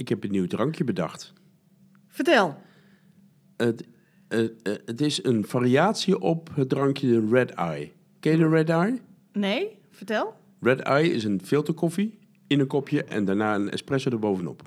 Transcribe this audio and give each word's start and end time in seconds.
Ik 0.00 0.08
heb 0.08 0.24
een 0.24 0.30
nieuw 0.30 0.46
drankje 0.46 0.84
bedacht. 0.84 1.32
Vertel. 2.08 2.56
Het, 3.56 3.88
eh, 4.28 4.44
eh, 4.44 4.48
het 4.62 5.00
is 5.00 5.24
een 5.24 5.44
variatie 5.44 6.20
op 6.20 6.50
het 6.54 6.68
drankje 6.68 7.26
Red 7.30 7.50
Eye. 7.50 7.92
Ken 8.20 8.32
je 8.32 8.38
de 8.38 8.48
Red 8.48 8.68
Eye? 8.68 9.00
Nee, 9.32 9.78
vertel. 9.90 10.34
Red 10.60 10.80
Eye 10.80 11.12
is 11.12 11.24
een 11.24 11.40
filterkoffie 11.44 12.18
in 12.46 12.60
een 12.60 12.66
kopje 12.66 13.04
en 13.04 13.24
daarna 13.24 13.54
een 13.54 13.70
espresso 13.70 14.10
erbovenop. 14.10 14.62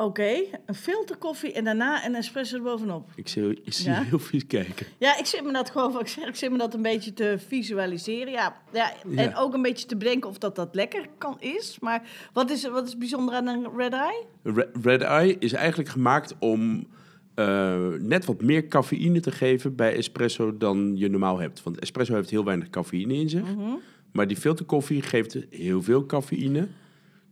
Oké, 0.00 0.34
een 0.66 0.74
filterkoffie 0.74 1.52
en 1.52 1.64
daarna 1.64 2.06
een 2.06 2.14
espresso 2.14 2.56
erbovenop. 2.56 3.08
Ik 3.14 3.28
zie, 3.28 3.60
ik 3.64 3.72
zie 3.72 3.90
Ja? 3.90 4.02
heel 4.02 4.18
vies 4.18 4.46
kijken. 4.46 4.86
Ja, 4.98 5.18
ik 5.18 5.26
zit 5.26 5.44
me 5.44 5.52
dat 5.52 5.70
gewoon, 5.70 6.00
ik 6.00 6.08
zeg, 6.08 6.26
ik 6.28 6.36
zit 6.36 6.50
me 6.50 6.58
dat 6.58 6.74
een 6.74 6.82
beetje 6.82 7.12
te 7.12 7.36
visualiseren. 7.48 8.32
Ja, 8.32 8.56
ja, 8.72 8.92
en 9.02 9.10
Ja. 9.30 9.36
ook 9.36 9.54
een 9.54 9.62
beetje 9.62 9.86
te 9.86 9.96
bedenken 9.96 10.30
of 10.30 10.38
dat 10.38 10.56
dat 10.56 10.74
lekker 10.74 11.06
kan 11.18 11.36
is. 11.40 11.78
Maar 11.80 12.02
wat 12.32 12.50
is, 12.50 12.68
wat 12.68 12.86
is 12.86 12.98
bijzonder 12.98 13.34
aan 13.34 13.46
een 13.46 13.66
red 13.76 13.92
eye? 13.92 14.24
Re- 14.42 14.70
Red 14.82 15.02
Eye 15.02 15.36
is 15.38 15.52
eigenlijk 15.52 15.88
gemaakt 15.90 16.34
om 16.38 16.86
eh, 17.34 17.86
net 17.98 18.24
wat 18.24 18.42
meer 18.42 18.68
cafeïne 18.68 19.20
te 19.20 19.30
geven 19.32 19.74
bij 19.74 19.96
espresso 19.96 20.56
dan 20.56 20.92
je 20.96 21.08
normaal 21.08 21.38
hebt. 21.38 21.62
Want 21.62 21.78
espresso 21.78 22.14
heeft 22.14 22.30
heel 22.30 22.44
weinig 22.44 22.70
cafeïne 22.70 23.14
in 23.14 23.28
zich. 23.28 23.42
Mhm. 23.42 23.70
Maar 24.12 24.26
die 24.26 24.36
filterkoffie 24.36 25.02
geeft 25.02 25.36
heel 25.50 25.82
veel 25.82 26.06
cafeïne. 26.06 26.68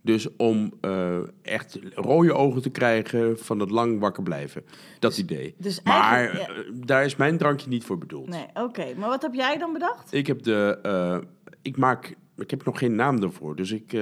Dus 0.07 0.35
om 0.35 0.73
eh, 0.81 1.17
echt 1.41 1.79
rode 1.93 2.33
ogen 2.33 2.61
te 2.61 2.69
krijgen 2.69 3.37
van 3.39 3.59
het 3.59 3.69
lang 3.71 3.99
wakker 3.99 4.23
blijven. 4.23 4.63
Dat 4.99 5.17
idee. 5.17 5.55
dus 5.57 5.81
maar 5.83 6.23
ja. 6.37 6.47
eh, 6.47 6.63
daar 6.73 7.05
is 7.05 7.15
mijn 7.15 7.37
drankje 7.37 7.69
niet 7.69 7.83
voor 7.83 7.97
bedoeld. 7.97 8.29
Nee, 8.29 8.45
oké. 8.53 8.93
Maar 8.97 9.09
wat 9.09 9.21
heb 9.21 9.33
jij 9.33 9.57
dan 9.57 9.73
bedacht? 9.73 10.13
Ik 10.13 10.27
heb 10.27 10.43
de. 10.43 10.79
eh, 10.83 11.17
ik 11.61 11.77
maak. 11.77 12.15
Ik 12.37 12.49
heb 12.49 12.65
nog 12.65 12.79
geen 12.79 12.95
naam 12.95 13.23
ervoor. 13.23 13.55
Dus 13.55 13.71
ik. 13.71 13.93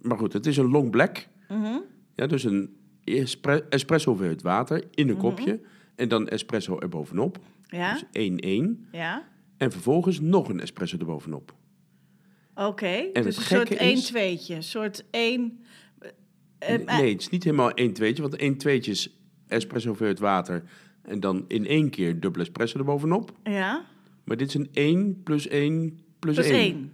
maar 0.00 0.18
goed, 0.18 0.32
het 0.32 0.46
is 0.46 0.56
een 0.56 0.70
long 0.70 0.90
black. 0.90 1.26
Mhm. 1.48 1.78
Ja, 2.14 2.26
dus 2.26 2.44
een 2.44 2.76
espre- 3.04 3.66
espresso 3.68 4.08
hoeveelheid 4.10 4.42
water 4.42 4.84
in 4.94 5.08
een 5.08 5.14
Mhm. 5.16 5.22
kopje. 5.24 5.60
En 5.96 6.08
dan 6.08 6.28
espresso 6.28 6.78
erbovenop. 6.78 7.38
Ja, 7.66 7.92
Dus 7.92 8.04
1-1. 8.12 8.88
ja. 8.92 9.22
En 9.56 9.72
vervolgens 9.72 10.20
nog 10.20 10.48
een 10.48 10.60
espresso 10.60 10.96
erbovenop. 10.98 11.52
Oké, 12.66 12.86
het 13.12 13.14
dus 13.24 13.36
een 13.36 13.42
soort 13.42 13.68
gekke 13.68 13.76
1 13.84 13.92
is- 13.92 14.04
tweetje. 14.06 14.54
Een 14.54 14.62
soort 14.62 15.04
1... 15.10 15.58
Nee, 16.68 16.84
nee, 16.84 17.12
het 17.12 17.20
is 17.20 17.28
niet 17.28 17.44
helemaal 17.44 17.70
1 17.70 17.92
tweetje. 17.92 18.22
Want 18.22 18.36
1 18.36 18.56
tweetje 18.56 18.90
is 18.90 19.16
espresso 19.48 19.88
hoeveelheid 19.88 20.18
water. 20.18 20.62
En 21.02 21.20
dan 21.20 21.44
in 21.48 21.66
één 21.66 21.90
keer 21.90 22.20
dubbel 22.20 22.42
espresso 22.42 22.78
erbovenop. 22.78 23.32
Ja, 23.42 23.84
Maar 24.24 24.36
dit 24.36 24.48
is 24.48 24.54
een 24.54 24.68
1 24.72 25.22
plus 25.22 25.48
1 25.48 25.98
plus, 26.18 26.34
plus 26.34 26.46
1. 26.48 26.54
1. 26.60 26.92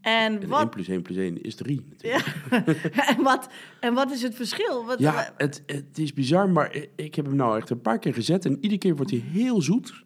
En 0.00 0.32
En 0.34 0.40
1 0.40 0.48
wat, 0.48 0.70
plus 0.70 0.88
1 0.88 1.02
plus 1.02 1.16
1 1.16 1.42
is 1.42 1.54
3 1.54 1.84
natuurlijk. 1.90 2.34
ja. 2.50 2.64
en, 3.16 3.22
wat, 3.22 3.48
en 3.80 3.94
wat 3.94 4.10
is 4.10 4.22
het 4.22 4.34
verschil? 4.34 4.84
Wat, 4.86 4.98
Ja, 4.98 5.32
het, 5.36 5.62
het 5.66 5.98
is 5.98 6.12
bizar, 6.12 6.48
maar 6.50 6.76
ik 6.96 7.14
heb 7.14 7.24
hem 7.26 7.36
nou 7.36 7.58
echt 7.58 7.70
een 7.70 7.80
paar 7.80 7.98
keer 7.98 8.14
gezet. 8.14 8.44
En 8.44 8.54
iedere 8.54 8.78
keer 8.78 8.96
wordt 8.96 9.10
hij 9.10 9.20
heel 9.20 9.62
zoet. 9.62 10.02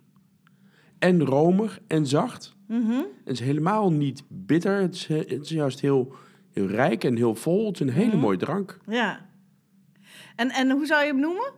En 1.03 1.25
romig 1.25 1.81
en 1.87 2.07
zacht. 2.07 2.55
Mhm. 2.69 3.03
Het 3.25 3.35
is 3.35 3.41
helemaal 3.41 3.93
niet 3.93 4.23
bitter. 4.29 4.81
Het 4.81 4.95
is, 4.95 5.07
het 5.07 5.31
is 5.31 5.49
juist 5.49 5.81
heel, 5.81 6.15
heel 6.53 6.67
rijk 6.67 7.05
en 7.05 7.17
heel 7.17 7.35
vol. 7.35 7.67
Het 7.67 7.75
is 7.75 7.81
een 7.81 7.93
hele 7.93 8.17
mooie 8.17 8.37
drank. 8.37 8.79
Ja. 8.87 9.29
En, 10.37 10.51
en 10.51 10.71
hoe 10.71 10.87
zou 10.87 11.01
je 11.01 11.07
hem 11.07 11.21
noemen? 11.21 11.53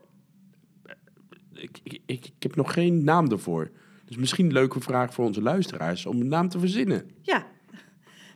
Ik, 1.53 1.79
ik, 1.83 1.93
ik, 2.07 2.25
ik 2.25 2.43
heb 2.43 2.57
nog 2.57 2.73
geen 2.73 3.05
naam 3.05 3.31
ervoor. 3.31 3.71
Dus 4.05 4.17
misschien 4.17 4.47
een 4.47 4.53
leuke 4.53 4.81
vraag 4.81 5.15
voor 5.15 5.25
onze 5.25 5.43
luisteraars 5.43 6.07
om 6.07 6.21
een 6.21 6.29
naam 6.29 6.49
te 6.49 6.59
verzinnen. 6.59 7.11
Ja, 7.23 7.47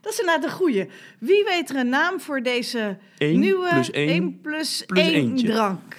dat 0.00 0.12
is 0.12 0.18
inderdaad 0.18 0.44
een 0.44 0.56
goeie. 0.56 0.88
Wie 1.18 1.44
weet 1.44 1.70
er 1.70 1.76
een 1.76 1.88
naam 1.88 2.20
voor 2.20 2.42
deze 2.42 2.98
Eén 3.18 3.40
nieuwe 3.40 3.68
plus 3.68 3.90
één 3.90 4.08
1 4.08 4.40
plus 4.40 4.84
plus 4.86 5.04
1 5.04 5.14
eentje. 5.14 5.46
drank? 5.46 5.96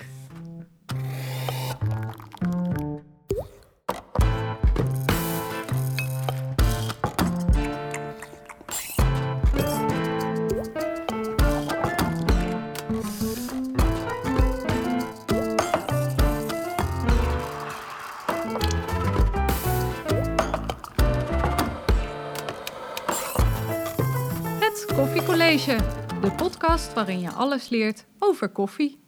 Podcast 26.39 26.93
waarin 26.93 27.19
je 27.19 27.29
alles 27.29 27.69
leert 27.69 28.05
over 28.19 28.49
koffie. 28.49 28.99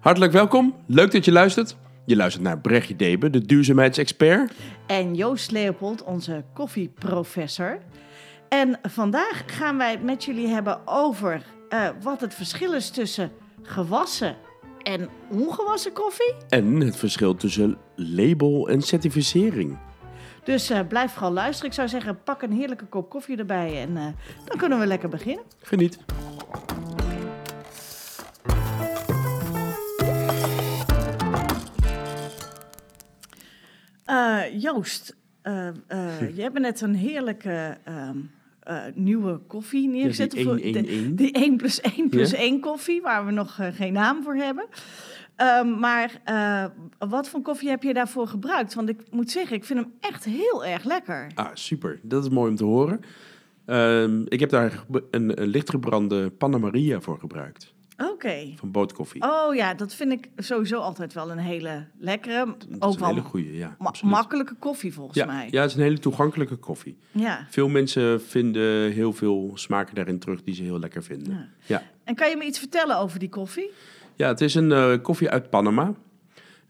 Hartelijk 0.00 0.32
welkom. 0.32 0.74
Leuk 0.86 1.12
dat 1.12 1.24
je 1.24 1.32
luistert. 1.32 1.76
Je 2.06 2.16
luistert 2.16 2.44
naar 2.44 2.58
Brechtje 2.58 2.96
Debe, 2.96 3.30
de 3.30 3.46
duurzaamheidsexpert. 3.46 4.52
En 4.86 5.14
Joost 5.14 5.50
Leopold, 5.50 6.02
onze 6.02 6.44
koffieprofessor. 6.54 7.78
En 8.48 8.78
vandaag 8.82 9.42
gaan 9.46 9.78
wij 9.78 9.90
het 9.90 10.02
met 10.02 10.24
jullie 10.24 10.46
hebben 10.46 10.86
over 10.86 11.42
eh, 11.68 11.88
wat 12.02 12.20
het 12.20 12.34
verschil 12.34 12.72
is 12.74 12.90
tussen 12.90 13.30
gewassen 13.62 14.36
en 14.82 15.08
ongewassen 15.30 15.92
koffie. 15.92 16.34
En 16.48 16.80
het 16.80 16.96
verschil 16.96 17.34
tussen 17.34 17.78
label 17.96 18.68
en 18.68 18.82
certificering. 18.82 19.78
Dus 20.44 20.70
eh, 20.70 20.80
blijf 20.88 21.12
vooral 21.12 21.32
luisteren. 21.32 21.70
Ik 21.70 21.76
zou 21.76 21.88
zeggen, 21.88 22.22
pak 22.22 22.42
een 22.42 22.52
heerlijke 22.52 22.86
kop 22.86 23.10
koffie 23.10 23.36
erbij 23.36 23.80
en 23.80 23.96
eh, 23.96 24.06
dan 24.44 24.56
kunnen 24.56 24.78
we 24.78 24.86
lekker 24.86 25.08
beginnen. 25.08 25.44
Geniet. 25.62 25.98
Joost, 34.58 35.16
eh, 35.42 35.68
eh, 35.68 35.74
je 36.36 36.42
hebt 36.42 36.58
net 36.58 36.80
een 36.80 36.94
heerlijke 36.94 37.76
ehm, 37.84 38.16
eh, 38.60 38.82
nieuwe 38.94 39.38
koffie 39.46 39.88
neergezet. 39.88 40.32
Ja, 40.32 40.38
die 40.38 40.50
Of, 40.50 40.56
1-1-1. 40.58 40.72
de- 40.82 41.14
Die 41.14 41.32
1 41.44 41.56
plus 41.56 41.80
1 41.80 42.08
plus 42.08 42.30
Ja. 42.30 42.38
1 42.38 42.60
koffie, 42.60 43.00
waar 43.02 43.26
we 43.26 43.32
nog 43.32 43.58
geen 43.72 43.92
naam 43.92 44.22
voor 44.22 44.34
hebben. 44.36 44.64
Ehm, 45.36 45.78
maar 45.78 46.20
wat 46.98 47.28
voor 47.28 47.42
koffie 47.42 47.68
heb 47.68 47.82
je 47.82 47.94
daarvoor 47.94 48.26
gebruikt? 48.26 48.74
Want 48.74 48.88
ik 48.88 49.00
moet 49.10 49.30
zeggen, 49.30 49.56
ik 49.56 49.64
vind 49.64 49.78
hem 49.78 49.92
echt 50.00 50.24
heel 50.24 50.64
erg 50.64 50.84
lekker. 50.84 51.26
Ah, 51.34 51.48
super. 51.54 51.98
Dat 52.02 52.24
is 52.24 52.30
mooi 52.30 52.50
om 52.50 52.56
te 52.56 52.64
horen. 52.64 53.00
Ehm, 53.66 54.22
ik 54.28 54.40
heb 54.40 54.50
daar 54.50 54.84
een, 55.10 55.40
een 55.42 55.48
lichtgebrande 55.48 56.30
Panna 56.30 56.58
Maria 56.58 57.00
voor 57.00 57.18
gebruikt. 57.18 57.71
Oké. 57.98 58.52
Van 58.56 58.70
bootkoffie. 58.70 59.22
Oh 59.22 59.54
ja, 59.54 59.74
dat 59.74 59.94
vind 59.94 60.12
ik 60.12 60.28
sowieso 60.36 60.78
altijd 60.78 61.12
wel 61.14 61.30
een 61.30 61.38
hele 61.38 61.86
lekkere, 61.98 62.44
dat 62.46 62.66
is 62.70 62.80
ook 62.80 62.92
een 62.94 62.98
wel 63.00 63.08
hele 63.08 63.20
goede, 63.20 63.56
ja. 63.56 63.76
ma- 63.78 63.86
absoluut. 63.88 64.14
makkelijke 64.14 64.54
koffie 64.54 64.92
volgens 64.94 65.18
ja, 65.18 65.26
mij. 65.26 65.48
ja, 65.50 65.60
het 65.60 65.70
is 65.70 65.76
een 65.76 65.82
hele 65.82 65.98
toegankelijke 65.98 66.56
koffie. 66.56 66.98
Ja. 67.10 67.46
Veel 67.50 67.68
mensen 67.68 68.22
vinden 68.22 68.92
heel 68.92 69.12
veel 69.12 69.50
smaken 69.54 69.94
daarin 69.94 70.18
terug 70.18 70.42
die 70.42 70.54
ze 70.54 70.62
heel 70.62 70.78
lekker 70.78 71.02
vinden. 71.02 71.32
Ja. 71.34 71.48
Ja, 71.66 71.82
En 72.04 72.14
kan 72.14 72.30
je 72.30 72.36
me 72.36 72.44
iets 72.44 72.58
vertellen 72.58 72.98
over 72.98 73.18
die 73.18 73.28
koffie? 73.28 73.70
ja 74.16 74.28
het 74.28 74.40
is 74.40 74.54
een 74.54 74.72
eh, 74.72 74.92
koffie 75.02 75.30
uit 75.30 75.50
Panama. 75.50 75.94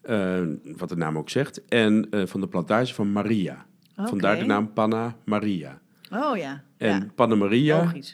Eh, 0.03 0.41
wat 0.77 0.89
de 0.89 0.97
naam 0.97 1.19
ook 1.19 1.31
zegt. 1.31 1.65
En 1.69 2.07
eh, 2.11 2.27
van 2.27 2.41
de 2.41 2.47
plantage 2.49 2.95
van 2.95 3.13
Maria. 3.13 3.67
Vandaar 3.97 4.39
de 4.39 4.45
naam 4.45 4.73
Panna 4.73 5.17
Maria. 5.25 5.81
Oh 6.13 6.37
ja. 6.37 6.63
En 6.77 6.89
ja. 7.01 7.07
Panna 7.15 7.35
Maria 7.35 7.77
Logisch. 7.83 8.11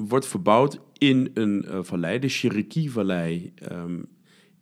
Wordt 0.00 0.26
verbouwd 0.26 0.80
in 0.98 1.30
een 1.34 1.64
eh, 1.64 1.78
vallei, 1.82 2.18
de 2.18 2.28
Chiriquí-vallei 2.28 3.52
ehm, 3.54 4.02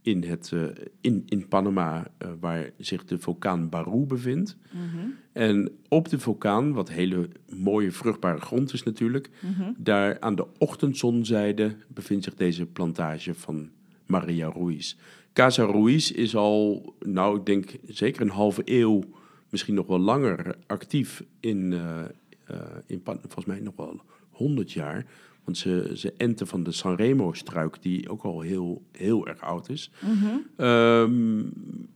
in, 0.02 0.22
het, 0.22 0.50
eh, 0.52 0.62
in, 1.00 1.22
in 1.26 1.48
Panama, 1.48 2.10
eh, 2.18 2.28
waar 2.40 2.70
zich 2.78 3.04
de 3.04 3.18
vulkaan 3.18 3.68
Baru 3.68 4.06
bevindt. 4.06 4.56
Mhm, 4.72 5.06
En 5.32 5.70
op 5.88 6.08
de 6.08 6.18
vulkaan, 6.18 6.72
wat 6.72 6.88
hele 6.88 7.28
mooie 7.48 7.92
vruchtbare 7.92 8.40
grond 8.40 8.72
is 8.72 8.82
natuurlijk, 8.82 9.30
mhm. 9.40 9.72
daar 9.76 10.20
aan 10.20 10.34
de 10.34 10.46
ochtendzonzijde 10.58 11.76
bevindt 11.88 12.24
zich 12.24 12.34
deze 12.34 12.66
plantage 12.66 13.34
van 13.34 13.70
Maria 14.06 14.52
Ruiz. 14.52 14.96
Casa 15.32 15.64
Ruiz 15.64 16.10
is 16.10 16.36
al, 16.36 16.94
nou 17.00 17.38
ik 17.38 17.46
denk 17.46 17.76
zeker 17.86 18.22
een 18.22 18.28
halve 18.28 18.62
eeuw, 18.64 19.02
misschien 19.50 19.74
nog 19.74 19.86
wel 19.86 19.98
langer 19.98 20.56
actief 20.66 21.24
in, 21.40 21.74
in 22.86 23.02
Pan- 23.02 23.20
volgens 23.20 23.44
mij 23.44 23.60
nog 23.60 23.76
wel 23.76 24.00
100 24.34 24.72
jaar. 24.72 25.04
Want 25.44 25.58
ze, 25.58 25.90
ze 25.94 26.12
enten 26.16 26.46
van 26.46 26.62
de 26.62 26.72
Sanremo-struik, 26.72 27.82
die 27.82 28.08
ook 28.08 28.22
al 28.22 28.40
heel, 28.40 28.82
heel 28.92 29.26
erg 29.26 29.40
oud 29.40 29.68
is. 29.68 29.90
Mhm. 30.00 30.36
Ehm, 30.56 31.42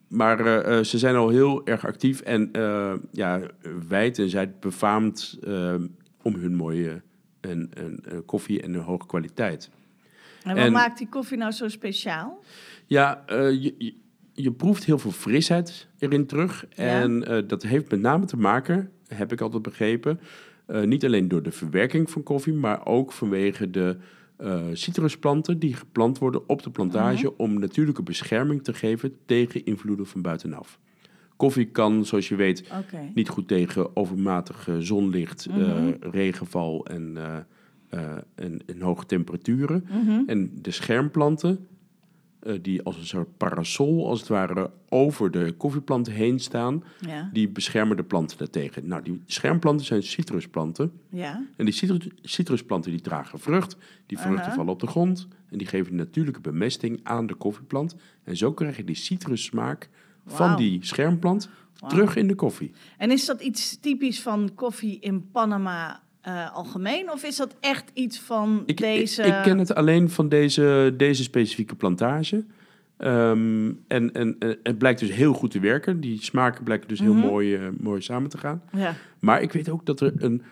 maar 0.08 0.46
eh, 0.46 0.78
eh, 0.78 0.84
ze 0.84 0.98
zijn 0.98 1.14
al 1.14 1.28
heel 1.28 1.66
erg 1.66 1.86
actief 1.86 2.20
en 2.20 2.52
eh, 2.52 2.94
ja, 3.12 3.40
wijd 3.88 4.18
en 4.18 4.28
zijd 4.28 4.60
befaamd 4.60 5.38
om 6.22 6.34
hun 6.34 6.54
mooie 6.54 7.02
en, 7.40 7.70
en, 7.74 8.22
koffie 8.26 8.62
en 8.62 8.72
hun 8.72 8.82
hoge 8.82 9.06
kwaliteit. 9.06 9.70
En 10.42 10.54
wat 10.54 10.64
En- 10.64 10.72
maakt 10.72 10.98
die 10.98 11.08
koffie 11.08 11.38
nou 11.38 11.52
zo 11.52 11.68
speciaal? 11.68 12.42
Ja, 12.86 13.24
je, 13.28 13.74
je, 13.78 13.94
je 14.32 14.52
proeft 14.52 14.84
heel 14.84 14.98
veel 14.98 15.10
frisheid 15.10 15.88
erin 15.98 16.26
terug. 16.26 16.66
Ja. 16.70 16.84
En 16.84 17.44
dat 17.46 17.62
heeft 17.62 17.90
met 17.90 18.00
name 18.00 18.24
te 18.24 18.36
maken, 18.36 18.90
heb 19.06 19.32
ik 19.32 19.40
altijd 19.40 19.62
begrepen, 19.62 20.20
niet 20.84 21.04
alleen 21.04 21.28
door 21.28 21.42
de 21.42 21.50
verwerking 21.50 22.10
van 22.10 22.22
koffie, 22.22 22.52
maar 22.52 22.86
ook 22.86 23.12
vanwege 23.12 23.70
de 23.70 23.96
eh, 24.36 24.60
citrusplanten 24.72 25.58
die 25.58 25.74
geplant 25.74 26.18
worden 26.18 26.48
op 26.48 26.62
de 26.62 26.70
plantage 26.70 27.36
om 27.36 27.58
natuurlijke 27.58 28.02
bescherming 28.02 28.64
te 28.64 28.74
geven 28.74 29.12
tegen 29.26 29.64
invloeden 29.64 30.06
van 30.06 30.22
buitenaf. 30.22 30.78
Koffie 31.36 31.64
kan, 31.66 32.04
zoals 32.04 32.28
je 32.28 32.36
weet, 32.36 32.70
niet 33.14 33.28
goed 33.28 33.48
tegen 33.48 33.96
overmatig 33.96 34.68
eh, 34.68 34.74
zonlicht, 34.78 35.46
eh, 35.46 35.56
Mhm. 35.56 35.92
regenval 36.00 36.86
en, 36.86 37.16
eh, 37.16 37.36
eh, 37.88 38.16
en, 38.34 38.60
en 38.66 38.80
hoge 38.80 39.06
temperaturen. 39.06 39.86
Mhm. 39.90 40.22
En 40.26 40.50
de 40.62 40.70
schermplanten, 40.70 41.50
eh, 41.50 41.77
die 42.60 42.82
als 42.82 42.96
een 42.96 43.06
soort 43.06 43.36
parasol 43.36 44.06
als 44.08 44.18
het 44.20 44.28
ware 44.28 44.70
over 44.88 45.30
de 45.30 45.52
koffieplanten 45.56 46.12
heen 46.12 46.40
staan, 46.40 46.84
Ja. 47.00 47.30
die 47.32 47.48
beschermen 47.48 47.96
de 47.96 48.02
planten 48.04 48.38
daartegen. 48.38 48.86
Nou, 48.86 49.02
die 49.02 49.22
schermplanten 49.26 49.86
zijn 49.86 50.02
citrusplanten. 50.02 50.92
Ja. 51.10 51.44
En 51.56 51.64
die 51.64 51.74
citrus, 51.74 52.08
citrusplanten 52.22 52.90
die 52.90 53.00
dragen 53.00 53.38
vrucht, 53.38 53.76
die 54.06 54.18
vruchten 54.18 54.52
vallen 54.52 54.72
op 54.72 54.80
de 54.80 54.86
grond 54.86 55.28
en 55.50 55.58
die 55.58 55.66
geven 55.66 55.94
natuurlijke 55.94 56.40
bemesting 56.40 57.00
aan 57.02 57.26
de 57.26 57.34
koffieplant. 57.34 57.96
En 58.24 58.36
zo 58.36 58.52
krijg 58.52 58.76
je 58.76 58.84
die 58.84 58.94
citrussmaak 58.96 59.88
van 60.26 60.56
die 60.56 60.78
schermplant 60.84 61.48
terug 61.88 62.16
in 62.16 62.26
de 62.28 62.34
koffie. 62.34 62.70
En 62.98 63.10
is 63.10 63.24
dat 63.26 63.40
iets 63.40 63.80
typisch 63.80 64.22
van 64.22 64.50
koffie 64.54 64.98
in 65.00 65.30
Panama 65.30 66.02
eh, 66.20 66.54
algemeen? 66.54 67.10
Of 67.12 67.24
is 67.24 67.36
dat 67.36 67.56
echt 67.60 67.90
iets 67.94 68.18
van 68.20 68.62
Ik, 68.66 68.76
deze... 68.76 69.22
ik, 69.22 69.34
ik 69.36 69.42
ken 69.42 69.58
het 69.58 69.74
alleen 69.74 70.10
van 70.10 70.28
deze, 70.28 70.94
deze 70.96 71.22
specifieke 71.22 71.74
plantage. 71.74 72.44
Ehm, 72.96 73.72
en, 73.88 74.12
en, 74.14 74.36
het 74.62 74.78
blijkt 74.78 75.00
dus 75.00 75.10
heel 75.12 75.32
goed 75.32 75.50
te 75.50 75.60
werken. 75.60 76.00
Die 76.00 76.22
smaken 76.22 76.64
blijken 76.64 76.88
dus 76.88 76.98
heel 77.00 77.14
Mhm. 77.14 77.26
mooi, 77.26 77.54
eh, 77.54 77.62
mooi 77.80 78.00
samen 78.02 78.30
te 78.30 78.38
gaan. 78.38 78.62
Ja. 78.72 78.94
Maar 79.20 79.42
ik 79.42 79.52
weet 79.52 79.68
ook 79.68 79.86
dat 79.86 80.00
er 80.00 80.12
een, 80.16 80.42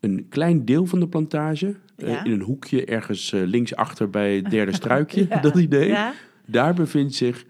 een 0.00 0.26
klein 0.28 0.64
deel 0.64 0.86
van 0.86 1.00
de 1.00 1.08
plantage, 1.08 1.74
eh, 1.96 2.08
Ja. 2.08 2.24
in 2.24 2.32
een 2.32 2.40
hoekje 2.40 2.84
ergens 2.84 3.30
linksachter 3.30 4.10
bij 4.10 4.36
het 4.36 4.50
derde 4.50 4.72
struikje, 4.82 5.26
Ja. 5.28 5.40
dat 5.40 5.56
idee, 5.56 5.96
daar 6.46 6.74
bevindt 6.74 7.14
zich 7.14 7.44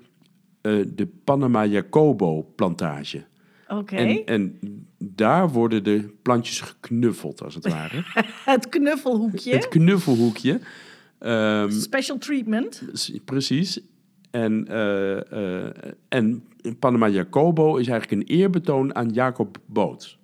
de 0.95 1.09
Panama 1.25 1.65
Jacobo 1.67 2.43
plantage. 2.57 3.23
Oké. 3.79 3.97
En, 3.97 4.25
en 4.27 4.59
daar 4.99 5.49
worden 5.49 5.85
de 5.85 6.15
plantjes 6.23 6.61
geknuffeld, 6.61 7.43
als 7.43 7.55
het 7.55 7.69
ware. 7.69 8.05
Het 8.45 8.69
knuffelhoekje. 8.69 9.53
Het 9.53 9.69
knuffelhoekje. 9.69 10.61
Ehm, 11.19 11.71
Special 11.71 12.19
treatment. 12.19 12.83
precies. 13.25 13.81
En, 14.31 14.67
eh, 14.69 15.65
eh, 15.65 15.75
en 16.09 16.45
Panama 16.79 17.09
Jacobo 17.09 17.77
is 17.77 17.89
eigenlijk 17.89 18.23
een 18.23 18.37
eerbetoon 18.37 18.95
aan 18.95 19.09
Jacob 19.09 19.59
Boot. 19.67 20.19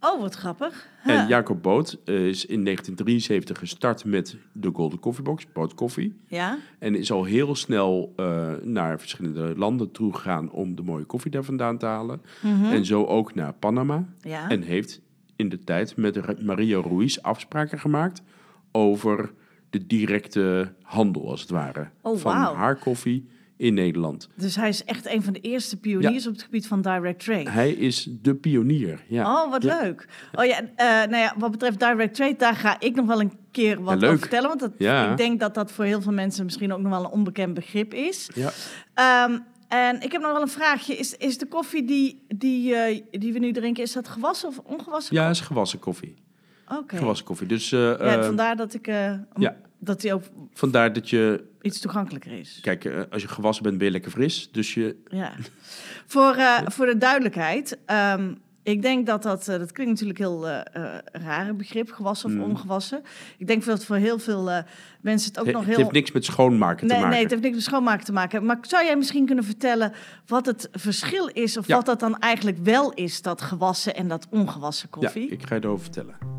Oh, 0.00 0.20
wat 0.20 0.34
grappig. 0.34 0.88
En. 1.04 1.28
Jacob 1.28 1.62
Boot 1.62 1.98
eh, 2.04 2.14
is 2.14 2.46
in 2.46 2.64
1973 2.64 3.58
gestart 3.58 4.04
met 4.04 4.36
de 4.52 4.70
Golden 4.72 4.98
Coffee 4.98 5.24
Box, 5.24 5.52
Boot 5.52 5.74
Koffie. 5.74 6.20
Ja? 6.26 6.58
En 6.78 6.94
is 6.94 7.12
al 7.12 7.24
heel 7.24 7.54
snel 7.54 8.12
eh, 8.16 8.52
naar 8.62 8.98
verschillende 8.98 9.54
landen 9.56 9.90
toe 9.90 10.14
gegaan 10.14 10.50
om 10.50 10.74
de 10.74 10.82
mooie 10.82 11.04
koffie 11.04 11.30
daar 11.30 11.44
vandaan 11.44 11.78
te 11.78 11.86
halen. 11.86 12.22
Mhm. 12.42 12.64
En 12.64 12.84
zo 12.84 13.04
ook 13.04 13.34
naar 13.34 13.52
Panama. 13.52 14.04
Ja. 14.20 14.48
En 14.48 14.62
heeft 14.62 15.00
in 15.36 15.48
de 15.48 15.58
tijd 15.58 15.96
met 15.96 16.42
Maria 16.42 16.80
Ruiz 16.80 17.18
afspraken 17.18 17.78
gemaakt 17.78 18.22
over 18.72 19.32
de 19.70 19.86
directe 19.86 20.72
handel, 20.82 21.30
als 21.30 21.40
het 21.40 21.50
ware. 21.50 21.88
Oh, 22.02 22.18
van 22.18 22.36
haar 22.36 22.76
koffie 22.76 23.28
in 23.58 23.74
Nederland. 23.74 24.28
Dus 24.34 24.56
hij 24.56 24.68
is 24.68 24.84
echt 24.84 25.06
een 25.06 25.22
van 25.22 25.32
de 25.32 25.40
eerste 25.40 25.76
pioniers 25.76 26.26
op 26.26 26.32
het 26.32 26.42
gebied 26.42 26.66
van 26.66 26.82
direct 26.82 27.24
trade. 27.24 27.50
Hij 27.50 27.70
is 27.70 28.08
de 28.22 28.34
pionier. 28.34 29.04
Ja. 29.08 29.42
Oh, 29.44 29.50
wat 29.50 29.62
Ja. 29.62 29.80
leuk. 29.82 30.08
Oh 30.34 30.44
ja, 30.44 30.60
eh, 30.76 30.86
nou 30.86 31.16
ja, 31.16 31.34
wat 31.38 31.50
betreft 31.50 31.78
direct 31.78 32.14
trade, 32.14 32.36
daar 32.36 32.54
ga 32.54 32.80
ik 32.80 32.94
nog 32.94 33.06
wel 33.06 33.20
een 33.20 33.32
keer 33.50 33.82
wat 33.82 34.04
over 34.04 34.18
vertellen. 34.18 34.48
Want 34.48 34.60
dat, 34.60 34.72
ik 35.10 35.16
denk 35.16 35.40
dat 35.40 35.54
dat 35.54 35.72
voor 35.72 35.84
heel 35.84 36.02
veel 36.02 36.12
mensen 36.12 36.44
misschien 36.44 36.72
ook 36.72 36.80
nog 36.80 36.90
wel 36.90 37.04
een 37.04 37.10
onbekend 37.10 37.54
begrip 37.54 37.94
is. 37.94 38.30
Ja. 38.34 38.50
Ehm, 38.94 39.38
en 39.68 40.00
ik 40.02 40.12
heb 40.12 40.22
nog 40.22 40.32
wel 40.32 40.42
een 40.42 40.48
vraagje. 40.48 40.96
Is, 40.96 41.16
is 41.16 41.38
de 41.38 41.46
koffie 41.46 41.84
die, 41.84 42.24
die, 42.28 42.74
eh, 42.74 43.02
die 43.10 43.32
we 43.32 43.38
nu 43.38 43.52
drinken, 43.52 43.82
is 43.82 43.92
dat 43.92 44.08
gewassen 44.08 44.48
of 44.48 44.58
ongewassen? 44.58 45.14
ja, 45.16 45.30
is 45.30 45.40
gewassen 45.40 45.78
koffie. 45.78 46.14
Oké. 46.78 46.96
Gewassen 46.96 47.26
koffie. 47.26 47.46
Dus 47.46 47.72
eh, 47.72 47.78
Ja, 47.80 47.96
eh, 47.96 48.24
vandaar 48.24 48.56
dat, 48.56 48.74
ik, 48.74 48.86
ja. 48.86 49.56
Dat 49.78 50.00
die 50.00 50.14
ook 50.14 50.22
vandaar 50.52 50.92
dat 50.92 51.10
je... 51.10 51.44
iets 51.60 51.80
toegankelijker 51.80 52.32
is. 52.38 52.58
Kijk, 52.62 52.84
eh, 52.84 53.00
als 53.10 53.22
je 53.22 53.28
gewassen 53.28 53.62
bent, 53.62 53.76
ben 53.78 53.86
je 53.86 53.92
lekker 53.92 54.10
fris. 54.10 54.48
Dus 54.52 54.74
je... 54.74 54.96
Ja. 55.04 55.32
voor, 56.06 56.34
eh, 56.34 56.58
voor 56.66 56.86
de 56.86 56.98
duidelijkheid. 56.98 57.78
ehm, 57.86 58.34
ik 58.62 58.82
denk 58.82 59.06
dat 59.06 59.22
dat, 59.22 59.48
eh, 59.48 59.58
dat 59.58 59.72
klinkt 59.72 59.92
natuurlijk 59.92 60.18
heel 60.18 60.46
raar, 61.12 61.48
een 61.48 61.56
begrip, 61.56 61.90
gewassen 61.92 62.28
of 62.28 62.34
Mm. 62.34 62.42
ongewassen. 62.42 63.02
Ik 63.38 63.46
denk 63.46 63.64
dat 63.64 63.84
voor 63.84 63.96
heel 63.96 64.18
veel 64.18 64.50
mensen 65.00 65.28
het 65.28 65.38
ook 65.38 65.44
Het, 65.46 65.54
nog 65.54 65.64
het 65.64 65.70
heel... 65.74 65.82
heeft 65.82 65.94
niks 65.94 66.12
met 66.12 66.24
schoonmaken 66.24 66.86
Nee, 66.86 66.88
te 66.96 67.02
maken. 67.02 67.10
nee, 67.10 67.22
het 67.22 67.30
heeft 67.30 67.42
niks 67.42 67.54
met 67.54 67.64
schoonmaken 67.64 68.04
te 68.04 68.12
maken. 68.12 68.44
Maar 68.44 68.58
zou 68.60 68.84
jij 68.84 68.96
misschien 68.96 69.26
kunnen 69.26 69.44
vertellen 69.44 69.92
wat 70.26 70.46
het 70.46 70.68
verschil 70.72 71.26
is... 71.26 71.56
of 71.56 71.66
Ja. 71.66 71.76
wat 71.76 71.86
dat 71.86 72.00
dan 72.00 72.18
eigenlijk 72.18 72.58
wel 72.62 72.92
is, 72.92 73.22
dat 73.22 73.40
gewassen 73.42 73.94
en 73.94 74.08
dat 74.08 74.26
ongewassen 74.30 74.88
koffie? 74.88 75.26
Ja, 75.28 75.32
ik 75.32 75.46
ga 75.46 75.54
je 75.54 75.60
erover 75.64 75.82
vertellen. 75.82 76.37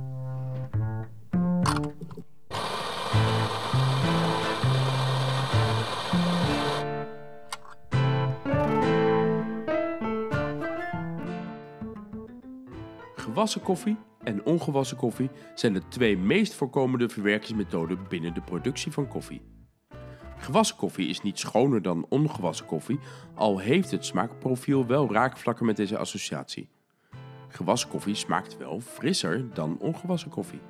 Gewassen 13.39 13.61
koffie 13.61 13.97
en 14.23 14.45
ongewassen 14.45 14.97
koffie 14.97 15.29
zijn 15.55 15.73
de 15.73 15.87
twee 15.87 16.17
meest 16.17 16.53
voorkomende 16.53 17.09
verwerkingsmethoden 17.09 17.99
binnen 18.09 18.33
de 18.33 18.41
productie 18.41 18.91
van 18.91 19.07
koffie. 19.07 19.41
Gewassen 20.37 20.75
koffie 20.75 21.07
is 21.07 21.21
niet 21.21 21.39
schoner 21.39 21.81
dan 21.81 22.05
ongewassen 22.09 22.65
koffie, 22.65 22.99
al 23.35 23.59
heeft 23.59 23.91
het 23.91 24.05
smaakprofiel 24.05 24.85
wel 24.85 25.11
raakvlakken 25.11 25.65
met 25.65 25.75
deze 25.75 25.97
associatie. 25.97 26.69
Gewassen 27.47 27.89
koffie 27.89 28.15
smaakt 28.15 28.57
wel 28.57 28.79
frisser 28.79 29.53
dan 29.53 29.77
ongewassen 29.79 30.29
koffie. 30.29 30.61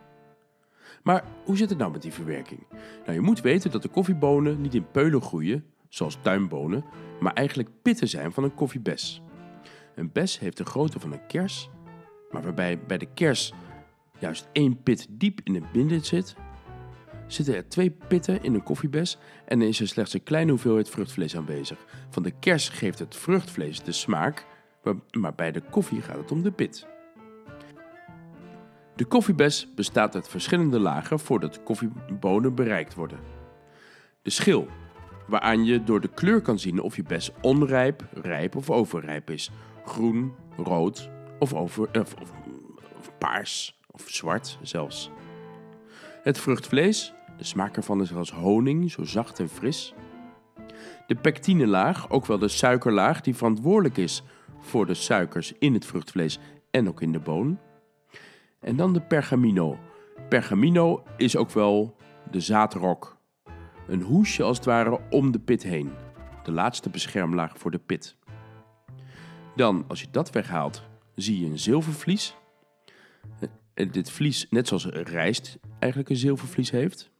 Maar 1.03 1.23
hoe 1.45 1.57
zit 1.57 1.69
het 1.69 1.77
nou 1.77 1.91
met 1.91 2.01
die 2.01 2.13
verwerking? 2.13 2.63
Nou, 3.01 3.13
je 3.13 3.21
moet 3.21 3.41
weten 3.41 3.71
dat 3.71 3.81
de 3.81 3.89
koffiebonen 3.89 4.61
niet 4.61 4.75
in 4.75 4.91
peulen 4.91 5.21
groeien, 5.21 5.65
zoals 5.87 6.17
tuinbonen, 6.21 6.83
maar 7.19 7.33
eigenlijk 7.33 7.69
pitten 7.81 8.07
zijn 8.07 8.31
van 8.31 8.43
een 8.43 8.55
koffiebes. 8.55 9.21
Een 9.95 10.11
bes 10.11 10.39
heeft 10.39 10.57
de 10.57 10.65
grootte 10.65 10.99
van 10.99 11.11
een 11.11 11.25
kers, 11.27 11.69
maar 12.31 12.41
waarbij 12.41 12.79
bij 12.79 12.97
de 12.97 13.13
kers 13.13 13.53
juist 14.19 14.49
één 14.51 14.83
pit 14.83 15.07
diep 15.09 15.39
in 15.43 15.55
het 15.55 15.71
binden 15.71 16.05
zit, 16.05 16.35
zitten 17.27 17.55
er 17.55 17.69
twee 17.69 17.89
pitten 18.07 18.43
in 18.43 18.53
een 18.53 18.63
koffiebes 18.63 19.17
en 19.45 19.61
is 19.61 19.79
er 19.79 19.87
slechts 19.87 20.13
een 20.13 20.23
kleine 20.23 20.51
hoeveelheid 20.51 20.89
vruchtvlees 20.89 21.35
aanwezig. 21.35 21.85
Van 22.09 22.23
de 22.23 22.31
kers 22.39 22.69
geeft 22.69 22.99
het 22.99 23.15
vruchtvlees 23.15 23.83
de 23.83 23.91
smaak, 23.91 24.45
maar, 25.11 25.35
bij 25.35 25.51
de 25.51 25.61
koffie 25.69 26.01
gaat 26.01 26.17
het 26.17 26.31
om 26.31 26.43
de 26.43 26.51
pit. 26.51 26.87
De 28.95 29.05
koffiebes 29.05 29.73
bestaat 29.75 30.15
uit 30.15 30.29
verschillende 30.29 30.79
lagen 30.79 31.19
voordat 31.19 31.53
de 31.53 31.63
koffiebonen 31.63 32.55
bereikt 32.55 32.93
worden. 32.93 33.19
De 34.21 34.29
schil, 34.29 34.67
waaraan 35.27 35.65
je 35.65 35.83
door 35.83 36.01
de 36.01 36.07
kleur 36.13 36.41
kan 36.41 36.59
zien 36.59 36.81
of 36.81 36.95
je 36.95 37.03
bes 37.03 37.31
onrijp, 37.41 38.05
rijp 38.11 38.55
of 38.55 38.69
overrijp 38.69 39.29
is. 39.29 39.51
Groen, 39.85 40.33
rood 40.57 41.09
of, 41.39 41.53
over, 41.53 41.89
of, 41.99 42.13
of, 42.21 42.31
of 42.97 43.11
paars 43.17 43.79
of 43.91 44.09
zwart 44.09 44.57
zelfs. 44.61 45.11
Het 46.23 46.39
vruchtvlees, 46.39 47.13
de 47.37 47.43
smaak 47.43 47.75
ervan 47.75 48.01
is 48.01 48.13
als 48.13 48.31
honing, 48.31 48.91
zo 48.91 49.03
zacht 49.03 49.39
en 49.39 49.49
fris. 49.49 49.93
De 51.07 51.15
pectinelaag, 51.15 52.09
ook 52.09 52.25
wel 52.25 52.37
de 52.37 52.47
suikerlaag, 52.47 53.21
die 53.21 53.35
verantwoordelijk 53.35 53.97
is 53.97 54.23
voor 54.59 54.85
de 54.85 54.93
suikers 54.93 55.53
in 55.59 55.73
het 55.73 55.85
vruchtvlees 55.85 56.39
en 56.71 56.87
ook 56.87 57.01
in 57.01 57.11
de 57.11 57.19
boon. 57.19 57.59
En 58.59 58.75
dan 58.75 58.93
de 58.93 59.01
pergamino. 59.01 59.77
Pergamino 60.29 61.03
is 61.17 61.35
ook 61.35 61.51
wel 61.51 61.95
de 62.31 62.39
zaadrok. 62.39 63.17
Een 63.87 64.01
hoesje 64.01 64.43
als 64.43 64.57
het 64.57 64.65
ware 64.65 64.99
om 65.09 65.31
de 65.31 65.39
pit 65.39 65.63
heen. 65.63 65.91
De 66.43 66.51
laatste 66.51 66.89
beschermlaag 66.89 67.57
voor 67.57 67.71
de 67.71 67.79
pit. 67.79 68.15
Dan, 69.55 69.85
als 69.87 70.01
je 70.01 70.07
dat 70.11 70.29
weghaalt, 70.29 70.88
zie 71.21 71.39
je 71.39 71.45
een 71.45 71.59
zilvervlies. 71.59 72.35
En 73.73 73.91
dit 73.91 74.11
vlies, 74.11 74.47
net 74.49 74.67
zoals 74.67 74.85
rijst 74.85 75.59
eigenlijk 75.79 76.11
een 76.11 76.17
zilvervlies 76.17 76.71
heeft. 76.71 77.11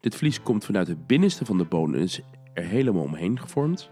Dit 0.00 0.14
vlies 0.14 0.42
komt 0.42 0.64
vanuit 0.64 0.88
het 0.88 1.06
binnenste 1.06 1.44
van 1.44 1.58
de 1.58 1.64
boon 1.64 1.94
en 1.94 2.00
is 2.00 2.20
er 2.54 2.64
helemaal 2.64 3.02
omheen 3.02 3.40
gevormd. 3.40 3.90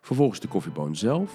Vervolgens 0.00 0.40
de 0.40 0.48
koffieboon 0.48 0.96
zelf. 0.96 1.34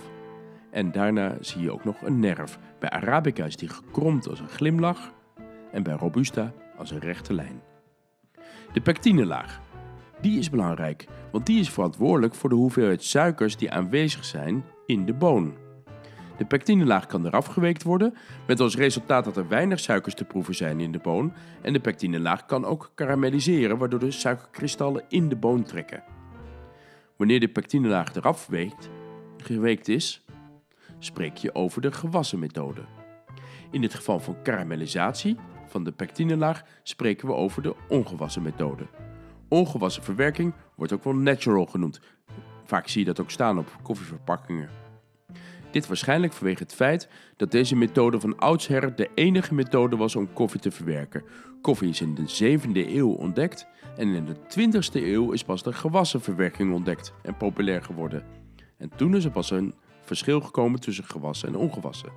En 0.71 0.91
daarna 0.91 1.37
zie 1.39 1.61
je 1.61 1.71
ook 1.71 1.83
nog 1.83 2.01
een 2.01 2.19
nerf. 2.19 2.59
Bij 2.79 2.89
Arabica 2.89 3.45
is 3.45 3.55
die 3.55 3.69
gekromd 3.69 4.27
als 4.27 4.39
een 4.39 4.49
glimlach. 4.49 5.13
En 5.71 5.83
bij 5.83 5.93
Robusta 5.93 6.53
als 6.77 6.91
een 6.91 6.99
rechte 6.99 7.33
lijn. 7.33 7.61
De 8.73 8.81
pectinelaag. 8.81 9.61
Die 10.21 10.39
is 10.39 10.49
belangrijk, 10.49 11.07
want 11.31 11.45
die 11.45 11.59
is 11.59 11.69
verantwoordelijk 11.69 12.35
voor 12.35 12.49
de 12.49 12.55
hoeveelheid 12.55 13.03
suikers 13.03 13.57
die 13.57 13.71
aanwezig 13.71 14.25
zijn 14.25 14.65
in 14.85 15.05
de 15.05 15.13
boon. 15.13 15.64
De 16.37 16.45
pectinelaag 16.45 17.05
kan 17.05 17.25
eraf 17.25 17.45
geweekt 17.45 17.83
worden, 17.83 18.13
met 18.47 18.59
als 18.59 18.75
resultaat 18.75 19.25
dat 19.25 19.37
er 19.37 19.47
weinig 19.47 19.79
suikers 19.79 20.13
te 20.13 20.25
proeven 20.25 20.55
zijn 20.55 20.79
in 20.79 20.91
de 20.91 20.99
boon. 20.99 21.33
En 21.61 21.73
de 21.73 21.79
pectinelaag 21.79 22.45
kan 22.45 22.65
ook 22.65 22.91
karamelliseren, 22.95 23.77
waardoor 23.77 23.99
de 23.99 24.11
suikerkristallen 24.11 25.03
in 25.09 25.29
de 25.29 25.35
boon 25.35 25.63
trekken. 25.63 26.03
Wanneer 27.15 27.39
de 27.39 27.47
pectinelaag 27.47 28.15
eraf 28.15 28.47
weekt, 28.47 28.89
geweekt 29.37 29.87
is, 29.87 30.25
spreek 30.99 31.37
je 31.37 31.55
over 31.55 31.81
de 31.81 31.91
gewassen 31.91 32.39
methode. 32.39 32.81
In 33.71 33.81
het 33.81 33.93
geval 33.93 34.19
van 34.19 34.41
karamellisatie 34.43 35.37
van 35.67 35.83
de 35.83 35.91
pectinelaag 35.91 36.63
spreken 36.83 37.27
we 37.27 37.33
over 37.33 37.61
de 37.61 37.75
ongewassen 37.89 38.41
methode. 38.41 38.87
Ongewassen 39.47 40.03
verwerking 40.03 40.53
wordt 40.75 40.93
ook 40.93 41.03
wel 41.03 41.15
natural 41.15 41.65
genoemd. 41.65 41.99
Vaak 42.63 42.87
zie 42.87 42.99
je 42.99 43.05
dat 43.05 43.19
ook 43.19 43.31
staan 43.31 43.57
op 43.57 43.77
koffieverpakkingen. 43.81 44.84
Dit 45.75 45.87
waarschijnlijk 45.87 46.33
vanwege 46.33 46.63
het 46.63 46.73
feit 46.73 47.07
dat 47.37 47.51
deze 47.51 47.75
methode 47.75 48.19
van 48.19 48.37
oudsher 48.37 48.95
de 48.95 49.09
enige 49.15 49.53
methode 49.53 49.95
was 49.95 50.15
om 50.15 50.33
koffie 50.33 50.59
te 50.59 50.71
verwerken. 50.71 51.23
Koffie 51.61 51.89
is 51.89 52.01
in 52.01 52.15
de 52.15 52.59
7e 52.59 52.89
eeuw 52.89 53.09
ontdekt 53.09 53.67
en 53.97 54.07
in 54.07 54.25
de 54.25 54.35
20e 54.35 55.03
eeuw 55.03 55.31
is 55.31 55.43
pas 55.43 55.63
de 55.63 55.73
gewassen 55.73 56.21
verwerking 56.21 56.73
ontdekt 56.73 57.13
en 57.23 57.37
populair 57.37 57.83
geworden. 57.83 58.23
En 58.77 58.91
toen 58.95 59.15
is 59.15 59.25
er 59.25 59.31
pas 59.31 59.51
een 59.51 59.73
verschil 60.01 60.41
gekomen 60.41 60.79
tussen 60.79 61.03
gewassen 61.03 61.47
en 61.47 61.55
ongewassen. 61.55 62.11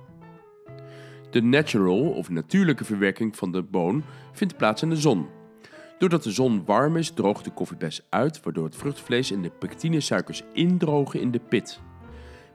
De 1.31 1.41
natural 1.41 2.09
of 2.09 2.29
natuurlijke 2.29 2.85
verwerking 2.85 3.35
van 3.35 3.51
de 3.51 3.63
boon 3.63 4.03
vindt 4.31 4.57
plaats 4.57 4.81
in 4.81 4.89
de 4.89 4.97
zon. 4.97 5.27
Doordat 5.97 6.23
de 6.23 6.31
zon 6.31 6.65
warm 6.65 6.97
is, 6.97 7.11
droogt 7.11 7.43
de 7.43 7.51
koffiebes 7.51 8.05
uit, 8.09 8.43
waardoor 8.43 8.65
het 8.65 8.75
vruchtvlees 8.75 9.31
en 9.31 9.41
de 9.41 9.49
pectinesuikers 9.49 10.43
indrogen 10.53 11.21
in 11.21 11.31
de 11.31 11.39
pit. 11.39 11.81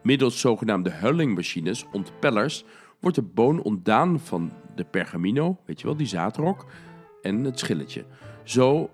Middels 0.05 0.41
zogenaamde 0.41 0.91
hullingmachines, 0.91 1.87
ontpellers, 1.93 2.65
wordt 3.01 3.17
de 3.17 3.23
boon 3.23 3.63
ontdaan 3.63 4.21
van 4.21 4.53
de 4.75 4.85
pergamino, 4.85 5.59
weet 5.67 5.81
je 5.81 5.87
wel, 5.87 5.97
die 5.97 6.07
zaadrok, 6.07 6.67
en 7.23 7.45
het 7.45 7.59
schilletje. 7.59 8.05
Zo, 8.43 8.91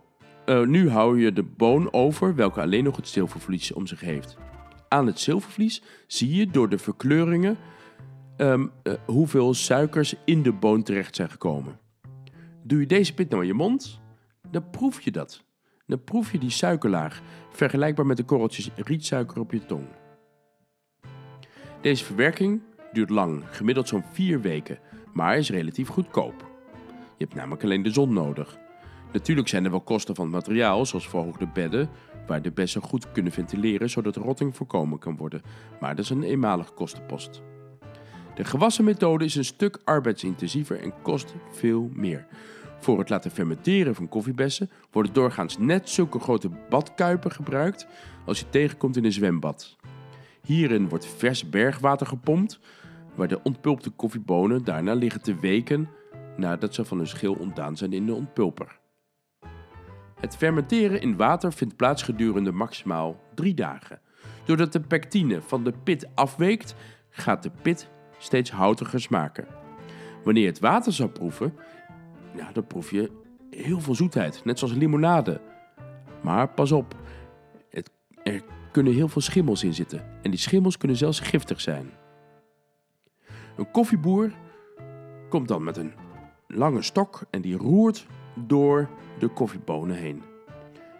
uh, 0.46 0.66
nu 0.66 0.90
hou 0.90 1.20
je 1.20 1.32
de 1.32 1.42
boon 1.42 1.92
over, 1.92 2.34
welke 2.34 2.60
alleen 2.60 2.84
nog 2.84 2.96
het 2.96 3.08
zilvervlies 3.08 3.72
om 3.72 3.86
zich 3.86 4.00
heeft. 4.00 4.36
Aan 4.88 5.06
het 5.06 5.20
zilvervlies 5.20 5.82
zie 6.06 6.34
je 6.34 6.46
door 6.46 6.68
de 6.68 6.78
verkleuringen 6.78 7.58
um, 8.36 8.70
uh, 8.82 8.94
hoeveel 9.06 9.54
suikers 9.54 10.14
in 10.24 10.42
de 10.42 10.52
boon 10.52 10.82
terecht 10.82 11.16
zijn 11.16 11.30
gekomen. 11.30 11.78
Doe 12.62 12.80
je 12.80 12.86
deze 12.86 13.14
pit 13.14 13.30
nou 13.30 13.42
in 13.42 13.48
je 13.48 13.54
mond, 13.54 14.00
dan 14.50 14.70
proef 14.70 15.00
je 15.00 15.10
dat. 15.10 15.44
Dan 15.86 16.04
proef 16.04 16.32
je 16.32 16.38
die 16.38 16.50
suikerlaag, 16.50 17.22
vergelijkbaar 17.50 18.06
met 18.06 18.16
de 18.16 18.24
korreltjes 18.24 18.70
rietsuiker 18.76 19.40
op 19.40 19.52
je 19.52 19.66
tong. 19.66 19.84
Deze 21.80 22.04
verwerking 22.04 22.60
duurt 22.92 23.10
lang, 23.10 23.44
gemiddeld 23.50 23.88
zo'n 23.88 24.04
4 24.12 24.40
weken, 24.40 24.78
maar 25.12 25.36
is 25.36 25.50
relatief 25.50 25.88
goedkoop. 25.88 26.50
Je 27.16 27.24
hebt 27.24 27.34
namelijk 27.34 27.64
alleen 27.64 27.82
de 27.82 27.90
zon 27.90 28.12
nodig. 28.12 28.58
Natuurlijk 29.12 29.48
zijn 29.48 29.64
er 29.64 29.70
wel 29.70 29.80
kosten 29.80 30.14
van 30.14 30.24
het 30.24 30.34
materiaal, 30.34 30.86
zoals 30.86 31.08
verhoogde 31.08 31.46
bedden, 31.46 31.88
waar 32.26 32.42
de 32.42 32.50
bessen 32.50 32.82
goed 32.82 33.12
kunnen 33.12 33.32
ventileren 33.32 33.90
zodat 33.90 34.16
rotting 34.16 34.56
voorkomen 34.56 34.98
kan 34.98 35.16
worden, 35.16 35.42
maar 35.80 35.96
dat 35.96 36.04
is 36.04 36.10
een 36.10 36.22
eenmalige 36.22 36.72
kostenpost. 36.72 37.42
De 38.34 38.44
gewassen 38.44 38.84
methode 38.84 39.24
is 39.24 39.34
een 39.34 39.44
stuk 39.44 39.78
arbeidsintensiever 39.84 40.80
en 40.80 40.92
kost 41.02 41.34
veel 41.50 41.90
meer. 41.92 42.26
Voor 42.78 42.98
het 42.98 43.08
laten 43.08 43.30
fermenteren 43.30 43.94
van 43.94 44.08
koffiebessen 44.08 44.70
worden 44.90 45.12
doorgaans 45.12 45.58
net 45.58 45.88
zulke 45.88 46.18
grote 46.18 46.50
badkuipen 46.68 47.30
gebruikt 47.30 47.86
als 48.26 48.38
je 48.38 48.48
tegenkomt 48.50 48.96
in 48.96 49.04
een 49.04 49.12
zwembad. 49.12 49.76
Hierin 50.42 50.88
wordt 50.88 51.06
vers 51.06 51.48
bergwater 51.48 52.06
gepompt, 52.06 52.60
waar 53.14 53.28
de 53.28 53.42
ontpulpte 53.42 53.90
koffiebonen 53.90 54.64
daarna 54.64 54.92
liggen 54.92 55.22
te 55.22 55.34
weken 55.34 55.88
nadat 56.36 56.74
ze 56.74 56.84
van 56.84 56.96
hun 56.96 57.06
schil 57.06 57.34
ontdaan 57.34 57.76
zijn 57.76 57.92
in 57.92 58.06
de 58.06 58.14
ontpulper. 58.14 58.78
Het 60.20 60.36
fermenteren 60.36 61.00
in 61.00 61.16
water 61.16 61.52
vindt 61.52 61.76
plaats 61.76 62.02
gedurende 62.02 62.52
maximaal 62.52 63.20
drie 63.34 63.54
dagen. 63.54 64.00
Doordat 64.44 64.72
de 64.72 64.80
pectine 64.80 65.42
van 65.42 65.64
de 65.64 65.72
pit 65.84 66.08
afweekt, 66.14 66.74
gaat 67.10 67.42
de 67.42 67.50
pit 67.62 67.88
steeds 68.18 68.50
houtiger 68.50 69.00
smaken. 69.00 69.46
Wanneer 70.24 70.42
je 70.42 70.48
het 70.48 70.60
water 70.60 70.92
zou 70.92 71.08
proeven, 71.10 71.54
ja, 72.36 72.52
dan 72.52 72.66
proef 72.66 72.90
je 72.90 73.10
heel 73.50 73.80
veel 73.80 73.94
zoetheid, 73.94 74.44
net 74.44 74.58
zoals 74.58 74.74
limonade. 74.74 75.40
Maar 76.22 76.48
pas 76.48 76.72
op, 76.72 76.94
het, 77.70 77.90
kunnen 78.70 78.92
heel 78.92 79.08
veel 79.08 79.22
schimmels 79.22 79.64
in 79.64 79.74
zitten. 79.74 80.04
En 80.22 80.30
die 80.30 80.40
schimmels 80.40 80.76
kunnen 80.76 80.96
zelfs 80.96 81.20
giftig 81.20 81.60
zijn. 81.60 81.90
Een 83.56 83.70
koffieboer 83.70 84.32
komt 85.28 85.48
dan 85.48 85.64
met 85.64 85.76
een 85.76 85.92
lange 86.46 86.82
stok 86.82 87.22
en 87.30 87.40
die 87.40 87.56
roert 87.56 88.06
door 88.34 88.88
de 89.18 89.28
koffiebonen 89.28 89.96
heen. 89.96 90.22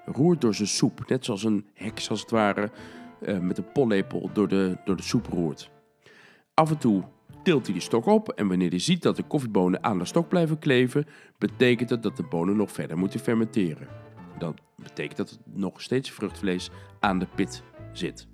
Roert 0.04 0.40
door 0.40 0.54
zijn 0.54 0.68
soep, 0.68 1.08
net 1.08 1.24
zoals 1.24 1.44
een 1.44 1.66
heks 1.74 2.10
als 2.10 2.20
het 2.20 2.30
ware 2.30 2.70
eh, 3.20 3.38
met 3.38 3.58
een 3.58 3.72
pollepel 3.72 4.30
door 4.32 4.48
de, 4.48 4.76
door 4.84 4.96
de 4.96 5.02
soep 5.02 5.26
roert. 5.26 5.70
Af 6.54 6.70
en 6.70 6.78
toe 6.78 7.02
tilt 7.42 7.66
hij 7.66 7.74
de 7.74 7.80
stok 7.80 8.06
op 8.06 8.28
en 8.28 8.48
wanneer 8.48 8.70
hij 8.70 8.78
ziet 8.78 9.02
dat 9.02 9.16
de 9.16 9.22
koffiebonen 9.22 9.84
aan 9.84 9.98
de 9.98 10.04
stok 10.04 10.28
blijven 10.28 10.58
kleven, 10.58 11.06
betekent 11.38 11.88
dat 11.88 12.02
dat 12.02 12.16
de 12.16 12.22
bonen 12.22 12.56
nog 12.56 12.72
verder 12.72 12.98
moeten 12.98 13.20
fermenteren. 13.20 13.88
Dat 14.40 14.60
betekent 14.76 15.16
dat 15.16 15.30
het 15.30 15.40
nog 15.44 15.80
steeds 15.80 16.10
vruchtvlees 16.10 16.70
aan 17.00 17.18
de 17.18 17.26
pit 17.34 17.62
zit. 17.92 18.26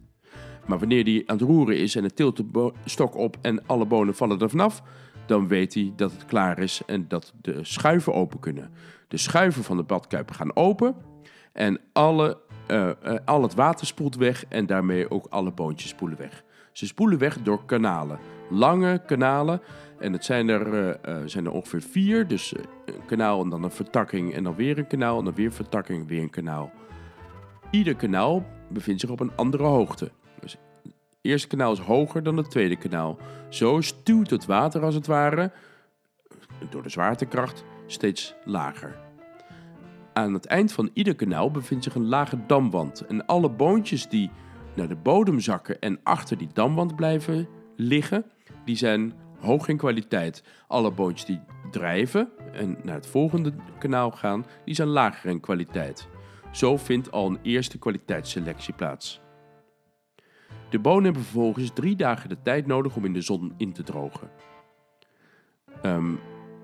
Maar 0.67 0.79
wanneer 0.79 1.05
hij 1.05 1.23
aan 1.27 1.37
het 1.37 1.47
roeren 1.49 1.79
is 1.79 1.97
en 1.97 2.05
het 2.05 2.17
tilt 2.17 2.37
de 2.37 2.73
stok 2.85 3.15
op 3.15 3.37
en 3.43 3.67
alle 3.67 3.87
bonen 3.87 4.15
vallen 4.15 4.41
er 4.41 4.51
vanaf, 4.51 4.83
dan 5.27 5.49
weet 5.49 5.75
hij 5.75 5.93
dat 5.97 6.13
het 6.13 6.25
klaar 6.25 6.59
is 6.59 6.83
en 6.87 7.09
dat 7.09 7.33
de 7.41 7.65
schuiven 7.65 8.15
open 8.15 8.41
kunnen. 8.41 8.71
De 9.09 9.17
schuiven 9.17 9.65
van 9.65 9.77
de 9.77 9.83
badkuip 9.83 10.31
gaan 10.31 10.57
open 10.57 10.95
en 11.53 11.81
alle, 11.93 12.39
uh, 12.71 12.91
uh, 13.05 13.15
al 13.25 13.43
het 13.43 13.55
water 13.55 13.87
spoelt 13.87 14.17
weg 14.17 14.45
en 14.49 14.67
daarmee 14.67 15.11
ook 15.11 15.27
alle 15.31 15.53
boontjes 15.53 15.91
spoelen 15.91 16.19
weg. 16.19 16.45
Ze 16.73 16.87
spoelen 16.87 17.19
weg 17.19 17.43
door 17.43 17.65
kanalen, 17.65 18.19
lange 18.51 19.03
kanalen. 19.07 19.61
En 19.99 20.13
het 20.13 20.25
zijn 20.25 20.49
er, 20.49 20.67
uh, 21.09 21.17
zijn 21.25 21.45
er 21.45 21.53
ongeveer 21.53 21.83
vier. 21.83 22.27
Dus 22.29 22.55
een 22.85 23.05
kanaal 23.07 23.43
en 23.43 23.49
dan 23.49 23.63
een 23.63 23.71
vertakking 23.71 24.35
en 24.35 24.45
dan 24.45 24.55
weer 24.55 24.79
een 24.79 24.87
kanaal 24.87 25.19
en 25.19 25.25
dan 25.25 25.35
weer 25.35 25.53
vertakking, 25.53 26.09
weer 26.09 26.23
een 26.23 26.31
kanaal. 26.31 26.73
Ieder 27.71 27.97
kanaal 27.97 28.47
bevindt 28.69 29.01
zich 29.01 29.11
op 29.11 29.21
een 29.21 29.37
andere 29.37 29.65
hoogte. 29.65 30.11
Dus 30.41 30.59
het 30.83 30.93
eerste 31.21 31.49
kanaal 31.49 31.73
is 31.73 31.79
hoger 31.79 32.23
dan 32.23 32.37
het 32.37 32.51
tweede 32.51 32.77
kanaal. 32.77 33.19
Zo 33.49 33.81
stuwt 33.81 34.31
het 34.31 34.47
water 34.47 34.83
als 34.83 34.95
het 34.95 35.07
ware, 35.07 35.53
door 36.71 36.83
de 36.83 36.89
zwaartekracht, 36.89 37.65
steeds 37.87 38.35
lager. 38.45 38.97
Aan 40.13 40.33
het 40.33 40.47
eind 40.47 40.73
van 40.73 40.91
ieder 40.93 41.15
kanaal 41.15 41.51
bevindt 41.51 41.85
zich 41.85 41.95
een 41.95 42.09
lage 42.09 42.39
damwand. 42.47 43.01
En 43.01 43.27
alle 43.27 43.51
boontjes 43.51 44.09
die 44.09 44.31
naar 44.75 44.89
de 44.89 44.97
bodem 44.97 45.41
zakken 45.41 45.81
en 45.81 46.01
achter 46.03 46.39
die 46.39 46.49
damwand 46.53 46.97
blijven 46.97 47.49
liggen, 47.77 48.25
die 48.65 48.77
zijn 48.77 49.13
hoog 49.47 49.69
in 49.69 49.77
kwaliteit. 49.77 50.43
Alle 50.67 50.91
boontjes 50.91 51.27
die 51.27 51.41
drijven 51.71 52.29
en 52.53 52.79
naar 52.83 52.95
het 52.95 53.07
volgende 53.07 53.53
kanaal 53.79 54.11
gaan, 54.11 54.47
die 54.65 54.75
zijn 54.75 54.89
lager 54.89 55.31
in 55.31 55.41
kwaliteit. 55.41 56.09
Zo 56.53 56.77
vindt 56.77 57.13
al 57.13 57.27
een 57.27 57.39
eerste 57.43 57.79
kwaliteitsselectie 57.79 58.75
plaats. 58.75 59.21
De 60.71 60.79
bonen 60.79 61.05
hebben 61.05 61.23
vervolgens 61.23 61.71
drie 61.75 61.97
dagen 61.97 62.29
de 62.29 62.43
tijd 62.43 62.67
nodig 62.67 62.97
om 62.97 63.05
in 63.05 63.13
de 63.13 63.21
zon 63.21 63.55
in 63.57 63.73
te 63.73 63.83
drogen. 63.83 64.31
Um, 65.83 66.19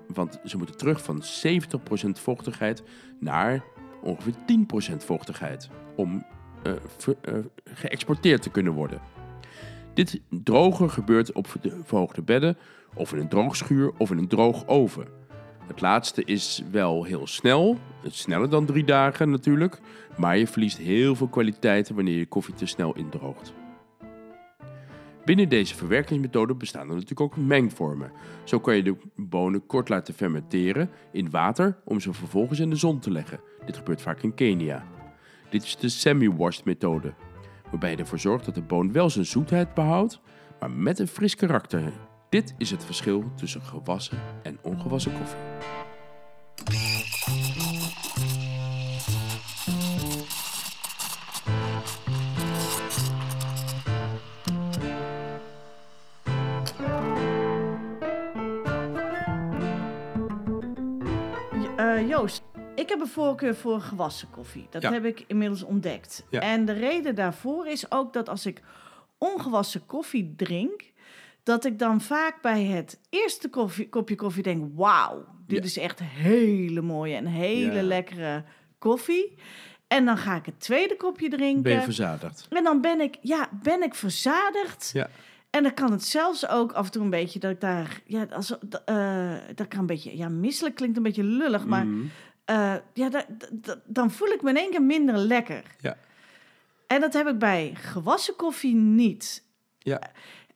want 0.07 0.39
ze 0.45 0.57
moeten 0.57 0.77
terug 0.77 1.03
van 1.03 1.21
70% 1.21 2.09
vochtigheid 2.11 2.83
naar 3.19 3.63
ongeveer 4.01 4.33
10% 4.93 4.95
vochtigheid 4.97 5.69
om 5.95 6.25
uh, 6.67 6.73
geëxporteerd 7.63 8.41
te 8.41 8.49
kunnen 8.49 8.73
worden. 8.73 9.01
Dit 9.93 10.21
drogen 10.29 10.89
gebeurt 10.89 11.31
op 11.31 11.55
de 11.61 11.79
verhoogde 11.83 12.21
bedden, 12.21 12.57
of 12.95 13.13
in 13.13 13.19
een 13.19 13.27
droogschuur 13.27 13.91
of 13.97 14.11
in 14.11 14.17
een 14.17 14.27
droogoven. 14.27 15.07
Het 15.67 15.81
laatste 15.81 16.23
is 16.23 16.63
wel 16.71 17.03
heel 17.03 17.27
snel, 17.27 17.77
sneller 18.07 18.49
dan 18.49 18.65
drie 18.65 18.83
dagen 18.83 19.29
natuurlijk, 19.29 19.79
maar 20.17 20.37
je 20.37 20.47
verliest 20.47 20.77
heel 20.77 21.15
veel 21.15 21.27
kwaliteiten 21.27 21.95
wanneer 21.95 22.17
je 22.17 22.25
koffie 22.25 22.53
te 22.53 22.65
snel 22.65 22.95
indroogt. 22.95 23.53
Binnen 25.25 25.49
deze 25.49 25.75
verwerkingsmethode 25.75 26.55
bestaan 26.55 26.87
er 26.87 26.93
natuurlijk 26.93 27.21
ook 27.21 27.37
mengvormen. 27.37 28.11
Zo 28.43 28.59
kan 28.59 28.75
je 28.75 28.83
de 28.83 28.95
bonen 29.15 29.65
kort 29.65 29.89
laten 29.89 30.13
fermenteren 30.13 30.89
in 31.11 31.29
water 31.29 31.77
om 31.85 31.99
ze 31.99 32.13
vervolgens 32.13 32.59
in 32.59 32.69
de 32.69 32.75
zon 32.75 32.99
te 32.99 33.11
leggen. 33.11 33.39
Dit 33.65 33.77
gebeurt 33.77 34.01
vaak 34.01 34.21
in 34.21 34.33
Kenia. 34.33 34.85
Dit 35.49 35.63
is 35.63 35.77
de 35.77 35.89
semi-washed 35.89 36.65
methode, 36.65 37.13
waarbij 37.73 37.91
je 37.91 37.97
ervoor 37.97 38.19
zorgt 38.19 38.45
dat 38.45 38.55
de 38.55 38.61
boon 38.61 38.91
wel 38.91 39.09
zijn 39.09 39.25
zoetheid 39.25 39.73
behoudt, 39.73 40.19
maar 40.59 40.71
met 40.71 40.99
een 40.99 41.07
fris 41.07 41.35
karakter. 41.35 41.93
Dit 42.29 42.53
is 42.57 42.71
het 42.71 42.85
verschil 42.85 43.31
tussen 43.35 43.61
gewassen 43.61 44.17
en 44.43 44.57
ongewassen 44.61 45.11
koffie. 45.17 45.39
Eh, 61.77 62.09
Joost, 62.09 62.42
ik 62.83 62.89
heb 62.89 62.99
een 62.99 63.07
voorkeur 63.07 63.55
voor 63.55 63.81
gewassen 63.81 64.29
koffie. 64.29 64.67
Dat 64.69 64.81
Ja. 64.81 64.91
heb 64.91 65.05
ik 65.05 65.23
inmiddels 65.27 65.63
ontdekt. 65.63 66.25
Ja. 66.29 66.39
En 66.39 66.65
de 66.65 66.71
reden 66.73 67.15
daarvoor 67.15 67.67
is 67.67 67.91
ook 67.91 68.13
dat 68.13 68.29
als 68.29 68.45
ik 68.45 68.61
ongewassen 69.17 69.85
koffie 69.85 70.33
drink, 70.37 70.91
dat 71.43 71.65
ik 71.65 71.79
dan 71.79 72.01
vaak 72.01 72.41
bij 72.41 72.63
het 72.63 72.99
eerste 73.09 73.49
koffie, 73.49 73.89
kopje 73.89 74.15
koffie 74.15 74.43
denk: 74.43 74.71
wauw, 74.75 75.25
dit 75.47 75.57
Ja. 75.59 75.63
is 75.63 75.77
echt 75.77 75.99
hele 76.03 76.81
mooie 76.81 77.15
en 77.15 77.25
hele 77.25 77.83
lekkere 77.83 78.43
koffie. 78.77 79.37
En 79.87 80.05
dan 80.05 80.17
ga 80.17 80.35
ik 80.35 80.45
het 80.45 80.59
tweede 80.59 80.95
kopje 80.97 81.29
drinken. 81.29 81.61
Ben 81.63 81.73
je 81.73 81.81
verzadigd? 81.81 82.47
En 82.49 82.63
dan 82.63 82.81
ben 82.81 83.01
ik, 83.01 83.17
ja, 83.21 83.49
ben 83.63 83.83
ik 83.83 83.95
verzadigd. 83.95 84.89
Ja. 84.93 85.09
En 85.49 85.63
dan 85.63 85.73
kan 85.73 85.91
het 85.91 86.03
zelfs 86.03 86.47
ook 86.47 86.71
af 86.71 86.85
en 86.85 86.91
toe 86.91 87.03
een 87.03 87.09
beetje 87.09 87.39
dat 87.39 87.51
ik 87.51 87.61
daar, 87.61 88.01
ja, 88.05 88.25
als, 88.31 88.57
eh, 88.85 89.33
dat 89.55 89.67
kan 89.67 89.79
een 89.79 89.85
beetje, 89.85 90.17
ja, 90.17 90.29
misselijk 90.29 90.75
klinkt 90.75 90.97
een 90.97 91.03
beetje 91.03 91.23
lullig, 91.23 91.65
maar 91.65 91.85
Mhm. 91.85 92.05
Eh, 92.45 92.75
ja, 92.93 93.09
da- 93.09 93.25
da- 93.37 93.47
da- 93.51 93.81
dan 93.85 94.11
voel 94.11 94.27
ik 94.27 94.41
me 94.41 94.49
in 94.49 94.57
één 94.57 94.71
keer 94.71 94.81
minder 94.83 95.17
lekker. 95.17 95.63
Ja. 95.79 95.97
En 96.87 97.01
dat 97.01 97.13
heb 97.13 97.27
ik 97.27 97.37
bij 97.39 97.71
gewassen 97.75 98.35
koffie 98.35 98.75
niet. 98.75 99.43
Ja. 99.79 100.01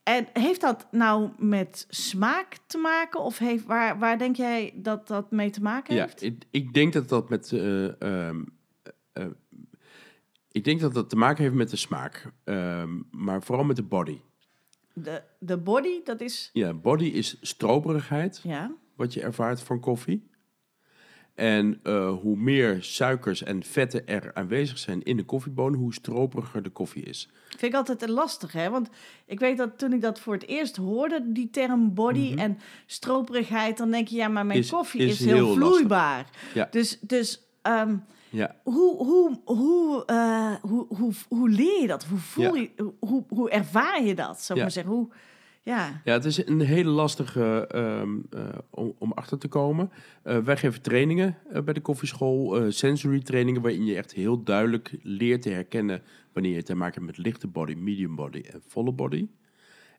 En 0.04 0.28
heeft 0.34 0.62
dat 0.62 0.88
nou 0.92 1.30
met 1.38 1.86
smaak 1.90 2.58
te 2.68 2.78
maken? 2.78 3.20
Of 3.20 3.38
heeft, 3.38 3.66
waar, 3.66 4.00
waar 4.00 4.18
denk 4.18 4.36
jij 4.36 4.74
dat 4.76 5.08
dat 5.08 5.32
mee 5.32 5.50
te 5.50 5.62
maken 5.62 5.96
Ja, 5.96 6.04
heeft? 6.06 6.22
ik, 6.22 6.44
ik 6.52 6.74
denk 6.74 6.94
dat 6.94 7.10
dat 7.10 7.30
met. 7.30 7.52
eh, 7.52 8.02
ehm, 8.02 8.44
eh, 8.84 9.24
eh, 9.24 9.26
ik 10.52 10.64
denk 10.64 10.80
dat 10.80 10.94
dat 10.94 11.10
te 11.10 11.16
maken 11.16 11.44
heeft 11.44 11.56
met 11.56 11.70
de 11.70 11.76
smaak. 11.76 12.32
Ehm, 12.44 12.90
maar 13.12 13.44
vooral 13.44 13.66
met 13.66 13.76
de 13.76 13.84
body. 13.84 14.20
De, 14.94 15.22
de 15.40 15.58
body, 15.58 16.04
dat 16.04 16.22
is, 16.22 16.50
Ja, 16.54 16.74
body 16.74 17.06
is 17.06 17.38
stroperigheid, 17.42 18.40
ja, 18.44 18.72
wat 18.96 19.14
je 19.14 19.22
ervaart 19.22 19.62
van 19.62 19.80
koffie. 19.80 20.30
En 21.38 21.80
eh, 21.84 22.10
hoe 22.22 22.38
meer 22.38 22.78
suikers 22.84 23.44
en 23.44 23.64
vetten 23.64 24.08
er 24.08 24.32
aanwezig 24.34 24.78
zijn 24.78 25.04
in 25.04 25.18
de 25.18 25.24
koffiebonen, 25.24 25.80
hoe 25.80 25.94
stroperiger 25.94 26.64
de 26.64 26.70
koffie 26.70 27.04
is. 27.04 27.30
vind 27.50 27.62
ik 27.74 27.74
altijd 27.74 28.08
lastig, 28.10 28.52
hè? 28.52 28.70
Want 28.70 28.90
ik 29.26 29.40
weet 29.40 29.58
dat 29.58 29.78
toen 29.78 29.94
ik 29.94 30.02
dat 30.02 30.20
voor 30.20 30.34
het 30.34 30.48
eerst 30.48 30.76
hoorde, 30.76 31.22
die 31.26 31.50
term 31.50 31.94
body 31.94 32.34
en 32.38 32.60
stroperigheid, 32.86 33.78
dan 33.78 33.92
denk 33.92 34.08
je, 34.08 34.16
ja, 34.16 34.28
maar 34.28 34.46
mijn 34.46 34.58
Mhm. 34.60 34.68
Is- 34.68 34.74
koffie 34.74 35.02
is 35.02 35.20
is, 35.20 35.26
heel, 35.26 35.54
vloeibaar. 35.54 36.30
Ja. 36.54 36.68
Dus, 36.72 36.98
dus 37.02 37.42
ehm, 37.62 37.96
Ja, 38.30 38.56
hoe, 38.64 38.96
hoe, 39.06 39.40
hoe, 39.46 40.06
eh, 40.06 40.54
hoe, 40.62 40.86
hoe, 40.90 41.14
hoe 41.30 41.50
leer 41.50 41.82
je 41.82 41.88
dat? 41.88 42.04
Hoe 42.06 42.18
voel 42.20 42.56
Ja. 42.56 42.62
je, 42.76 42.92
hoe, 43.00 43.24
hoe 43.28 43.50
ervaar 43.50 44.04
je 44.04 44.16
dat? 44.16 44.42
Zou 44.42 44.58
ik 44.60 44.66
maar 44.66 44.74
zeggen, 44.74 44.94
hoe, 44.94 45.08
ja. 45.68 46.02
Ja, 46.04 46.14
het 46.14 46.26
is 46.26 46.46
een 46.46 46.60
hele 46.60 46.90
lastige 46.90 47.68
ehm, 47.68 48.18
eh, 48.30 48.58
om, 48.70 48.94
om 48.98 49.12
achter 49.12 49.38
te 49.38 49.48
komen. 49.48 49.92
Eh, 50.24 50.38
wij 50.38 50.58
geven 50.58 50.82
trainingen 50.82 51.38
eh, 51.50 51.62
bij 51.62 51.74
de 51.74 51.80
koffieschool, 51.82 52.72
sensory 52.72 53.20
trainingen, 53.20 53.62
waarin 53.62 53.86
je 53.86 53.96
echt 53.96 54.14
heel 54.14 54.44
duidelijk 54.44 54.98
leert 55.02 55.42
te 55.42 55.50
herkennen 55.50 56.02
wanneer 56.34 56.54
je 56.54 56.64
te 56.64 56.76
maken 56.76 56.94
hebt 56.94 57.18
met 57.18 57.26
lichte 57.26 57.48
body, 57.48 57.74
medium 57.74 58.16
body 58.16 58.42
en 58.52 58.62
volle 58.68 58.92
body. 58.92 59.28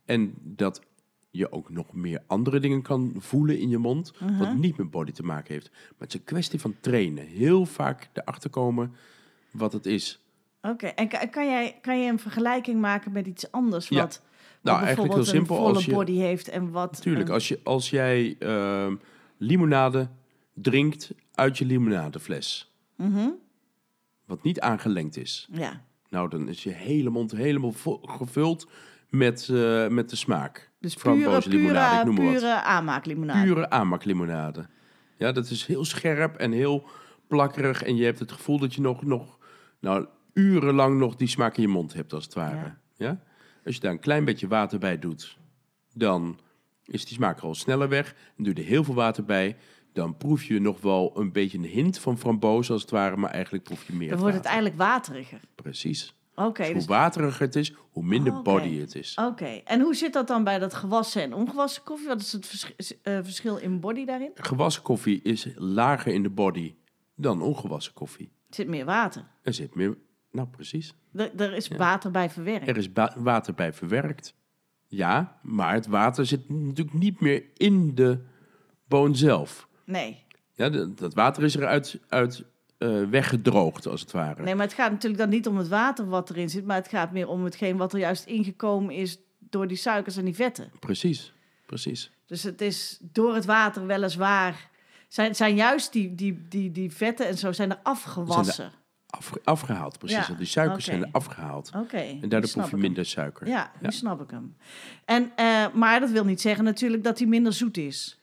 En 0.05 0.35
dat 0.43 0.83
je 1.31 1.53
ook 1.53 1.71
nog 1.71 1.93
meer 1.93 2.23
andere 2.27 2.61
dingen 2.61 2.83
kan 2.83 3.15
voelen 3.19 3.59
in 3.59 3.69
je 3.69 3.79
mond, 3.79 4.13
wat 4.39 4.55
niet 4.55 4.77
met 4.77 4.91
body 4.91 5.13
te 5.13 5.23
maken 5.23 5.55
heeft. 5.55 5.71
Maar 5.71 5.95
het 5.99 6.09
is 6.09 6.15
een 6.15 6.25
kwestie 6.25 6.61
van 6.61 6.75
trainen. 6.81 7.27
Heel 7.27 7.67
vaak 7.67 8.09
erachter 8.13 8.51
komen 8.51 8.95
wat 9.51 9.73
het 9.73 9.87
is. 9.87 10.21
Oké, 10.63 10.87
en 10.87 11.09
kan, 11.09 11.31
kan, 11.31 11.47
jij, 11.47 11.79
kan 11.81 12.01
je 12.01 12.11
een 12.11 12.19
vergelijking 12.19 12.81
maken 12.81 13.13
met 13.13 13.27
iets 13.27 13.53
anders? 13.53 13.89
Ja. 13.89 14.01
Wat, 14.01 14.23
wat 14.23 14.23
Nou, 14.63 14.83
eigenlijk 14.83 15.15
heel 15.15 15.25
simpel. 15.25 15.57
een 15.57 15.63
volle 15.63 15.75
Als 15.75 15.85
je, 15.85 15.93
body 15.93 16.17
heeft 16.17 16.49
en 16.49 16.71
wat... 16.71 16.93
Natuurlijk, 16.93 17.29
een- 17.29 17.35
als, 17.35 17.49
je, 17.49 17.61
als 17.65 17.91
jij 17.91 18.37
ehm, 18.39 18.95
limonade 19.37 20.09
drinkt 20.55 21.11
uit 21.35 21.59
je 21.59 21.65
limonadefles, 21.65 22.73
Mhm, 22.97 23.29
wat 24.25 24.43
niet 24.43 24.61
aangelengd 24.61 25.17
is, 25.17 25.49
ja, 25.53 25.83
nou 26.09 26.29
dan 26.29 26.49
is 26.49 26.63
je 26.63 26.71
hele 26.71 27.11
mond 27.11 27.31
helemaal 27.33 27.73
gevuld 28.03 28.69
met, 29.09 29.49
eh, 29.53 29.89
met 29.89 30.11
de 30.11 30.17
smaak. 30.17 30.71
dus 30.81 30.95
pure, 30.95 31.15
limonade, 31.49 31.97
ik 31.97 32.03
pure, 32.03 32.05
noem 32.05 32.17
wat. 32.17 32.35
pure 32.35 32.63
aanmaaklimonade. 32.63 33.47
Pure 33.47 33.71
aanmaaklimonade. 33.71 34.67
Ja, 35.19 35.33
dat 35.33 35.51
is 35.51 35.67
heel 35.67 35.85
scherp 35.85 36.37
en 36.37 36.53
heel 36.53 36.89
plakkerig 37.27 37.83
en 37.83 37.97
je 37.97 38.05
hebt 38.05 38.19
het 38.19 38.33
gevoel 38.33 38.59
dat 38.59 38.75
je 38.75 38.81
nog, 38.81 39.03
nog 39.05 39.39
nou, 39.81 40.07
urenlang 40.33 40.99
nog 40.99 41.17
die 41.17 41.29
smaak 41.29 41.57
in 41.57 41.63
je 41.63 41.69
mond 41.69 41.93
hebt, 41.95 42.13
als 42.13 42.25
het 42.25 42.35
ware. 42.35 42.57
Ja. 42.57 42.79
Ja. 42.97 43.21
Als 43.69 43.77
je 43.77 43.83
daar 43.83 43.93
een 43.93 43.99
klein 44.01 44.25
beetje 44.25 44.49
water 44.49 44.79
bij 44.79 44.99
doet, 44.99 45.39
dan 45.95 46.39
is 46.85 47.05
die 47.05 47.15
smaak 47.15 47.39
er 47.39 47.45
al 47.45 47.55
sneller 47.55 47.89
weg. 47.89 48.15
En 48.37 48.45
doe 48.45 48.55
je 48.55 48.61
er 48.61 48.67
heel 48.67 48.85
veel 48.85 48.95
water 48.95 49.25
bij, 49.25 49.57
dan 49.93 50.17
proef 50.17 50.45
je 50.45 50.61
nog 50.61 50.81
wel 50.81 51.13
een 51.15 51.33
beetje 51.33 51.59
een 51.59 51.65
hint 51.65 51.99
van 51.99 52.19
framboos 52.19 52.71
als 52.71 52.83
het 52.83 52.91
ware, 52.91 53.17
maar 53.17 53.31
eigenlijk 53.31 53.65
proef 53.65 53.87
je 53.87 53.93
meer 53.93 54.09
Dan 54.11 54.19
wordt 54.19 54.35
het 54.37 54.45
eigenlijk 54.45 54.77
wateriger. 54.77 55.41
Precies. 55.55 56.15
Oké, 56.35 56.63
Dus 56.63 56.73
dus 56.73 56.77
hoe 56.87 56.95
wateriger 56.95 57.41
het 57.41 57.57
is, 57.57 57.75
hoe 57.91 58.05
minder 58.05 58.33
Oh, 58.33 58.43
body 58.43 58.79
het 58.79 58.95
is. 58.95 59.15
Oké, 59.21 59.61
en 59.65 59.81
hoe 59.81 59.95
zit 59.95 60.13
dat 60.13 60.27
dan 60.29 60.45
bij 60.45 60.59
dat 60.59 60.75
gewassen 60.75 61.23
en 61.23 61.35
ongewassen 61.35 61.83
koffie? 61.83 62.09
Wat 62.09 62.21
is 62.21 62.33
het 62.33 62.47
vers- 62.47 63.01
eh, 63.03 63.19
verschil 63.23 63.57
in 63.57 63.81
body 63.81 64.05
daarin? 64.05 64.31
Gewassen 64.35 64.83
koffie 64.83 65.23
is 65.23 65.47
lager 65.55 66.13
in 66.13 66.23
de 66.23 66.31
body 66.31 66.75
dan 67.15 67.43
ongewassen 67.43 67.93
koffie. 67.93 68.33
Er 68.49 68.55
zit 68.55 68.69
meer 68.69 68.85
water. 68.85 69.25
Er 69.43 69.55
zit 69.55 69.75
meer, 69.75 69.97
nou 70.31 70.49
precies. 70.49 70.95
Er, 71.19 71.31
er 71.41 71.55
is 71.55 71.67
Ja. 71.67 71.77
water 71.77 72.11
bij 72.11 72.31
verwerkt. 72.31 72.69
Er 72.69 72.77
is 72.77 72.89
water 73.17 73.55
bij 73.55 73.73
verwerkt. 73.73 74.35
Ja, 74.87 75.39
maar 75.43 75.73
het 75.75 75.87
water 75.87 76.27
zit 76.27 76.49
natuurlijk 76.49 76.97
niet 76.99 77.21
meer 77.21 77.43
in 77.57 77.95
de 77.95 78.25
boon 78.87 79.17
zelf. 79.17 79.69
Nee. 79.85 80.25
Ja, 80.55 80.69
de- 80.69 80.95
dat 80.95 81.15
water 81.15 81.43
is 81.45 81.55
eruit 81.57 82.01
uit, 82.09 82.45
eh, 82.79 83.03
weggedroogd, 83.11 83.87
als 83.87 84.01
het 84.01 84.11
ware. 84.13 84.43
nee, 84.43 84.55
maar 84.55 84.65
het 84.67 84.75
gaat 84.75 84.91
natuurlijk 84.91 85.21
dan 85.21 85.29
niet 85.31 85.47
om 85.47 85.57
het 85.57 85.69
water 85.69 86.07
wat 86.09 86.31
erin 86.31 86.51
zit, 86.51 86.65
maar 86.65 86.77
het 86.77 86.89
gaat 86.89 87.13
meer 87.13 87.29
om 87.29 87.45
hetgeen 87.45 87.77
wat 87.77 87.93
er 87.93 87.99
juist 87.99 88.25
ingekomen 88.27 88.95
is 88.95 89.19
door 89.39 89.67
die 89.67 89.77
suikers 89.77 90.17
en 90.17 90.25
die 90.25 90.35
vetten. 90.35 90.71
Precies, 90.81 91.33
precies. 91.67 92.11
Dus 92.27 92.43
het 92.43 92.61
is 92.61 92.99
door 93.13 93.35
het 93.35 93.45
water 93.45 93.87
weliswaar. 93.87 94.69
Zijn, 95.09 95.35
zijn 95.35 95.55
juist 95.55 95.93
die, 95.93 96.15
die, 96.15 96.47
die, 96.49 96.73
die 96.73 96.91
vetten 96.93 97.27
en 97.27 97.39
zo 97.39 97.53
zijn 97.53 97.71
er 97.71 97.79
afgewassen. 97.83 98.73
Afge- 99.11 99.41
afgehaald, 99.45 99.99
precies. 99.99 100.27
Ja, 100.27 100.35
die 100.35 100.47
suikers 100.47 100.85
zijn 100.85 101.13
afgehaald. 101.13 101.71
Oké. 101.77 101.97
En 101.97 102.29
daardoor 102.29 102.51
proef 102.51 102.65
je 102.65 102.71
hem. 102.71 102.81
minder 102.81 103.07
suiker. 103.07 103.47
Ja, 103.47 103.73
nu 103.81 103.87
Ja. 103.87 103.91
snap 103.91 104.21
ik 104.21 104.31
hem. 104.31 104.57
En, 105.05 105.33
eh, 105.37 105.67
maar 105.75 106.01
dat 106.01 106.11
wil 106.11 106.25
niet 106.25 106.41
zeggen 106.41 106.65
natuurlijk 106.65 107.05
dat 107.05 107.19
hij 107.19 107.29
minder 107.29 107.53
zoet 107.53 107.77
is. 107.77 108.21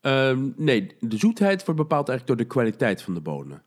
Ehm, 0.00 0.50
nee, 0.56 0.96
de 1.00 1.16
zoetheid 1.16 1.64
wordt 1.64 1.80
bepaald 1.80 2.08
eigenlijk 2.08 2.38
door 2.38 2.46
de 2.48 2.52
kwaliteit 2.54 3.02
van 3.02 3.14
de 3.14 3.20
bonen. 3.20 3.62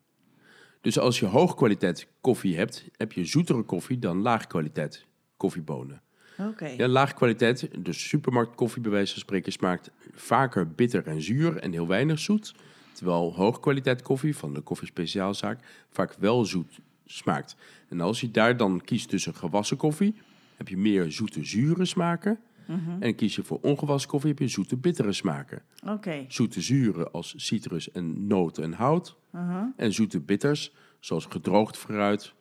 Dus 0.81 0.99
als 0.99 1.19
je 1.19 1.25
hoog 1.25 1.55
kwaliteit 1.55 2.07
koffie 2.21 2.57
hebt, 2.57 2.85
heb 2.97 3.11
je 3.11 3.25
zoetere 3.25 3.61
koffie 3.63 3.99
dan 3.99 4.21
laag 4.21 4.47
kwaliteit 4.47 5.05
koffiebonen. 5.37 6.01
Oké. 6.39 6.65
Ja, 6.67 6.87
laag 6.87 7.13
kwaliteit, 7.13 7.67
dus 7.85 8.07
supermarktkoffie 8.07 8.81
bij 8.81 8.91
wijze 8.91 9.11
van 9.11 9.21
spreken, 9.21 9.51
smaakt 9.51 9.91
vaker 10.13 10.71
bitter 10.71 11.07
en 11.07 11.21
zuur 11.21 11.57
en 11.57 11.71
heel 11.71 11.87
weinig 11.87 12.19
zoet. 12.19 12.55
Terwijl 12.97 13.33
hoog 13.35 13.59
kwaliteit 13.59 14.01
koffie 14.01 14.35
van 14.35 14.53
de 14.53 14.61
koffiespeciaalzaak 14.61 15.59
vaak 15.89 16.13
wel 16.19 16.45
zoet 16.45 16.79
smaakt. 17.05 17.55
En 17.89 18.01
als 18.01 18.21
je 18.21 18.31
daar 18.31 18.57
dan 18.57 18.81
kiest 18.81 19.09
tussen 19.09 19.35
gewassen 19.35 19.77
koffie, 19.77 20.15
heb 20.55 20.67
je 20.67 20.77
meer 20.77 21.11
zoete 21.11 21.45
zure 21.45 21.85
smaken. 21.85 22.39
Mhm. 22.67 23.01
En 23.01 23.15
kies 23.15 23.35
je 23.35 23.43
voor 23.43 23.59
ongewassen 23.61 24.09
koffie, 24.09 24.29
heb 24.29 24.39
je 24.39 24.47
zoete 24.47 24.77
bittere 24.77 25.13
smaken. 25.13 25.61
Oké. 25.87 26.25
Zoete 26.27 26.61
zuren 26.61 27.11
als 27.11 27.33
citrus 27.37 27.91
en 27.91 28.27
noten 28.27 28.63
en 28.63 28.73
hout. 28.73 29.15
Uh-huh. 29.35 29.63
En 29.75 29.93
zoete 29.93 30.19
bitters 30.19 30.73
zoals 30.99 31.25
gedroogd 31.25 31.77
fruit, 31.77 32.33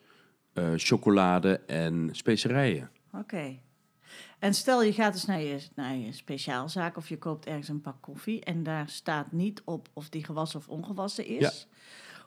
eh, 0.52 0.72
chocolade 0.76 1.60
en 1.66 2.08
specerijen. 2.12 2.90
Oké. 3.12 3.58
En 4.38 4.54
stel 4.54 4.82
je 4.82 4.92
gaat 4.92 5.14
eens 5.14 5.24
naar 5.24 5.40
je, 5.40 5.58
naar 5.74 5.96
je 5.96 6.12
speciaalzaak 6.12 6.96
of 6.96 7.08
je 7.08 7.18
koopt 7.18 7.46
ergens 7.46 7.68
een 7.68 7.80
pak 7.80 7.96
koffie 8.02 8.44
en 8.44 8.62
daar 8.62 8.88
staat 8.88 9.32
niet 9.32 9.62
op 9.64 9.88
of 9.92 10.08
die 10.08 10.24
gewassen 10.24 10.58
of 10.60 10.68
ongewassen 10.68 11.26
is. 11.26 11.66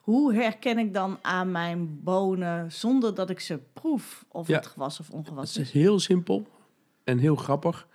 Hoe 0.01 0.33
herken 0.33 0.77
ik 0.77 0.93
dan 0.93 1.17
aan 1.21 1.51
mijn 1.51 2.03
bonen 2.03 2.71
zonder 2.71 3.15
dat 3.15 3.29
ik 3.29 3.39
ze 3.39 3.59
proef 3.73 4.25
of 4.27 4.47
Ja. 4.47 4.55
het 4.55 4.67
gewassen 4.67 5.01
of 5.01 5.07
Het 5.07 5.15
ongewassen 5.17 5.61
is 5.61 5.67
is? 5.67 5.73
heel 5.73 5.99
simpel 5.99 6.47
en 7.03 7.17
heel 7.17 7.35
grappig. 7.35 7.87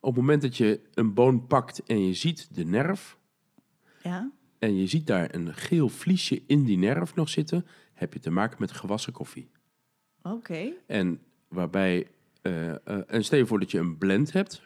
Op 0.00 0.10
het 0.10 0.20
moment 0.20 0.42
dat 0.42 0.56
je 0.56 0.80
een 0.94 1.14
boon 1.14 1.46
pakt 1.46 1.82
en 1.82 2.06
je 2.06 2.14
ziet 2.14 2.54
de 2.54 2.64
nerf... 2.64 3.18
Ja? 4.02 4.30
en 4.58 4.76
je 4.76 4.86
ziet 4.86 5.06
daar 5.06 5.34
een 5.34 5.54
geel 5.54 5.88
vliesje 5.88 6.42
in 6.46 6.64
die 6.64 6.78
nerf 6.78 7.14
nog 7.14 7.28
zitten... 7.28 7.66
heb 7.92 8.12
je 8.12 8.18
te 8.18 8.30
maken 8.30 8.56
met 8.60 8.72
gewassen 8.72 9.12
koffie. 9.12 9.50
Oké. 10.22 10.72
En 10.86 11.20
waarbij... 11.48 12.06
eh, 12.44 12.70
eh, 12.70 13.02
en 13.06 13.24
stel 13.24 13.38
je 13.38 13.46
voor 13.46 13.60
dat 13.60 13.70
je 13.70 13.78
een 13.78 13.98
blend 13.98 14.32
hebt 14.32 14.62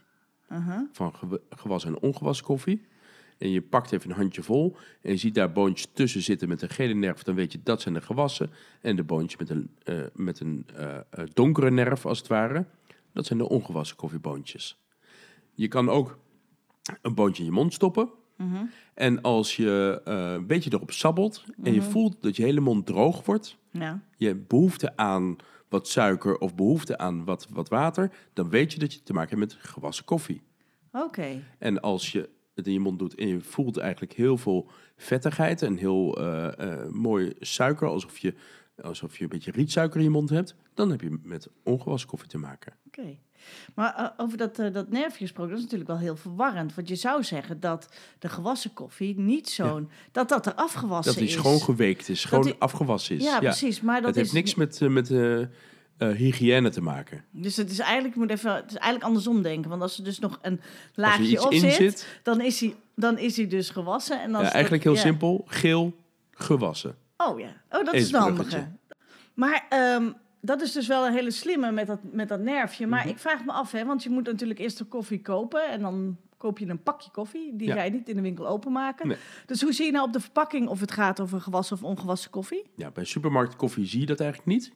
Uh-huh. 0.53 0.81
van 0.93 1.15
gewa- 1.15 1.39
gewassen 1.51 1.91
en 1.95 2.01
ongewassen 2.01 2.47
koffie... 2.47 2.87
en 3.39 3.51
je 3.51 3.63
pakt 3.63 3.93
even 3.93 4.11
een 4.11 4.17
handje 4.17 4.43
vol... 4.43 4.77
en 5.03 5.11
je 5.11 5.17
ziet 5.17 5.35
daar 5.35 5.53
boontjes 5.53 5.89
tussen 5.93 6.23
zitten 6.23 6.49
met 6.49 6.63
een 6.63 6.69
gele 6.69 6.95
nerf... 6.95 7.23
dan 7.23 7.35
weet 7.35 7.53
je 7.53 7.61
dat 7.63 7.81
zijn 7.83 7.95
de 7.95 8.01
gewassen. 8.01 8.51
En 8.81 8.97
de 8.97 9.03
boontjes 9.05 9.39
met 9.41 9.51
een, 9.51 9.71
eh, 9.85 10.01
met 10.15 10.41
een 10.41 10.67
donkere 11.33 11.71
nerf 11.71 12.07
als 12.07 12.19
het 12.19 12.27
ware... 12.27 12.65
dat 13.13 13.27
zijn 13.27 13.39
de 13.39 13.49
ongewassen 13.49 13.97
koffieboontjes. 13.97 14.83
Je 15.55 15.69
kan 15.69 15.89
ook 15.89 16.19
een 17.03 17.15
boontje 17.15 17.43
in 17.43 17.49
je 17.49 17.55
mond 17.55 17.73
stoppen... 17.75 18.11
Mhm. 18.37 18.65
En 18.95 19.23
als 19.23 19.57
je 19.57 20.01
een 20.05 20.47
beetje 20.47 20.73
erop 20.73 20.91
sabbelt 20.91 21.45
en 21.63 21.73
je 21.75 21.81
Mhm. 21.81 21.91
voelt 21.91 22.23
dat 22.23 22.37
je 22.37 22.43
hele 22.43 22.61
mond 22.61 22.87
droog 22.87 23.25
wordt, 23.25 23.57
Ja. 23.71 24.03
je 24.17 24.27
hebt 24.27 24.49
behoefte 24.49 24.97
aan 24.97 25.37
wat 25.69 25.89
suiker 25.89 26.39
of 26.39 26.55
behoefte 26.55 26.99
aan 26.99 27.25
wat, 27.25 27.47
wat 27.51 27.69
water, 27.69 28.13
dan 28.33 28.51
weet 28.51 28.73
je 28.73 28.79
dat 28.79 28.93
je 28.93 29.03
te 29.03 29.13
maken 29.13 29.39
hebt 29.39 29.53
met 29.53 29.65
gewassen 29.65 30.05
koffie. 30.05 30.43
Oké. 30.93 31.43
En 31.59 31.81
als 31.81 32.13
je 32.13 32.29
het 32.55 32.67
in 32.67 32.73
je 32.73 32.81
mond 32.81 32.99
doet 32.99 33.15
en 33.15 33.29
je 33.29 33.41
voelt 33.41 33.77
eigenlijk 33.77 34.13
heel 34.13 34.37
veel 34.37 34.71
vettigheid 34.97 35.63
en 35.63 35.77
heel 35.77 36.19
eh, 36.19 36.59
eh, 36.59 36.89
mooi 36.89 37.33
suiker, 37.41 37.89
alsof 37.89 38.19
je, 38.19 38.35
alsof 38.83 39.17
je 39.17 39.23
een 39.23 39.29
beetje 39.29 39.51
rietsuiker 39.51 39.99
in 39.99 40.05
je 40.05 40.11
mond 40.11 40.31
hebt, 40.31 40.55
dan 40.75 40.91
heb 40.91 41.01
je 41.01 41.19
met 41.23 41.49
ongewassen 41.63 42.09
koffie 42.09 42.29
te 42.29 42.39
maken. 42.39 42.73
Oké. 42.87 43.19
Maar 43.75 43.95
eh, 43.97 44.07
over 44.17 44.39
dat, 44.39 44.59
eh, 44.59 44.73
dat 44.73 44.91
nerfje 44.91 45.19
gesproken, 45.19 45.51
dat 45.51 45.59
is 45.59 45.65
natuurlijk 45.65 45.91
wel 45.91 45.99
heel 46.01 46.17
verwarrend. 46.17 46.75
Want 46.75 46.89
je 46.89 46.95
zou 46.95 47.25
zeggen 47.25 47.61
dat 47.61 47.89
de 48.19 48.29
gewassen 48.29 48.73
koffie 48.73 49.19
niet 49.19 49.49
zo'n... 49.49 49.91
Dat 50.13 50.29
dat 50.29 50.47
er 50.47 50.55
afgewassen 50.55 51.15
Dat 51.15 51.23
die 51.23 51.33
is. 51.33 51.41
schoon 51.41 51.61
geweekt 51.61 52.09
is, 52.09 52.21
schoon 52.21 52.43
die- 52.43 52.55
afgewassen 52.59 53.17
is. 53.17 53.25
Ja, 53.25 53.39
precies. 53.39 53.81
Maar 53.81 54.01
dat 54.03 54.15
Het 54.15 54.17
is... 54.17 54.33
heeft 54.33 54.35
niks 54.35 54.55
met, 54.55 54.81
eh, 54.83 54.89
met 54.89 55.09
hygiëne 56.17 56.71
te 56.71 56.81
maken. 56.81 57.25
Dus 57.31 57.57
het 57.57 57.71
is 57.71 57.79
eigenlijk, 57.79 58.15
moet 58.15 58.31
even, 58.31 58.55
het 58.55 58.71
is 58.71 58.75
eigenlijk 58.77 59.05
andersom 59.05 59.43
denken. 59.43 59.71
Want 59.71 59.83
als 59.83 59.99
er 59.99 60.05
dus 60.05 60.19
nog 60.19 60.39
een 60.43 60.61
laagje 60.95 61.45
op 61.47 61.53
zit, 61.55 61.73
zit, 61.75 62.07
Dan, 62.23 62.41
is 62.41 62.61
hij, 62.61 62.75
dan 62.95 63.19
is 63.19 63.37
hij 63.37 63.47
dus 63.47 63.71
gewassen. 63.71 64.21
En 64.21 64.29
als 64.29 64.37
ja, 64.39 64.43
dat- 64.43 64.53
eigenlijk 64.53 64.83
heel 64.85 64.95
ja. 64.95 65.01
simpel, 65.01 65.45
geel, 65.47 65.95
gewassen. 66.33 66.97
Oh 67.17 67.41
ja, 67.41 67.53
oh, 67.71 67.85
dat 67.85 67.95
is 67.95 68.11
de 68.11 68.19
handige. 68.19 68.69
Maar 69.35 69.67
ehm, 69.69 70.11
dat 70.41 70.61
is 70.61 70.73
dus 70.73 70.87
wel 70.87 71.07
een 71.07 71.13
hele 71.13 71.31
slimme 71.31 71.73
met 71.73 71.87
dat, 71.87 71.99
met 72.13 72.29
dat 72.29 72.41
nerfje. 72.41 72.87
Maar 72.87 73.01
Mhm. 73.01 73.09
ik 73.09 73.19
vraag 73.19 73.45
me 73.45 73.53
af, 73.53 73.73
hè, 73.73 73.85
want 73.85 74.03
je 74.03 74.11
moet 74.11 74.25
natuurlijk 74.27 74.59
eerst 74.59 74.79
de 74.79 74.85
koffie 74.85 75.21
kopen. 75.23 75.69
En 75.71 75.81
dan 75.81 76.17
koop 76.37 76.59
je 76.59 76.67
een 76.69 76.83
pakje 76.83 77.11
koffie. 77.11 77.57
Die 77.57 77.67
Ja. 77.69 77.75
ga 77.75 77.83
je 77.83 77.91
niet 77.91 78.09
in 78.09 78.17
de 78.17 78.23
winkel 78.23 78.49
openmaken. 78.49 79.09
Nee. 79.09 79.17
Dus 79.47 79.63
hoe 79.63 79.73
zie 79.73 79.87
je 79.87 79.93
nou 79.93 80.07
op 80.07 80.13
de 80.13 80.21
verpakking 80.21 80.69
of 80.69 80.81
het 80.81 80.93
gaat 80.93 81.21
over 81.21 81.41
gewassen 81.41 81.77
of 81.77 81.83
ongewassen 81.83 82.31
koffie? 82.31 82.63
Ja, 82.75 82.91
bij 82.91 83.05
supermarkt 83.05 83.57
koffie 83.57 83.87
zie 83.87 84.01
je 84.01 84.07
dat 84.07 84.21
eigenlijk 84.21 84.51
niet. 84.51 84.73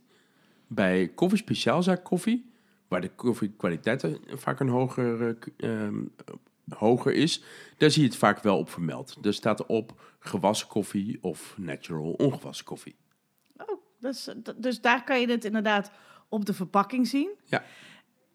Bij 0.66 1.08
koffie 1.08 1.38
speciaalzaak 1.38 2.04
koffie, 2.04 2.50
waar 2.88 3.00
de 3.00 3.08
koffiekwaliteit 3.14 4.02
er 4.02 4.18
vaak 4.28 4.60
een 4.60 4.68
hoger, 4.68 5.36
eh, 5.56 5.84
ehm, 5.84 5.94
hoger 6.68 7.12
is, 7.12 7.42
daar 7.76 7.90
zie 7.90 8.02
je 8.02 8.08
het 8.08 8.16
vaak 8.16 8.42
wel 8.42 8.58
op 8.58 8.70
vermeld. 8.70 9.16
Er 9.22 9.34
staat 9.34 9.60
erop 9.60 10.00
gewassen 10.18 10.68
koffie 10.68 11.18
of 11.20 11.54
natural 11.58 12.12
ongewassen 12.12 12.64
koffie. 12.64 12.94
Dus, 14.02 14.28
d- 14.42 14.52
dus 14.56 14.80
daar 14.80 15.04
kan 15.04 15.20
je 15.20 15.30
het 15.30 15.44
inderdaad 15.44 15.90
op 16.28 16.44
de 16.44 16.54
verpakking 16.54 17.06
zien. 17.06 17.30
Ja. 17.44 17.62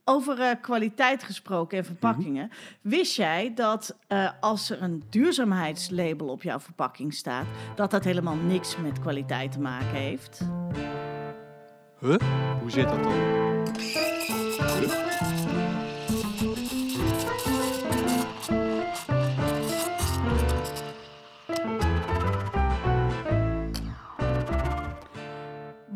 Over 0.04 0.40
eh, 0.42 0.56
kwaliteit 0.62 1.24
gesproken 1.24 1.78
en 1.78 1.86
verpakkingen. 1.86 2.50
Wist 2.82 3.16
jij 3.16 3.54
dat 3.54 3.98
eh, 4.08 4.30
als 4.40 4.70
er 4.70 4.82
een 4.82 5.04
duurzaamheidslabel 5.10 6.28
op 6.28 6.44
jouw 6.44 6.60
verpakking 6.60 7.14
staat, 7.14 7.46
dat 7.76 7.92
dat 7.92 8.04
helemaal 8.04 8.36
niks 8.36 8.78
met 8.78 9.00
kwaliteit 9.00 9.52
te 9.52 9.60
maken 9.60 9.96
heeft? 9.96 10.42
Huh? 12.00 12.16
Hoe 12.62 12.72
zit 12.72 12.90
dat 12.90 13.04
dan? 13.04 13.16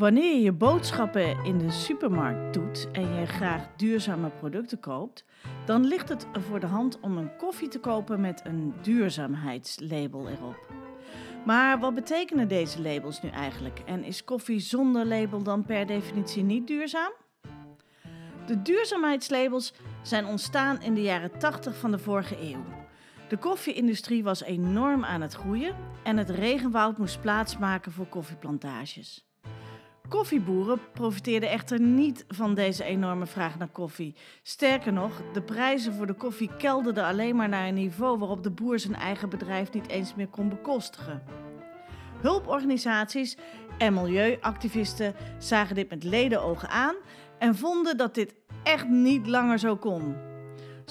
Wanneer 0.02 0.34
je 0.36 0.42
je 0.42 0.52
boodschappen 0.52 1.44
in 1.44 1.58
de 1.58 1.72
supermarkt 1.72 2.54
doet 2.54 2.88
en 2.92 3.14
je 3.14 3.26
graag 3.26 3.68
duurzame 3.76 4.30
producten 4.30 4.80
koopt, 4.80 5.26
dan 5.66 5.86
ligt 5.86 6.10
het 6.10 6.26
voor 6.48 6.60
de 6.60 6.66
hand 6.66 7.00
om 7.00 7.18
een 7.18 7.36
koffie 7.38 7.68
te 7.68 7.80
kopen 7.80 8.22
met 8.22 8.42
een 8.46 8.74
duurzaamheidslabel 8.82 10.30
erop. 10.30 10.74
Maar 11.46 11.80
wat 11.80 11.94
betekenen 11.94 12.48
deze 12.48 12.82
labels 12.82 13.22
nu 13.22 13.30
eigenlijk? 13.30 13.80
En 13.86 14.04
is 14.04 14.24
koffie 14.24 14.60
zonder 14.60 15.06
label 15.06 15.44
dan 15.44 15.66
per 15.66 15.86
definitie 15.86 16.44
niet 16.44 16.68
duurzaam? 16.68 17.12
De 18.46 18.62
duurzaamheidslabels 18.62 19.74
zijn 20.02 20.26
ontstaan 20.26 20.82
in 20.82 20.94
de 20.94 21.02
jaren 21.02 21.40
80 21.40 21.78
van 21.78 21.92
de 21.92 22.00
vorige 22.00 22.38
eeuw. 22.42 22.64
De 23.30 23.38
koffie-industrie 23.38 24.24
was 24.24 24.44
enorm 24.44 25.04
aan 25.04 25.22
het 25.22 25.34
groeien 25.34 25.76
en 26.04 26.18
het 26.18 26.30
regenwoud 26.30 26.98
moest 26.98 27.22
plaatsmaken 27.22 27.92
voor 27.92 28.08
koffieplantages. 28.08 29.31
Koffieboeren 30.12 30.80
profiteerden 30.94 31.50
echter 31.50 31.82
niet 31.82 32.26
van 32.28 32.54
deze 32.54 32.84
enorme 32.84 33.26
vraag 33.26 33.58
naar 33.58 33.68
koffie. 33.68 34.16
Sterker 34.44 34.94
nog, 34.94 35.22
de 35.34 35.42
prijzen 35.42 35.94
voor 35.94 36.08
de 36.08 36.14
koffie 36.14 36.50
kelderden 36.58 37.06
alleen 37.06 37.36
maar 37.36 37.50
naar 37.50 37.68
een 37.68 37.74
niveau 37.74 38.18
waarop 38.18 38.44
de 38.44 38.52
boer 38.52 38.80
zijn 38.80 38.96
eigen 38.96 39.30
bedrijf 39.30 39.74
niet 39.74 39.88
eens 39.88 40.16
meer 40.16 40.28
kon 40.28 40.50
bekostigen. 40.50 41.24
Hulporganisaties 42.22 43.38
en 43.78 43.94
milieuactivisten 43.94 45.16
zagen 45.38 45.76
dit 45.76 45.90
met 45.90 46.04
ledenogen 46.04 46.70
aan 46.70 46.96
en 47.40 47.56
vonden 47.56 47.98
dat 47.98 48.16
dit 48.16 48.36
echt 48.64 48.88
niet 48.88 49.28
langer 49.28 49.60
zo 49.60 49.76
kon. 49.76 50.31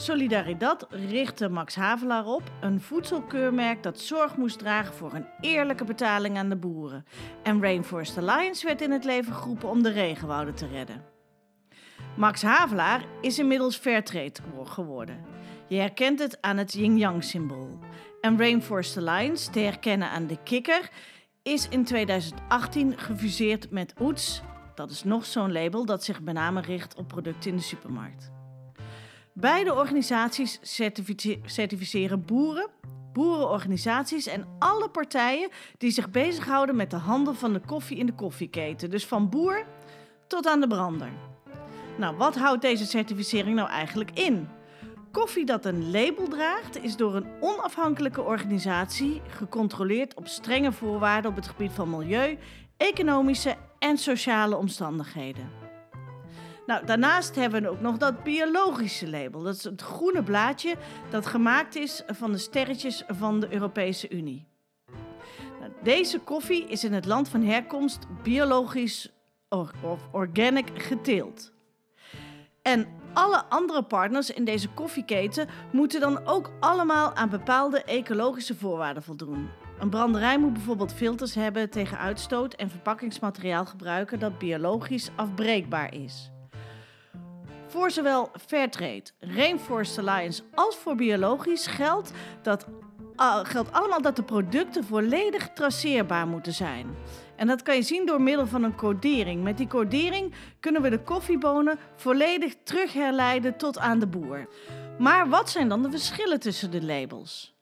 Solidaridad 0.01 0.87
richtte 0.91 1.49
Max 1.49 1.75
Havelaar 1.75 2.27
op, 2.27 2.43
een 2.61 2.81
voedselkeurmerk 2.81 3.83
dat 3.83 4.01
zorg 4.01 4.37
moest 4.37 4.59
dragen 4.59 4.95
voor 4.95 5.15
een 5.15 5.27
eerlijke 5.41 5.85
betaling 5.85 6.39
aan 6.39 6.49
de 6.49 6.57
boeren. 6.57 7.05
En 7.43 7.63
Rainforest 7.63 8.19
Alliance 8.19 8.67
werd 8.67 8.81
in 8.81 8.91
het 8.91 9.05
leven 9.05 9.35
geroepen 9.35 9.69
om 9.69 9.83
de 9.83 9.91
regenwouden 9.91 10.55
te 10.55 10.67
redden. 10.67 11.05
Max 12.17 12.43
Havelaar 12.43 13.05
is 13.21 13.39
inmiddels 13.39 13.77
Fairtrade 13.77 14.41
geworden. 14.65 15.25
Je 15.69 15.77
herkent 15.77 16.19
het 16.19 16.39
aan 16.41 16.57
het 16.57 16.73
yin-yang-symbool. 16.73 17.79
En 18.21 18.39
Rainforest 18.39 18.97
Alliance, 18.97 19.51
te 19.51 19.61
herkennen 19.61 20.11
aan 20.11 20.27
de 20.27 20.43
kikker, 20.43 20.91
is 21.43 21.69
in 21.69 21.85
2018 21.85 22.99
gefuseerd 22.99 23.71
met 23.71 23.95
Oets. 24.01 24.43
Dat 24.75 24.91
is 24.91 25.05
nog 25.05 25.27
zo'n 25.27 25.53
label 25.53 25.85
dat 25.85 26.05
zich 26.05 26.21
met 26.21 26.35
name 26.35 26.61
richt 26.61 26.95
op 26.95 27.09
producten 27.09 27.51
in 27.51 27.57
de 27.57 27.63
supermarkt. 27.63 28.40
Beide 29.35 29.75
organisaties 29.75 30.59
certifice- 30.63 31.41
certificeren 31.45 32.25
boeren, 32.25 32.69
boerenorganisaties 33.13 34.27
en 34.27 34.47
alle 34.59 34.89
partijen 34.89 35.51
die 35.79 35.91
zich 35.91 36.11
bezighouden 36.11 36.77
met 36.77 36.91
de 36.91 36.97
handel 36.97 37.35
van 37.35 37.53
de 37.53 37.61
koffie 37.61 37.99
in 37.99 38.07
de 38.07 38.15
koffieketen. 38.15 38.91
Dus 38.91 39.07
van 39.07 39.29
boer 39.29 39.67
tot 40.27 40.47
aan 40.47 40.61
de 40.61 40.67
brander. 40.67 41.11
Nou, 41.99 42.17
wat 42.17 42.37
houdt 42.37 42.63
deze 42.63 42.87
certificering 42.87 43.57
nou 43.57 43.69
eigenlijk 43.69 44.11
in? 44.15 44.49
Koffie 45.13 45.45
dat 45.45 45.65
een 45.65 45.91
label 45.91 46.29
draagt 46.29 46.83
is 46.83 46.97
door 46.97 47.15
een 47.15 47.27
onafhankelijke 47.41 48.23
organisatie 48.23 49.23
gecontroleerd 49.29 50.15
op 50.15 50.27
strenge 50.27 50.73
voorwaarden 50.73 51.31
op 51.31 51.37
het 51.37 51.49
gebied 51.49 51.73
van 51.73 51.91
milieu, 51.91 52.39
economische 52.77 53.57
en 53.79 53.99
sociale 53.99 54.57
omstandigheden. 54.57 55.60
Nou, 56.71 56.85
daarnaast 56.87 57.35
hebben 57.35 57.63
we 57.63 57.69
ook 57.69 57.81
nog 57.81 57.97
dat 57.97 58.23
biologische 58.23 59.09
label. 59.09 59.43
Dat 59.43 59.55
is 59.55 59.65
het 59.65 59.83
groene 59.83 60.23
blaadje 60.23 60.77
dat 61.11 61.27
gemaakt 61.27 61.77
is 61.77 62.03
van 62.07 62.33
de 62.33 62.39
sterretjes 62.39 63.05
van 63.09 63.41
de 63.41 63.53
Europese 63.53 64.11
Unie. 64.11 64.47
Nou, 65.61 65.73
deze 65.83 66.19
koffie 66.19 66.65
is 66.69 66.85
in 66.85 66.93
het 66.93 67.05
land 67.05 67.29
van 67.29 67.43
herkomst 67.43 68.07
biologisch 68.23 69.13
of 69.49 69.71
organic 70.13 70.71
geteeld. 70.75 71.53
En 72.63 72.87
alle 73.13 73.45
andere 73.45 73.83
partners 73.83 74.31
in 74.31 74.45
deze 74.45 74.69
koffieketen 74.69 75.49
moeten 75.73 76.01
dan 76.01 76.27
ook 76.27 76.51
allemaal 76.61 77.15
aan 77.15 77.31
bepaalde 77.31 77.83
ecologische 77.83 78.55
voorwaarden 78.55 79.03
voldoen. 79.03 79.49
Een 79.79 79.91
branderij 79.91 80.39
moet 80.39 80.53
bijvoorbeeld 80.53 80.93
filters 80.93 81.35
hebben 81.35 81.71
tegen 81.71 81.99
uitstoot 81.99 82.55
en 82.55 82.71
verpakkingsmateriaal 82.71 83.67
gebruiken 83.67 84.19
dat 84.19 84.39
biologisch 84.39 85.11
afbreekbaar 85.17 85.95
is. 85.95 86.31
Voor 87.71 87.91
zowel 87.91 88.31
Fairtrade, 88.47 89.05
Rainforest 89.19 89.99
Alliance 89.99 90.43
als 90.55 90.77
voor 90.77 90.95
biologisch 90.95 91.67
geldt, 91.67 92.13
dat, 92.43 92.67
ah, 93.17 93.45
geldt 93.45 93.73
allemaal 93.73 94.03
dat 94.03 94.17
de 94.17 94.23
producten 94.23 94.85
volledig 94.85 95.51
traceerbaar 95.53 96.27
moeten 96.27 96.53
zijn. 96.53 96.87
En 97.37 97.47
dat 97.47 97.63
kan 97.63 97.75
je 97.75 97.83
zien 97.83 98.07
door 98.07 98.21
middel 98.21 98.47
van 98.47 98.63
een 98.63 98.75
codering. 98.77 99.43
Met 99.43 99.57
die 99.57 99.67
codering 99.67 100.35
kunnen 100.61 100.83
we 100.83 100.91
de 100.91 101.03
koffiebonen 101.03 101.79
volledig 101.97 102.55
terugherleiden 102.65 103.57
tot 103.57 103.79
aan 103.79 103.99
de 103.99 104.07
boer. 104.07 104.49
Maar 104.99 105.29
wat 105.29 105.51
zijn 105.51 105.69
dan 105.69 105.83
de 105.83 105.91
verschillen 105.91 106.41
tussen 106.41 106.71
de 106.71 106.83
labels? 106.83 107.55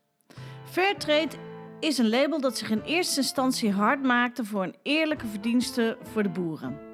Fairtrade 0.64 1.36
is 1.80 1.98
een 1.98 2.08
label 2.08 2.40
dat 2.40 2.58
zich 2.58 2.70
in 2.70 2.82
eerste 2.82 3.20
instantie 3.20 3.72
hard 3.72 4.02
maakte 4.02 4.44
voor 4.44 4.62
een 4.62 4.76
eerlijke 4.82 5.26
verdienste 5.26 5.98
voor 6.12 6.22
de 6.22 6.28
boeren. 6.28 6.87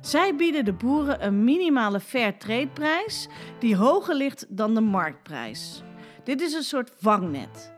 Zij 0.00 0.36
bieden 0.36 0.64
de 0.64 0.72
boeren 0.72 1.24
een 1.26 1.44
minimale 1.44 2.00
Fairtrade-prijs 2.00 3.28
die 3.58 3.76
hoger 3.76 4.14
ligt 4.14 4.46
dan 4.48 4.74
de 4.74 4.80
marktprijs. 4.80 5.82
Dit 6.24 6.40
is 6.40 6.52
een 6.52 6.62
soort 6.62 6.90
vangnet. 6.96 7.76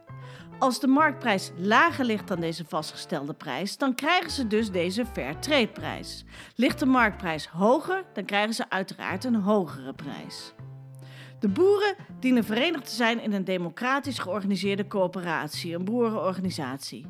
Als 0.59 0.81
de 0.81 0.87
marktprijs 0.87 1.53
lager 1.57 2.05
ligt 2.05 2.29
dan 2.29 2.41
deze 2.41 2.65
vastgestelde 2.69 3.35
prijs, 3.35 3.77
dan 3.77 3.95
krijgen 3.95 4.31
ze 4.31 4.47
dus 4.47 4.71
deze 4.71 5.07
Fairtrade-prijs. 5.07 6.25
Ligt 6.55 6.79
de 6.79 6.87
marktprijs 6.87 7.47
hoger, 7.47 8.05
dan 8.13 8.25
krijgen 8.25 8.55
ze 8.55 8.71
uiteraard 8.71 9.25
een 9.25 9.35
hogere 9.35 9.93
prijs. 9.93 10.53
De 11.39 11.49
boeren 11.49 11.95
dienen 12.21 12.45
verenigd 12.45 12.85
te 12.85 12.95
zijn 12.95 13.23
in 13.23 13.33
een 13.33 13.45
democratisch 13.45 14.19
georganiseerde 14.19 14.87
coöperatie, 14.87 15.75
een 15.75 15.85
boerenorganisatie. 15.85 17.07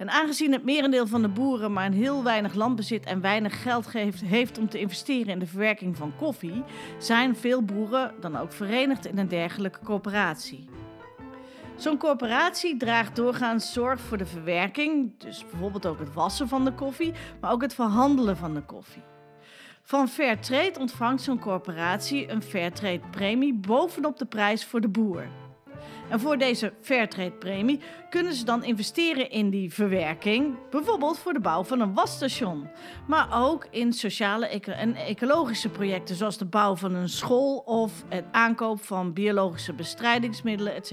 En 0.00 0.10
aangezien 0.10 0.52
het 0.52 0.64
merendeel 0.64 1.06
van 1.06 1.22
de 1.22 1.28
boeren 1.28 1.72
maar 1.72 1.86
een 1.86 1.92
heel 1.92 2.22
weinig 2.22 2.54
land 2.54 2.76
bezit 2.76 3.04
en 3.04 3.20
weinig 3.20 3.62
geld 3.62 3.86
geeft, 3.86 4.20
heeft 4.20 4.58
om 4.58 4.68
te 4.68 4.78
investeren 4.78 5.32
in 5.32 5.38
de 5.38 5.46
verwerking 5.46 5.96
van 5.96 6.12
koffie, 6.16 6.62
zijn 6.98 7.36
veel 7.36 7.62
boeren 7.62 8.14
dan 8.20 8.36
ook 8.36 8.52
verenigd 8.52 9.06
in 9.06 9.18
een 9.18 9.28
dergelijke 9.28 9.78
coöperatie. 9.84 10.68
Zo'n 11.76 11.98
corporatie 11.98 12.76
draagt 12.76 13.16
doorgaans 13.16 13.72
zorg 13.72 14.00
voor 14.00 14.18
de 14.18 14.26
verwerking, 14.26 15.18
dus 15.18 15.44
bijvoorbeeld 15.50 15.86
ook 15.86 15.98
het 15.98 16.14
wassen 16.14 16.48
van 16.48 16.64
de 16.64 16.72
koffie, 16.72 17.12
maar 17.40 17.52
ook 17.52 17.62
het 17.62 17.74
verhandelen 17.74 18.36
van 18.36 18.54
de 18.54 18.62
koffie. 18.62 19.02
Van 19.82 20.08
Fairtrade 20.08 20.78
ontvangt 20.78 21.22
zo'n 21.22 21.38
corporatie 21.38 22.30
een 22.30 22.42
Fairtrade 22.42 23.02
premie 23.10 23.54
bovenop 23.54 24.18
de 24.18 24.26
prijs 24.26 24.64
voor 24.64 24.80
de 24.80 24.88
boer. 24.88 25.26
En 26.10 26.20
voor 26.20 26.38
deze 26.38 26.72
Fairtrade 26.80 27.30
premie 27.30 27.80
kunnen 28.10 28.34
ze 28.34 28.44
dan 28.44 28.64
investeren 28.64 29.30
in 29.30 29.50
die 29.50 29.72
verwerking, 29.72 30.54
bijvoorbeeld 30.70 31.18
voor 31.18 31.32
de 31.32 31.40
bouw 31.40 31.64
van 31.64 31.80
een 31.80 31.94
wasstation, 31.94 32.68
maar 33.06 33.28
ook 33.42 33.66
in 33.70 33.92
sociale 33.92 34.46
en 34.46 34.94
ecologische 34.94 35.68
projecten 35.68 36.14
zoals 36.16 36.38
de 36.38 36.44
bouw 36.44 36.76
van 36.76 36.94
een 36.94 37.08
school 37.08 37.56
of 37.56 38.04
het 38.08 38.24
aankoop 38.30 38.84
van 38.84 39.12
biologische 39.12 39.72
bestrijdingsmiddelen, 39.72 40.74
etc. 40.74 40.92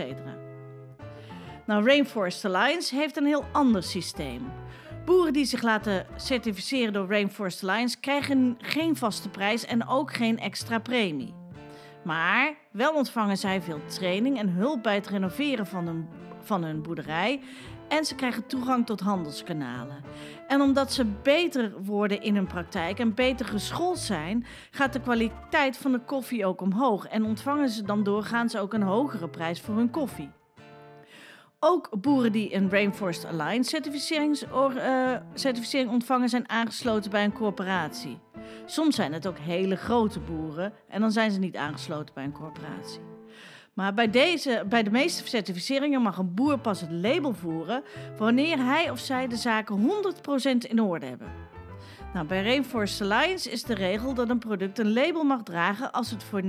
Nou, 1.65 1.85
Rainforest 1.85 2.45
Alliance 2.45 2.95
heeft 2.95 3.17
een 3.17 3.25
heel 3.25 3.45
ander 3.51 3.83
systeem. 3.83 4.51
Boeren 5.05 5.33
die 5.33 5.45
zich 5.45 5.61
laten 5.61 6.05
certificeren 6.15 6.93
door 6.93 7.07
Rainforest 7.07 7.63
Alliance 7.63 7.99
krijgen 7.99 8.57
geen 8.57 8.95
vaste 8.95 9.29
prijs 9.29 9.65
en 9.65 9.87
ook 9.87 10.13
geen 10.13 10.39
extra 10.39 10.79
premie. 10.79 11.33
Maar 12.07 12.55
wel 12.71 12.93
ontvangen 12.93 13.37
zij 13.37 13.61
veel 13.61 13.81
training 13.85 14.39
en 14.39 14.49
hulp 14.49 14.83
bij 14.83 14.95
het 14.95 15.07
renoveren 15.07 15.67
van 15.67 15.87
hun, 15.87 16.07
van 16.41 16.63
hun 16.63 16.81
boerderij. 16.81 17.41
En 17.87 18.05
ze 18.05 18.15
krijgen 18.15 18.47
toegang 18.47 18.85
tot 18.85 18.99
handelskanalen. 18.99 20.03
En 20.47 20.61
omdat 20.61 20.93
ze 20.93 21.05
beter 21.05 21.83
worden 21.83 22.21
in 22.21 22.35
hun 22.35 22.47
praktijk 22.47 22.99
en 22.99 23.13
beter 23.13 23.45
geschoold 23.45 23.99
zijn, 23.99 24.45
gaat 24.71 24.93
de 24.93 25.01
kwaliteit 25.01 25.77
van 25.77 25.91
de 25.91 25.99
koffie 25.99 26.45
ook 26.45 26.61
omhoog. 26.61 27.07
En 27.07 27.23
ontvangen 27.23 27.69
ze 27.69 27.83
dan 27.83 28.03
doorgaans 28.03 28.57
ook 28.57 28.73
een 28.73 28.83
hogere 28.83 29.29
prijs 29.29 29.61
voor 29.61 29.75
hun 29.75 29.91
koffie. 29.91 30.29
Ook 31.69 31.89
boeren 32.01 32.31
die 32.31 32.55
een 32.55 32.69
Rainforest 32.69 33.25
Alliance 33.25 33.81
uh, 33.81 35.17
certificering 35.33 35.89
ontvangen 35.89 36.29
zijn 36.29 36.49
aangesloten 36.49 37.11
bij 37.11 37.23
een 37.23 37.33
corporatie. 37.33 38.19
Soms 38.65 38.95
zijn 38.95 39.13
het 39.13 39.27
ook 39.27 39.37
hele 39.37 39.75
grote 39.75 40.19
boeren 40.19 40.73
en 40.87 41.01
dan 41.01 41.11
zijn 41.11 41.31
ze 41.31 41.39
niet 41.39 41.55
aangesloten 41.55 42.13
bij 42.13 42.23
een 42.23 42.31
corporatie. 42.31 42.99
Maar 43.73 43.93
bij, 43.93 44.09
deze, 44.09 44.65
bij 44.69 44.83
de 44.83 44.91
meeste 44.91 45.27
certificeringen 45.27 46.01
mag 46.01 46.17
een 46.17 46.33
boer 46.33 46.59
pas 46.59 46.81
het 46.81 46.91
label 46.91 47.33
voeren 47.33 47.83
wanneer 48.17 48.57
hij 48.57 48.89
of 48.89 48.99
zij 48.99 49.27
de 49.27 49.35
zaken 49.35 49.89
100% 50.55 50.57
in 50.57 50.81
orde 50.81 51.05
hebben. 51.05 51.31
Nou, 52.13 52.27
bij 52.27 52.43
Rainforest 52.43 53.01
Alliance 53.01 53.51
is 53.51 53.63
de 53.63 53.73
regel 53.73 54.13
dat 54.13 54.29
een 54.29 54.39
product 54.39 54.79
een 54.79 54.93
label 54.93 55.23
mag 55.23 55.43
dragen 55.43 55.91
als 55.91 56.11
het 56.11 56.23
voor 56.23 56.41
90% 56.41 56.45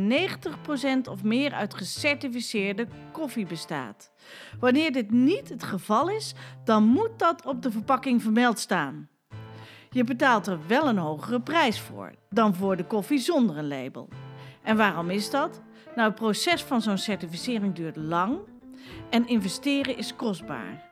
of 1.11 1.23
meer 1.23 1.53
uit 1.53 1.75
gecertificeerde 1.75 2.87
koffie 3.13 3.47
bestaat. 3.47 4.11
Wanneer 4.61 4.93
dit 4.93 5.11
niet 5.11 5.49
het 5.49 5.63
geval 5.63 6.11
is, 6.11 6.35
dan 6.65 6.83
moet 6.83 7.11
dat 7.17 7.47
op 7.47 7.63
de 7.63 7.71
verpakking 7.71 8.23
vermeld 8.23 8.59
staan. 8.59 9.09
Je 9.91 10.05
betaalt 10.05 10.47
er 10.47 10.59
wel 10.67 10.89
een 10.89 10.99
hogere 10.99 11.41
prijs 11.41 11.81
voor 11.81 12.15
dan 12.31 12.55
voor 12.55 12.77
de 12.77 12.85
koffie 12.85 13.19
zonder 13.19 13.57
een 13.57 13.69
label. 13.69 14.09
En 14.63 14.77
waarom 14.77 15.11
is 15.11 15.31
dat? 15.31 15.61
Nou, 15.95 16.09
het 16.09 16.19
proces 16.19 16.63
van 16.63 16.83
zo'n 16.83 16.99
certificering 16.99 17.75
duurt 17.75 17.97
lang 17.97 18.39
en 19.11 19.29
investeren 19.29 19.97
is 19.97 20.17
kostbaar. 20.17 20.87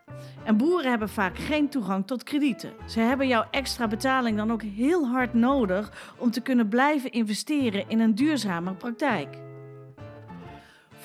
En 0.44 0.56
boeren 0.56 0.90
hebben 0.90 1.08
vaak 1.08 1.38
geen 1.38 1.68
toegang 1.68 2.06
tot 2.06 2.22
kredieten. 2.22 2.72
Ze 2.86 3.00
hebben 3.00 3.28
jouw 3.28 3.44
extra 3.50 3.88
betaling 3.88 4.36
dan 4.36 4.52
ook 4.52 4.62
heel 4.62 5.06
hard 5.06 5.34
nodig 5.34 6.14
om 6.18 6.30
te 6.30 6.40
kunnen 6.40 6.68
blijven 6.68 7.10
investeren 7.12 7.88
in 7.88 8.00
een 8.00 8.14
duurzame 8.14 8.74
praktijk. 8.74 9.45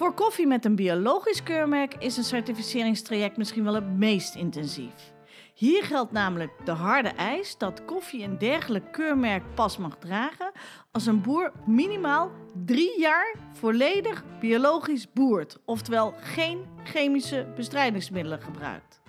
Voor 0.02 0.14
koffie 0.14 0.48
met 0.48 0.66
een 0.66 0.76
biologisch 0.76 1.44
keurmerk 1.44 1.96
is 1.96 2.18
een 2.18 2.24
certificeringstraject 2.24 3.38
misschien 3.38 3.64
wel 3.64 3.74
het 3.74 3.98
meest 3.98 4.36
intensief. 4.36 5.14
Hier 5.54 5.84
geldt 5.84 6.12
namelijk 6.12 6.52
de 6.66 6.72
harde 6.72 7.10
eis 7.10 7.58
dat 7.58 7.86
koffie 7.86 8.24
een 8.24 8.38
dergelijk 8.38 8.92
keurmerk 8.92 9.44
pas 9.56 9.78
mag 9.78 9.98
dragen 9.98 10.52
als 10.92 11.06
een 11.06 11.22
boer 11.22 11.52
minimaal 11.66 12.32
drie 12.66 13.00
jaar 13.00 13.36
volledig 13.54 14.24
biologisch 14.40 15.12
boert, 15.12 15.58
oftewel 15.66 16.14
geen 16.20 16.66
chemische 16.84 17.48
bestrijdingsmiddelen 17.56 18.42
gebruikt. 18.42 19.02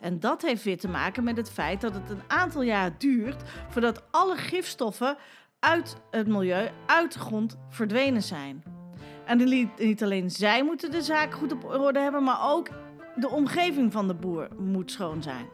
En 0.00 0.20
dat 0.20 0.42
heeft 0.42 0.64
weer 0.64 0.78
te 0.78 0.88
maken 0.88 1.24
met 1.24 1.36
het 1.36 1.50
feit 1.50 1.80
dat 1.80 1.94
het 1.94 2.10
een 2.10 2.22
aantal 2.26 2.62
jaar 2.62 2.98
duurt 2.98 3.42
voordat 3.68 4.02
alle 4.10 4.36
gifstoffen 4.36 5.16
uit 5.58 5.96
het 6.10 6.26
milieu, 6.26 6.68
uit 6.86 7.12
de 7.12 7.18
grond 7.18 7.56
verdwenen 7.68 8.22
zijn. 8.22 8.81
En 9.24 9.68
niet 9.78 10.02
alleen 10.02 10.30
zij 10.30 10.64
moeten 10.64 10.90
de 10.90 11.02
zaak 11.02 11.34
goed 11.34 11.52
op 11.52 11.64
orde 11.64 11.98
hebben, 11.98 12.22
maar 12.22 12.50
ook 12.50 12.68
de 13.16 13.28
omgeving 13.28 13.92
van 13.92 14.06
de 14.06 14.14
boer 14.14 14.48
moet 14.58 14.90
schoon 14.90 15.22
zijn. 15.22 15.46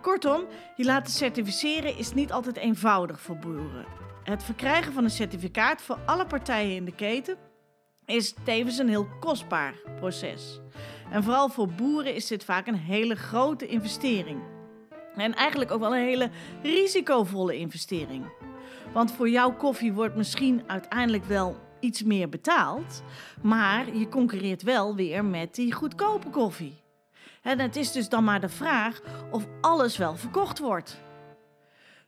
Kortom, 0.00 0.44
je 0.76 0.84
laten 0.84 1.12
certificeren 1.12 1.98
is 1.98 2.12
niet 2.12 2.32
altijd 2.32 2.56
eenvoudig 2.56 3.20
voor 3.20 3.36
boeren. 3.36 3.86
Het 4.24 4.44
verkrijgen 4.44 4.92
van 4.92 5.04
een 5.04 5.10
certificaat 5.10 5.82
voor 5.82 5.98
alle 6.06 6.26
partijen 6.26 6.76
in 6.76 6.84
de 6.84 6.94
keten 6.94 7.36
is 8.04 8.34
tevens 8.44 8.78
een 8.78 8.88
heel 8.88 9.08
kostbaar 9.20 9.74
proces. 9.96 10.60
En 11.10 11.22
vooral 11.22 11.48
voor 11.48 11.68
boeren 11.68 12.14
is 12.14 12.26
dit 12.26 12.44
vaak 12.44 12.66
een 12.66 12.74
hele 12.74 13.14
grote 13.14 13.66
investering. 13.66 14.40
En 15.16 15.34
eigenlijk 15.34 15.70
ook 15.70 15.80
wel 15.80 15.96
een 15.96 16.06
hele 16.06 16.30
risicovolle 16.62 17.56
investering. 17.56 18.24
Want 18.92 19.12
voor 19.12 19.28
jouw 19.28 19.52
koffie 19.52 19.92
wordt 19.92 20.16
misschien 20.16 20.62
uiteindelijk 20.66 21.24
wel 21.24 21.56
iets 21.80 22.02
meer 22.02 22.28
betaald, 22.28 23.02
maar 23.42 23.96
je 23.96 24.08
concurreert 24.08 24.62
wel 24.62 24.94
weer 24.94 25.24
met 25.24 25.54
die 25.54 25.72
goedkope 25.72 26.30
koffie. 26.30 26.82
En 27.42 27.58
het 27.58 27.76
is 27.76 27.92
dus 27.92 28.08
dan 28.08 28.24
maar 28.24 28.40
de 28.40 28.48
vraag 28.48 29.00
of 29.30 29.46
alles 29.60 29.96
wel 29.96 30.16
verkocht 30.16 30.58
wordt. 30.58 31.00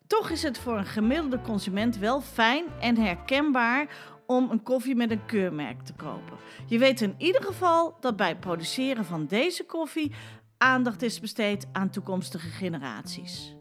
Toch 0.07 0.31
is 0.31 0.43
het 0.43 0.59
voor 0.59 0.79
een 0.79 0.87
gemiddelde 0.87 1.41
consument 1.41 1.99
wel 1.99 2.21
fijn 2.21 2.65
en 2.81 2.97
herkenbaar 2.97 3.89
om 4.27 4.51
een 4.51 4.63
koffie 4.63 4.95
met 4.95 5.11
een 5.11 5.27
keurmerk 5.27 5.83
te 5.83 5.93
kopen. 5.93 6.37
Je 6.67 6.79
weet 6.79 7.01
in 7.01 7.15
ieder 7.19 7.43
geval 7.43 7.97
dat 8.01 8.17
bij 8.17 8.29
het 8.29 8.41
produceren 8.41 9.05
van 9.05 9.27
deze 9.27 9.65
koffie 9.65 10.13
aandacht 10.59 11.03
is 11.03 11.21
besteed 11.21 11.67
aan 11.73 11.91
toekomstige 11.91 12.49
generaties. 12.49 13.60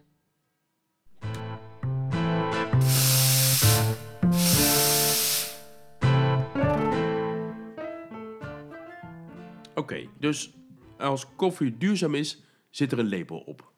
Oké, 9.80 10.10
dus 10.18 10.54
als 10.98 11.36
koffie 11.36 11.78
duurzaam 11.78 12.16
is, 12.16 12.44
zit 12.70 12.92
er 12.92 13.00
een 13.00 13.10
label 13.10 13.38
op. 13.38 13.72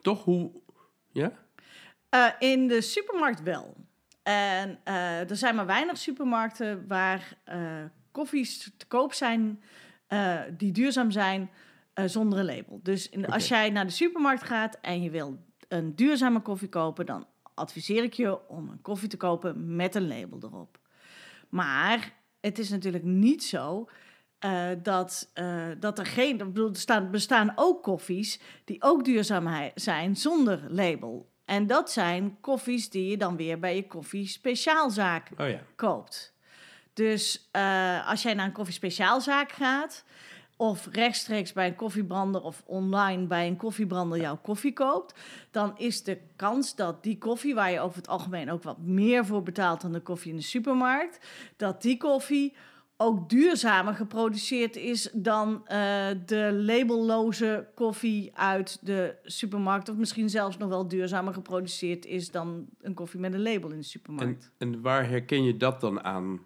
Toch? 0.00 0.24
Hoe? 0.24 0.50
Ja? 1.12 1.32
Uh, 2.14 2.28
in 2.38 2.68
de 2.68 2.80
supermarkt 2.80 3.42
wel. 3.42 3.76
En 4.22 4.80
uh, 4.88 5.30
er 5.30 5.36
zijn 5.36 5.54
maar 5.54 5.66
weinig 5.66 5.98
supermarkten 5.98 6.86
waar 6.88 7.36
uh, 7.48 7.84
koffies 8.10 8.70
te 8.76 8.86
koop 8.86 9.12
zijn 9.12 9.62
die 10.56 10.72
duurzaam 10.72 11.10
zijn 11.10 11.50
zonder 11.94 12.38
een 12.38 12.44
label. 12.44 12.80
Dus 12.82 13.08
in, 13.08 13.18
okay. 13.18 13.34
als 13.34 13.48
jij 13.48 13.70
naar 13.70 13.86
de 13.86 13.92
supermarkt 13.92 14.42
gaat 14.42 14.78
en 14.80 15.02
je 15.02 15.10
wil 15.10 15.38
een 15.68 15.94
duurzame 15.94 16.40
koffie 16.40 16.68
kopen, 16.68 17.06
dan 17.06 17.26
adviseer 17.54 18.02
ik 18.02 18.12
je 18.12 18.48
om 18.48 18.68
een 18.68 18.82
koffie 18.82 19.08
te 19.08 19.16
kopen 19.16 19.76
met 19.76 19.94
een 19.94 20.08
label 20.08 20.38
erop. 20.42 20.78
Maar 21.48 22.12
het 22.40 22.58
is 22.58 22.70
natuurlijk 22.70 23.04
niet 23.04 23.44
zo 23.44 23.88
uh, 24.44 24.68
dat, 24.82 25.30
uh, 25.34 25.66
dat 25.80 25.98
er 25.98 26.06
geen. 26.06 26.32
Ik 26.32 26.38
bedoel, 26.38 26.68
er 26.68 26.76
staan, 26.76 27.10
bestaan 27.10 27.52
ook 27.54 27.82
koffies 27.82 28.40
die 28.64 28.82
ook 28.82 29.04
duurzaam 29.04 29.70
zijn 29.74 30.16
zonder 30.16 30.60
label. 30.68 31.30
En 31.44 31.66
dat 31.66 31.90
zijn 31.90 32.36
koffies 32.40 32.90
die 32.90 33.10
je 33.10 33.16
dan 33.16 33.36
weer 33.36 33.58
bij 33.58 33.76
je 33.76 33.86
koffie 33.86 34.26
speciaalzaak 34.26 35.30
oh 35.38 35.48
ja. 35.48 35.60
koopt. 35.76 36.34
Dus 36.92 37.48
uh, 37.52 38.08
als 38.08 38.22
jij 38.22 38.34
naar 38.34 38.46
een 38.46 38.52
koffie 38.52 38.74
speciaalzaak 38.74 39.52
gaat, 39.52 40.04
of 40.56 40.88
rechtstreeks 40.92 41.52
bij 41.52 41.66
een 41.66 41.74
koffiebrander 41.74 42.42
of 42.42 42.62
online 42.66 43.26
bij 43.26 43.46
een 43.46 43.56
koffiebrander 43.56 44.20
jouw 44.20 44.36
koffie 44.36 44.72
koopt, 44.72 45.20
dan 45.50 45.78
is 45.78 46.02
de 46.02 46.18
kans 46.36 46.74
dat 46.74 47.02
die 47.02 47.18
koffie, 47.18 47.54
waar 47.54 47.70
je 47.70 47.80
over 47.80 47.96
het 47.96 48.08
algemeen 48.08 48.50
ook 48.50 48.62
wat 48.62 48.78
meer 48.78 49.26
voor 49.26 49.42
betaalt 49.42 49.80
dan 49.80 49.92
de 49.92 50.00
koffie 50.00 50.30
in 50.30 50.36
de 50.36 50.42
supermarkt, 50.42 51.26
dat 51.56 51.82
die 51.82 51.96
koffie 51.96 52.54
ook 53.02 53.28
duurzamer 53.28 53.94
geproduceerd 53.94 54.76
is 54.76 55.10
dan 55.12 55.52
uh, 55.52 56.06
de 56.26 56.52
labelloze 56.52 57.68
koffie 57.74 58.30
uit 58.34 58.78
de 58.82 59.14
supermarkt. 59.24 59.88
Of 59.88 59.96
misschien 59.96 60.30
zelfs 60.30 60.56
nog 60.56 60.68
wel 60.68 60.88
duurzamer 60.88 61.34
geproduceerd 61.34 62.06
is 62.06 62.30
dan 62.30 62.66
een 62.80 62.94
koffie 62.94 63.20
met 63.20 63.34
een 63.34 63.42
label 63.42 63.70
in 63.70 63.78
de 63.78 63.84
supermarkt. 63.84 64.50
En, 64.58 64.72
en 64.72 64.80
waar 64.80 65.08
herken 65.08 65.44
je 65.44 65.56
dat 65.56 65.80
dan 65.80 66.04
aan? 66.04 66.40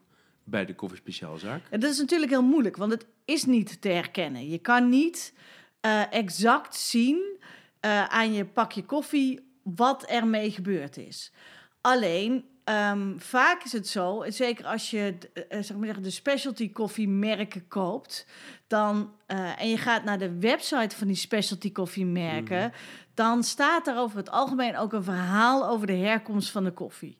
bij 0.46 0.64
de 0.64 0.74
koffiespeciaalzaak? 0.74 1.62
En 1.70 1.80
dat 1.80 1.90
is 1.90 1.98
natuurlijk 1.98 2.30
heel 2.30 2.42
moeilijk, 2.42 2.76
want 2.76 2.92
het 2.92 3.06
is 3.24 3.44
niet 3.44 3.80
te 3.80 3.88
herkennen. 3.88 4.48
Je 4.48 4.58
kan 4.58 4.88
niet 4.88 5.34
eh, 5.80 6.12
exact 6.12 6.76
zien 6.76 7.38
eh, 7.80 8.04
aan 8.04 8.32
je 8.32 8.44
pakje 8.44 8.84
koffie 8.84 9.40
wat 9.62 10.04
ermee 10.04 10.50
gebeurd 10.50 10.96
is. 10.96 11.32
Alleen, 11.80 12.44
ehm, 12.66 13.18
vaak 13.18 13.62
is 13.64 13.72
het 13.72 13.88
zo, 13.88 14.24
zeker 14.29 14.64
als 14.64 14.90
je 14.90 15.14
eh, 15.48 15.62
zeg 15.62 15.76
maar 15.76 16.02
de 16.02 16.11
specialty 16.11 16.72
koffiemerken 16.72 17.68
koopt, 17.68 18.26
dan, 18.66 19.12
eh, 19.26 19.61
en 19.61 19.68
je 19.68 19.79
gaat 19.79 20.05
naar 20.05 20.18
de 20.18 20.38
website 20.38 20.96
van 20.96 21.07
die 21.07 21.16
specialty 21.16 21.72
koffiemerken, 21.72 22.59
Mhm. 22.59 22.70
dan 23.14 23.42
staat 23.42 23.85
daar 23.85 23.98
over 23.98 24.16
het 24.16 24.31
algemeen 24.31 24.76
ook 24.76 24.92
een 24.92 25.05
verhaal 25.05 25.68
over 25.68 25.87
de 25.87 25.96
herkomst 25.96 26.50
van 26.50 26.64
de 26.64 26.72
koffie. 26.72 27.18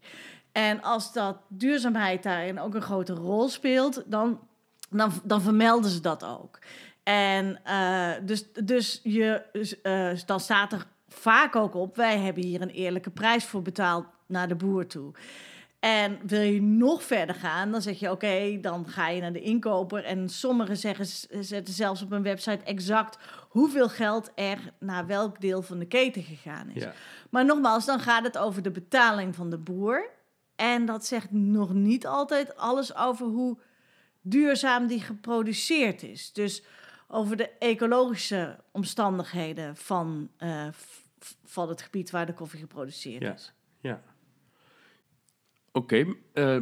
En 0.53 0.83
als 0.83 1.13
dat 1.13 1.37
duurzaamheid 1.49 2.23
daarin 2.23 2.61
ook 2.61 2.75
een 2.75 2.83
grote 2.83 3.13
rol 3.15 3.49
speelt, 3.49 4.03
dan, 4.07 4.41
dan, 4.91 5.13
dan 5.25 5.41
vermelden 5.43 5.91
ze 5.91 6.01
dat 6.01 6.25
ook. 6.25 6.59
En 7.03 7.61
eh, 7.65 8.11
dus, 8.23 8.53
dus 8.65 9.01
je, 9.03 9.43
eh, 9.83 10.27
dan 10.27 10.41
staat 10.41 10.73
er 10.73 10.87
vaak 11.09 11.57
ook 11.57 11.75
op: 11.75 11.97
wij 11.97 12.19
hebben 12.19 12.43
hier 12.43 12.63
een 12.63 12.71
eerlijke 12.71 13.11
prijs 13.11 13.45
voor 13.45 13.63
betaald 13.63 14.07
naar 14.27 14.49
de 14.49 14.55
boer 14.55 14.87
toe. 14.87 15.13
En 15.81 16.19
wil 16.27 16.41
je 16.41 16.63
nog 16.63 17.03
verder 17.03 17.35
gaan, 17.35 17.71
dan 17.71 17.83
zeg 17.83 17.99
je 17.99 18.11
oké, 18.11 18.59
dan 18.61 18.89
ga 18.89 19.09
je 19.09 19.21
naar 19.21 19.33
de 19.33 19.41
inkoper. 19.41 20.05
En 20.05 20.29
sommigen 20.29 20.77
zeggen, 20.77 21.07
zetten 21.45 21.75
zelfs 21.75 22.03
op 22.03 22.13
een 22.13 22.23
website 22.23 22.65
exact 22.65 23.19
hoeveel 23.49 23.89
geld 23.89 24.31
er 24.35 24.59
naar 24.79 25.07
welk 25.07 25.41
deel 25.41 25.63
van 25.63 25.79
de 25.79 25.87
keten 25.87 26.23
gegaan 26.23 26.71
is. 26.71 26.83
Ja. 26.83 26.93
Maar 27.31 27.45
nogmaals, 27.45 27.85
dan 27.85 28.01
gaat 28.01 28.25
het 28.25 28.39
over 28.39 28.63
de 28.63 28.71
betaling 28.71 29.35
van 29.35 29.51
de 29.51 29.59
boer. 29.59 30.09
En 30.57 30.85
dat 30.87 31.07
zegt 31.07 31.31
nog 31.33 31.73
niet 31.75 32.07
altijd 32.07 32.57
alles 32.57 32.97
over 32.97 33.27
hoe 33.27 33.59
duurzaam 34.21 34.87
die 34.87 35.01
geproduceerd 35.01 36.03
is. 36.03 36.33
Dus 36.33 36.63
over 37.09 37.37
de 37.37 37.51
ecologische 37.59 38.57
omstandigheden 38.73 39.77
van, 39.77 40.31
eh, 40.37 40.67
van 41.45 41.69
het 41.69 41.83
gebied 41.83 42.11
waar 42.11 42.27
de 42.27 42.35
koffie 42.35 42.61
geproduceerd 42.61 43.23
Ja. 43.23 43.33
is. 43.35 43.53
Ja. 43.81 44.03
Oké. 45.77 46.15
eh, 46.33 46.59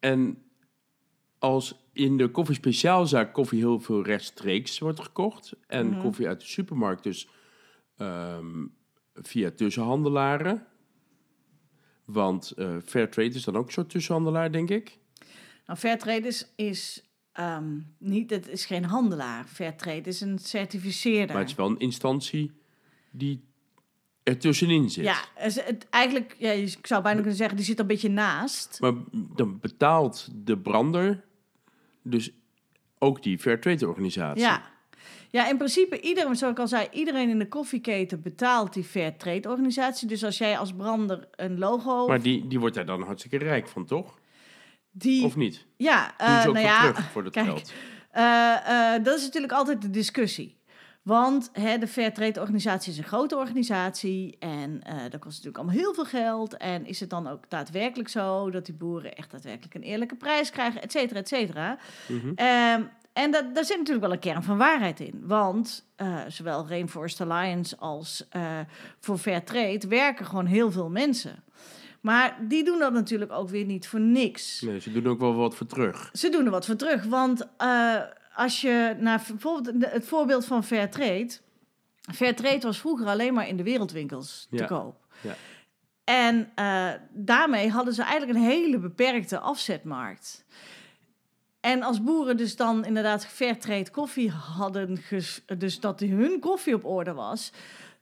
en 0.00 0.42
als 1.38 1.88
in 1.92 2.16
de 2.16 2.30
koffiespeciaalzaak 2.30 3.32
koffie 3.34 3.58
heel 3.58 3.80
veel 3.80 4.02
rechtstreeks 4.04 4.78
wordt 4.78 5.00
gekocht... 5.00 5.52
en 5.66 5.88
Mhm. 5.88 6.00
koffie 6.00 6.28
uit 6.28 6.40
de 6.40 6.46
supermarkt 6.46 7.02
dus 7.02 7.28
ehm, 7.96 8.66
via 9.14 9.50
tussenhandelaren... 9.50 10.66
want 12.04 12.50
eh 12.50 12.76
Fairtrade 12.84 13.34
is 13.34 13.44
dan 13.44 13.56
ook 13.56 13.72
zo'n 13.72 13.86
tussenhandelaar, 13.86 14.52
denk 14.52 14.70
ik. 14.70 14.98
Nou, 15.66 15.78
Fairtrade 15.78 16.26
is, 16.26 16.52
is, 16.56 17.04
ehm, 17.32 17.78
niet, 17.98 18.30
het 18.30 18.48
is 18.48 18.66
geen 18.66 18.84
handelaar. 18.84 19.44
Fairtrade 19.46 20.08
is 20.08 20.20
een 20.20 20.38
certificeerder. 20.38 21.28
Maar 21.34 21.42
het 21.42 21.50
is 21.50 21.56
wel 21.56 21.70
een 21.70 21.78
instantie 21.78 22.52
die 23.10 23.44
er 24.26 24.38
tussenin 24.38 24.90
zit. 24.90 25.04
ja, 25.04 25.16
het, 25.34 25.86
eigenlijk, 25.90 26.36
ja, 26.38 26.50
ik 26.50 26.86
zou 26.86 27.02
bijna 27.02 27.18
kunnen 27.18 27.36
zeggen, 27.36 27.56
die 27.56 27.66
zit 27.66 27.78
een 27.78 27.86
beetje 27.86 28.08
naast. 28.08 28.78
Maar 28.80 28.92
dan 29.12 29.58
betaalt 29.60 30.28
de 30.34 30.58
brander 30.58 31.24
dus 32.02 32.30
ook 32.98 33.22
die 33.22 33.38
Fairtrade-organisatie. 33.38 34.42
Ja. 34.42 34.74
Ja, 35.30 35.48
in 35.48 35.56
principe, 35.56 36.00
iedereen, 36.00 36.36
zoals 36.36 36.52
ik 36.52 36.60
al 36.60 36.68
zei, 36.68 36.88
iedereen 36.92 37.28
in 37.28 37.38
de 37.38 37.48
koffieketen 37.48 38.22
betaalt 38.22 38.72
die 38.72 38.84
Fairtrade-organisatie. 38.84 40.08
Dus 40.08 40.24
als 40.24 40.38
jij 40.38 40.58
als 40.58 40.72
brander 40.72 41.28
een 41.30 41.58
logo... 41.58 42.06
Maar 42.06 42.22
die, 42.22 42.46
die 42.46 42.60
wordt 42.60 42.74
daar 42.74 42.86
dan 42.86 43.02
hartstikke 43.02 43.38
rijk 43.38 43.68
van, 43.68 43.84
toch? 43.84 44.18
die, 44.90 45.24
Of 45.24 45.36
niet? 45.36 45.66
ja, 45.76 46.14
Doen 46.18 46.40
ze 46.40 46.48
ook 46.48 46.54
nou 46.54 46.66
ja, 46.66 46.92
terug 46.92 47.10
voor 47.10 47.22
dat 47.22 47.32
kijk, 47.38 47.46
geld? 47.46 47.72
Eh, 48.10 48.94
eh, 48.94 49.04
dat 49.04 49.18
is 49.18 49.24
natuurlijk 49.24 49.52
altijd 49.52 49.82
de 49.82 49.90
discussie. 49.90 50.55
Want 51.06 51.50
hè, 51.52 51.78
de 51.78 51.88
Fairtrade-organisatie 51.88 52.92
is 52.92 52.98
een 52.98 53.04
grote 53.04 53.36
organisatie 53.36 54.36
en 54.38 54.82
eh 54.82 54.94
dat 54.94 55.20
kost 55.20 55.36
natuurlijk 55.36 55.56
allemaal 55.56 55.74
heel 55.74 55.94
veel 55.94 56.04
geld. 56.04 56.56
En 56.56 56.86
is 56.86 57.00
het 57.00 57.10
dan 57.10 57.28
ook 57.28 57.50
daadwerkelijk 57.50 58.08
zo 58.08 58.50
dat 58.50 58.66
die 58.66 58.74
boeren 58.74 59.14
echt 59.14 59.30
daadwerkelijk 59.30 59.74
een 59.74 59.82
eerlijke 59.82 60.14
prijs 60.16 60.50
krijgen, 60.50 60.82
et 60.82 60.92
cetera, 60.92 61.20
et 61.20 61.28
cetera. 61.28 61.78
Mhm. 62.08 62.32
Ehm, 62.34 62.82
en 63.12 63.30
dat, 63.30 63.54
daar 63.54 63.64
zit 63.64 63.76
natuurlijk 63.76 64.04
wel 64.06 64.12
een 64.12 64.18
kern 64.18 64.42
van 64.42 64.56
waarheid 64.56 65.00
in. 65.00 65.22
Want 65.22 65.86
eh, 65.96 66.18
zowel 66.28 66.68
Rainforest 66.68 67.20
Alliance 67.20 67.76
als 67.76 68.26
eh, 68.30 68.58
voor 69.00 69.18
Fairtrade 69.18 69.88
werken 69.88 70.26
gewoon 70.26 70.46
heel 70.46 70.70
veel 70.70 70.90
mensen. 70.90 71.42
Maar 72.00 72.38
die 72.48 72.64
doen 72.64 72.78
dat 72.78 72.92
natuurlijk 72.92 73.32
ook 73.32 73.48
weer 73.48 73.64
niet 73.64 73.88
voor 73.88 74.00
niks. 74.00 74.60
Nee, 74.60 74.80
ze 74.80 74.92
doen 74.92 75.06
ook 75.06 75.20
wel 75.20 75.34
wat 75.34 75.56
voor 75.56 75.66
terug. 75.66 76.10
Ze 76.12 76.28
doen 76.28 76.44
er 76.44 76.50
wat 76.50 76.66
voor 76.66 76.76
terug. 76.76 77.04
Want 77.04 77.46
als 78.36 78.60
je 78.60 78.96
naar 78.98 79.24
bijvoorbeeld 79.28 79.92
het 79.92 80.04
voorbeeld 80.06 80.44
van 80.44 80.64
Fairtrade. 80.64 81.30
Fairtrade 82.14 82.60
was 82.66 82.78
vroeger 82.78 83.06
alleen 83.06 83.34
maar 83.34 83.48
in 83.48 83.56
de 83.56 83.62
wereldwinkels 83.62 84.46
te 84.50 84.56
Ja. 84.56 84.66
koop. 84.66 84.96
Ja. 85.20 85.34
En 86.04 86.50
eh, 86.54 86.92
daarmee 87.10 87.70
hadden 87.70 87.94
ze 87.94 88.02
eigenlijk 88.02 88.38
een 88.38 88.44
hele 88.44 88.78
beperkte 88.78 89.38
afzetmarkt. 89.38 90.44
En 91.60 91.82
als 91.82 92.02
boeren 92.02 92.36
dus 92.36 92.56
dan 92.56 92.84
inderdaad 92.84 93.26
Fairtrade 93.26 93.90
koffie 93.90 94.30
hadden, 94.30 94.98
dus 95.58 95.80
dat 95.80 96.00
hun 96.00 96.40
koffie 96.40 96.74
op 96.74 96.84
orde 96.84 97.12
was, 97.12 97.52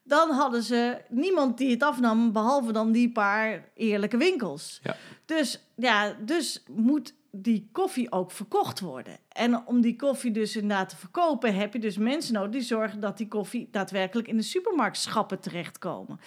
dan 0.02 0.30
hadden 0.30 0.62
ze 0.62 1.00
niemand 1.08 1.58
die 1.58 1.70
het 1.70 1.82
afnam, 1.82 2.32
behalve 2.32 2.72
dan 2.72 2.92
die 2.92 3.12
paar 3.12 3.68
eerlijke 3.74 4.16
winkels. 4.16 4.80
Ja. 4.82 4.96
Dus 5.24 5.60
ja, 5.76 6.16
dus 6.20 6.62
moet 6.70 7.14
die 7.36 7.68
koffie 7.72 8.12
ook 8.12 8.30
verkocht 8.30 8.80
worden. 8.80 9.18
En 9.28 9.66
om 9.66 9.80
die 9.80 9.96
koffie 9.96 10.30
dus 10.30 10.56
inderdaad 10.56 10.88
te 10.88 10.96
verkopen, 10.96 11.54
heb 11.54 11.72
je 11.72 11.78
dus 11.78 11.96
mensen 11.96 12.34
nodig 12.34 12.50
die 12.50 12.60
zorgen 12.60 13.00
dat 13.00 13.16
die 13.16 13.28
koffie 13.28 13.68
daadwerkelijk 13.70 14.28
in 14.28 14.36
de 14.36 14.42
supermarktschappen 14.42 15.40
terechtkomen. 15.40 16.20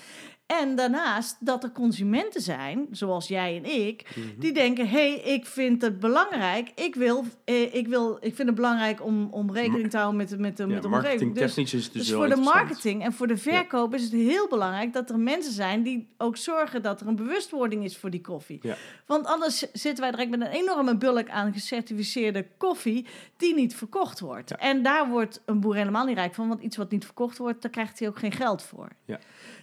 En 0.48 0.76
daarnaast 0.76 1.38
dat 1.40 1.64
er 1.64 1.72
consumenten 1.72 2.42
zijn, 2.42 2.88
zoals 2.92 3.28
jij 3.28 3.56
en 3.64 3.88
ik, 3.88 4.04
Mhm. 4.16 4.28
die 4.40 4.54
denken: 4.54 4.88
hé, 4.90 5.12
hey, 5.14 5.34
ik 5.34 5.46
vind 5.46 5.82
het 5.82 6.00
belangrijk. 6.00 6.72
Ik, 6.76 6.96
wil, 6.96 7.24
eh, 7.44 7.74
ik, 7.76 7.88
wil, 7.88 8.18
ik 8.22 8.36
vind 8.36 8.48
het 8.48 8.56
belangrijk 8.56 9.04
om, 9.06 9.28
om 9.32 9.52
rekening 9.54 9.90
te 9.90 9.98
houden 9.98 10.18
met, 10.18 10.30
de- 10.30 10.38
met, 10.38 10.58
de- 10.58 10.64
Ja, 10.64 10.70
met 10.70 10.82
de 10.82 10.88
omgeving. 10.88 11.34
Dus, 11.36 11.58
is 11.58 11.72
het 11.72 11.74
dus, 11.74 11.92
dus 11.92 12.12
voor 12.12 12.30
de 12.30 12.36
marketing 12.36 13.04
en 13.04 13.14
voor 13.14 13.28
de 13.28 13.38
verkoop 13.38 13.94
is 13.94 14.04
het 14.04 14.12
heel 14.12 14.48
belangrijk 14.48 14.94
dat 14.94 15.10
er 15.10 15.20
mensen 15.20 15.54
zijn 15.54 15.84
die 15.84 16.08
ook 16.18 16.38
zorgen 16.38 16.82
dat 16.82 17.02
er 17.02 17.08
een 17.08 17.16
bewustwording 17.16 17.84
is 17.84 17.98
voor 17.98 18.10
die 18.10 18.22
koffie. 18.22 18.60
Ja. 18.62 18.76
Want 19.06 19.26
anders 19.26 19.58
zitten 19.74 20.00
wij 20.04 20.12
direct 20.12 20.30
met 20.30 20.42
een 20.42 20.48
enorme 20.48 20.98
bulk 20.98 21.30
aan 21.30 21.54
gecertificeerde 21.54 22.46
koffie 22.58 23.06
die 23.38 23.54
niet 23.56 23.76
verkocht 23.76 24.20
wordt. 24.20 24.56
En 24.56 24.84
daar 24.84 25.10
wordt 25.10 25.42
een 25.46 25.60
boer 25.60 25.76
helemaal 25.76 26.06
niet 26.06 26.18
rijk 26.18 26.36
van, 26.36 26.48
want 26.48 26.62
iets 26.62 26.78
wat 26.78 26.92
niet 26.92 27.06
verkocht 27.06 27.38
wordt, 27.38 27.62
daar 27.62 27.72
krijgt 27.72 28.00
hij 28.00 28.08
ook 28.08 28.20
geen 28.20 28.32
geld 28.32 28.62
voor. 28.64 28.88
Ja. 29.06 29.20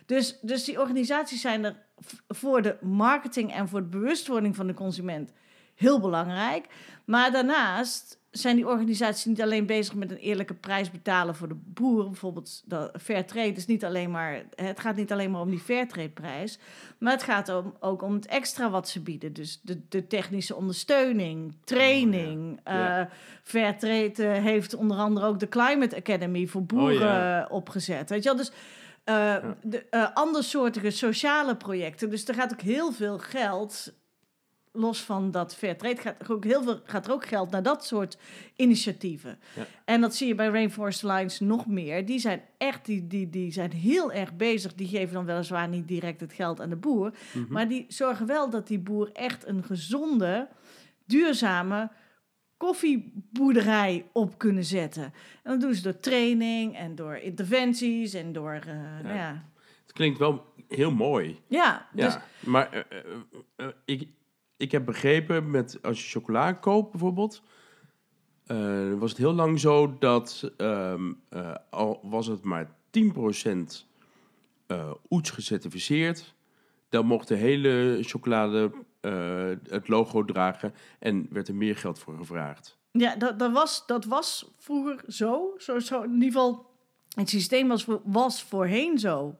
Dus, 0.06 0.38
dus 0.40 0.64
die 0.64 0.80
organisaties 0.80 1.40
zijn 1.40 1.64
er 1.64 1.76
voor 2.28 2.62
de 2.62 2.76
marketing 2.80 3.52
en 3.52 3.68
voor 3.68 3.80
de 3.80 3.88
bewustwording 3.88 4.56
van 4.56 4.66
de 4.66 4.74
consument 4.74 5.32
heel 5.74 6.00
belangrijk. 6.00 6.66
Maar 7.04 7.32
daarnaast 7.32 8.18
zijn 8.30 8.56
die 8.56 8.68
organisaties 8.68 9.24
niet 9.24 9.42
alleen 9.42 9.66
bezig 9.66 9.94
met 9.94 10.10
een 10.10 10.16
eerlijke 10.16 10.54
prijs 10.54 10.90
betalen 10.90 11.34
voor 11.34 11.48
de 11.48 11.56
boer. 11.64 12.04
Bijvoorbeeld 12.04 12.62
de 12.64 12.92
Fairtrade 13.00 13.52
is 13.52 13.66
niet 13.66 13.84
alleen 13.84 14.10
maar, 14.10 14.42
het 14.54 14.80
gaat 14.80 14.96
niet 14.96 15.12
alleen 15.12 15.30
maar 15.30 15.40
om 15.40 15.50
die 15.50 15.58
Fairtrade 15.60 16.08
prijs, 16.08 16.58
maar 16.98 17.12
het 17.12 17.22
gaat 17.22 17.48
om, 17.48 17.74
ook 17.80 18.02
om 18.02 18.14
het 18.14 18.26
extra 18.26 18.70
wat 18.70 18.88
ze 18.88 19.00
bieden. 19.00 19.32
Dus 19.32 19.60
de, 19.62 19.80
de 19.88 20.06
technische 20.06 20.54
ondersteuning, 20.56 21.54
training. 21.64 22.52
Oh, 22.52 22.58
Ja. 22.74 23.00
eh, 23.00 23.06
Fairtrade 23.42 24.26
eh, 24.26 24.42
heeft 24.42 24.74
onder 24.74 24.96
andere 24.96 25.26
ook 25.26 25.40
de 25.40 25.48
Climate 25.48 25.96
Academy 25.96 26.46
voor 26.46 26.64
boeren 26.64 26.92
Oh, 26.94 27.00
ja. 27.00 27.44
eh, 27.44 27.52
opgezet. 27.52 28.10
Weet 28.10 28.22
je 28.22 28.28
wel? 28.28 28.38
Dus 28.38 28.52
eh, 29.04 29.36
de, 29.62 29.86
eh, 29.90 30.12
andersoortige 30.14 30.90
sociale 30.90 31.56
projecten. 31.56 32.10
Dus 32.10 32.28
er 32.28 32.34
gaat 32.34 32.52
ook 32.52 32.60
heel 32.60 32.92
veel 32.92 33.18
geld, 33.18 33.92
los 34.72 35.00
van 35.00 35.30
dat 35.30 35.54
Fairtrade, 35.54 36.00
gaat 36.00 36.20
er 36.20 36.32
ook 36.32 36.44
heel 36.44 36.62
veel, 36.62 36.80
gaat 36.84 37.06
er 37.06 37.12
ook 37.12 37.26
geld 37.26 37.50
naar 37.50 37.62
dat 37.62 37.84
soort 37.84 38.18
initiatieven. 38.56 39.38
Ja. 39.56 39.66
En 39.84 40.00
dat 40.00 40.14
zie 40.14 40.26
je 40.26 40.34
bij 40.34 40.48
Rainforest 40.48 41.04
Alliance 41.04 41.44
nog 41.44 41.66
meer. 41.66 42.06
Die 42.06 42.18
zijn 42.18 42.42
echt, 42.58 42.84
die, 42.84 43.06
die, 43.06 43.30
die 43.30 43.52
zijn 43.52 43.72
heel 43.72 44.12
erg 44.12 44.36
bezig. 44.36 44.74
Die 44.74 44.88
geven 44.88 45.14
dan 45.14 45.24
weliswaar 45.24 45.68
niet 45.68 45.88
direct 45.88 46.20
het 46.20 46.32
geld 46.32 46.60
aan 46.60 46.70
de 46.70 46.76
boer. 46.76 47.12
Mhm. 47.32 47.52
Maar 47.52 47.68
die 47.68 47.84
zorgen 47.88 48.26
wel 48.26 48.50
dat 48.50 48.66
die 48.66 48.78
boer 48.78 49.10
echt 49.12 49.46
een 49.46 49.64
gezonde, 49.64 50.48
duurzame 51.06 51.90
koffieboerderij 52.56 54.06
op 54.12 54.38
kunnen 54.38 54.64
zetten. 54.64 55.02
En 55.42 55.50
dat 55.50 55.60
doen 55.60 55.74
ze 55.74 55.82
door 55.82 56.00
training 56.00 56.76
en 56.76 56.94
door 56.94 57.16
interventies 57.16 58.14
en 58.14 58.32
door, 58.32 58.52
eh, 58.52 59.02
nou 59.02 59.14
ja... 59.14 59.52
Het 59.82 59.92
klinkt 59.92 60.18
wel 60.18 60.54
heel 60.68 60.90
mooi. 60.90 61.40
Ja, 61.46 61.88
Ja, 61.94 62.06
dus 62.06 62.18
maar 62.40 62.72
eh, 62.72 63.00
eh, 63.56 63.66
ik, 63.84 64.08
ik 64.56 64.72
heb 64.72 64.84
begrepen, 64.84 65.50
met, 65.50 65.78
als 65.82 66.04
je 66.04 66.10
chocola 66.10 66.52
koopt 66.52 66.90
bijvoorbeeld, 66.90 67.42
was 68.98 69.10
het 69.10 69.18
heel 69.18 69.32
lang 69.32 69.60
zo 69.60 69.96
dat 69.98 70.52
ehm, 70.56 71.12
eh, 71.28 71.54
al 71.70 72.00
was 72.02 72.26
het 72.26 72.44
maar 72.44 72.76
10% 72.90 73.86
eh 74.66 74.90
oets 75.10 75.30
gecertificeerd, 75.30 76.34
dan 76.88 77.06
mocht 77.06 77.28
de 77.28 77.34
hele 77.34 77.98
chocolade 78.02 78.72
eh, 79.04 79.48
het 79.68 79.88
logo 79.88 80.24
dragen 80.24 80.74
en 80.98 81.26
werd 81.30 81.48
er 81.48 81.54
meer 81.54 81.76
geld 81.76 81.98
voor 81.98 82.16
gevraagd. 82.16 82.76
Ja, 82.90 83.16
dat, 83.16 83.38
dat, 83.38 83.52
was, 83.52 83.86
dat 83.86 84.04
was 84.04 84.50
vroeger 84.58 85.00
zo. 85.12 85.54
zo, 85.58 85.78
zo 85.78 86.02
in 86.02 86.12
ieder 86.12 86.26
geval, 86.26 86.70
het 87.14 87.28
systeem 87.28 87.68
was, 87.68 87.86
was 88.04 88.42
voorheen 88.42 88.98
zo. 88.98 89.38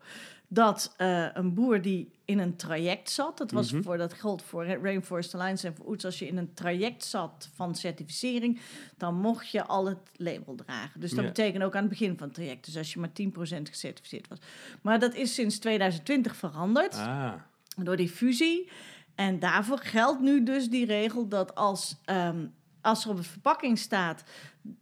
Dat 0.49 0.95
eh, 0.97 1.27
een 1.33 1.55
boer 1.55 1.83
die 1.83 2.13
in 2.25 2.39
een 2.39 2.57
traject 2.57 3.11
zat, 3.11 3.39
dat, 3.39 3.51
was 3.51 3.73
Mhm. 3.73 3.83
voor, 3.83 3.97
dat 3.97 4.13
geldt 4.13 4.43
voor 4.43 4.65
Rainforest 4.67 5.35
Alliance 5.35 5.67
en 5.67 5.75
voor 5.77 5.87
OETS, 5.87 6.05
als 6.05 6.19
je 6.19 6.27
in 6.27 6.37
een 6.37 6.55
traject 6.55 7.05
zat 7.05 7.51
van 7.55 7.75
certificering, 7.75 8.61
dan 8.97 9.15
mocht 9.15 9.51
je 9.51 9.65
al 9.65 9.87
het 9.87 9.99
label 10.17 10.55
dragen. 10.55 11.01
Dus 11.01 11.11
dat 11.11 11.21
Ja. 11.21 11.27
betekent 11.27 11.63
ook 11.65 11.75
aan 11.75 11.81
het 11.81 11.91
begin 11.91 12.17
van 12.19 12.27
het 12.27 12.35
traject, 12.37 12.65
dus 12.65 12.77
als 12.77 12.93
je 12.93 13.01
maar 13.01 13.13
10% 13.13 13.69
gecertificeerd 13.69 14.29
was. 14.29 14.39
Maar 14.83 14.99
dat 14.99 15.15
is 15.15 15.35
sinds 15.35 15.59
2020 15.59 16.37
veranderd 16.37 16.95
Ah, 16.95 17.33
door 17.77 17.97
die 17.97 18.09
fusie. 18.09 18.69
En 19.15 19.39
daarvoor 19.39 19.79
geldt 19.79 20.21
nu 20.21 20.43
dus 20.43 20.69
die 20.69 20.87
regel 20.87 21.29
dat 21.29 21.55
als, 21.55 21.97
ehm, 22.05 22.47
als 22.81 23.05
er 23.05 23.11
op 23.11 23.17
de 23.17 23.23
verpakking 23.23 23.79
staat, 23.79 24.25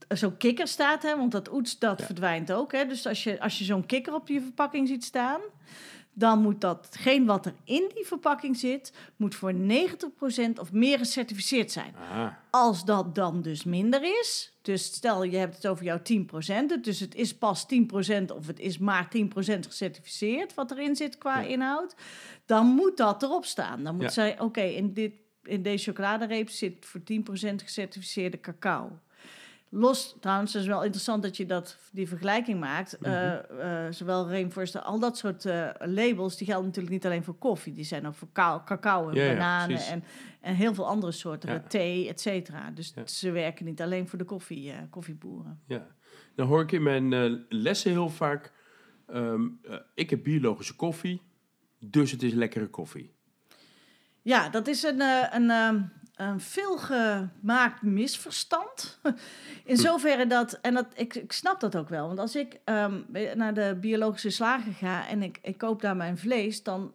zo'n 0.08 0.36
kikker 0.36 0.66
staat, 0.68 1.02
hè, 1.02 1.16
want 1.16 1.32
dat 1.32 1.52
oets 1.52 1.78
dat 1.78 1.98
Ja. 1.98 2.04
verdwijnt 2.06 2.52
ook. 2.52 2.72
Hè, 2.72 2.86
dus 2.86 3.06
als 3.06 3.24
je, 3.24 3.40
als 3.40 3.58
je 3.58 3.64
zo'n 3.64 3.86
kikker 3.86 4.14
op 4.14 4.28
je 4.28 4.40
verpakking 4.40 4.88
ziet 4.88 5.04
staan, 5.04 5.40
dan 6.14 6.38
moet 6.42 6.60
datgene 6.60 7.24
wat 7.24 7.46
er 7.46 7.54
in 7.64 7.90
die 7.94 8.06
verpakking 8.06 8.56
zit, 8.56 8.92
moet 9.16 9.34
voor 9.34 9.54
90% 9.54 10.58
of 10.58 10.72
meer 10.72 10.98
gecertificeerd 10.98 11.72
zijn. 11.72 11.94
ah, 12.12 12.26
Als 12.50 12.84
dat 12.84 13.14
dan 13.14 13.42
dus 13.42 13.64
minder 13.64 14.02
is, 14.20 14.51
dus 14.62 14.84
stel 14.84 15.22
je 15.24 15.36
hebt 15.36 15.54
het 15.54 15.66
over 15.66 15.84
jouw 15.84 15.98
10%, 15.98 16.82
dus 16.82 17.00
het 17.00 17.14
is 17.14 17.38
pas 17.38 17.66
10% 17.66 18.24
of 18.34 18.46
het 18.46 18.58
is 18.60 18.78
maar 18.78 19.08
10% 19.16 19.18
gecertificeerd 19.68 20.54
wat 20.54 20.70
erin 20.70 20.96
zit 20.96 21.18
qua 21.18 21.40
Ja. 21.40 21.48
inhoud, 21.48 21.94
dan 22.46 22.66
moet 22.66 22.96
dat 22.96 23.22
erop 23.22 23.44
staan. 23.44 23.84
Dan 23.84 23.96
moet 23.96 24.12
zij, 24.12 24.40
oké, 24.40 24.60
in, 24.60 24.92
dit, 24.92 25.12
in 25.42 25.62
deze 25.62 25.84
chocoladereep 25.84 26.48
zit 26.50 26.86
voor 26.86 27.00
10% 27.00 27.04
gecertificeerde 27.56 28.40
cacao. 28.40 28.98
Los, 29.74 30.16
trouwens, 30.20 30.52
het 30.52 30.62
is 30.62 30.68
wel 30.68 30.82
interessant 30.82 31.22
dat 31.22 31.36
je 31.36 31.46
dat, 31.46 31.78
die 31.92 32.08
vergelijking 32.08 32.60
maakt. 32.60 32.96
Mhm. 33.00 33.10
Eh, 33.10 33.86
eh, 33.86 33.92
zowel 33.92 34.28
Rainforest, 34.28 34.82
al 34.82 34.98
dat 34.98 35.18
soort 35.18 35.44
eh, 35.44 35.68
labels, 35.78 36.36
die 36.36 36.46
gelden 36.46 36.66
natuurlijk 36.66 36.94
niet 36.94 37.06
alleen 37.06 37.24
voor 37.24 37.34
koffie. 37.34 37.72
Die 37.72 37.84
zijn 37.84 38.06
ook 38.06 38.14
voor 38.14 38.28
cacao 38.32 39.08
en 39.08 39.14
Ja, 39.14 39.32
bananen 39.32 39.78
en, 39.78 40.04
en 40.40 40.54
heel 40.54 40.74
veel 40.74 40.86
andere 40.86 41.12
soorten, 41.12 41.52
Ja. 41.52 41.60
thee, 41.68 42.08
et 42.08 42.20
cetera. 42.20 42.70
Dus 42.70 42.94
ze 43.04 43.30
werken 43.30 43.64
niet 43.64 43.80
alleen 43.80 44.08
voor 44.08 44.18
de 44.18 44.24
koffie, 44.24 44.72
koffieboeren. 44.90 45.60
ja. 45.66 45.86
Dan 46.34 46.46
hoor 46.46 46.62
ik 46.62 46.72
in 46.72 46.82
mijn 46.82 47.44
lessen 47.48 47.90
heel 47.90 48.08
vaak, 48.08 48.52
ehm, 49.06 49.48
eh, 49.62 49.76
ik 49.94 50.10
heb 50.10 50.22
biologische 50.22 50.76
koffie, 50.76 51.22
dus 51.78 52.10
het 52.10 52.22
is 52.22 52.32
lekkere 52.32 52.66
koffie. 52.68 53.14
Ja, 54.22 54.48
dat 54.48 54.66
is 54.66 54.82
een, 54.82 55.00
een, 55.34 55.50
ehm, 55.50 55.82
een 56.28 56.40
veelgemaakt 56.40 57.82
misverstand. 57.82 58.98
In 59.64 59.76
zoverre 59.76 60.26
dat, 60.26 60.52
en 60.52 60.74
dat, 60.74 60.86
ik, 60.94 61.14
ik 61.14 61.32
snap 61.32 61.60
dat 61.60 61.76
ook 61.76 61.88
wel. 61.88 62.06
Want 62.06 62.18
als 62.18 62.36
ik 62.36 62.60
ehm, 62.64 63.00
naar 63.34 63.54
de 63.54 63.76
biologische 63.80 64.30
slager 64.30 64.72
ga 64.72 65.08
en 65.08 65.22
ik, 65.22 65.38
ik 65.42 65.58
koop 65.58 65.80
daar 65.80 65.96
mijn 65.96 66.18
vlees, 66.18 66.62
dan 66.62 66.94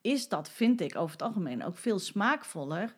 is 0.00 0.28
dat, 0.28 0.50
vind 0.50 0.80
ik 0.80 0.96
over 0.96 1.12
het 1.12 1.22
algemeen, 1.22 1.64
ook 1.64 1.76
veel 1.76 1.98
smaakvoller 1.98 2.94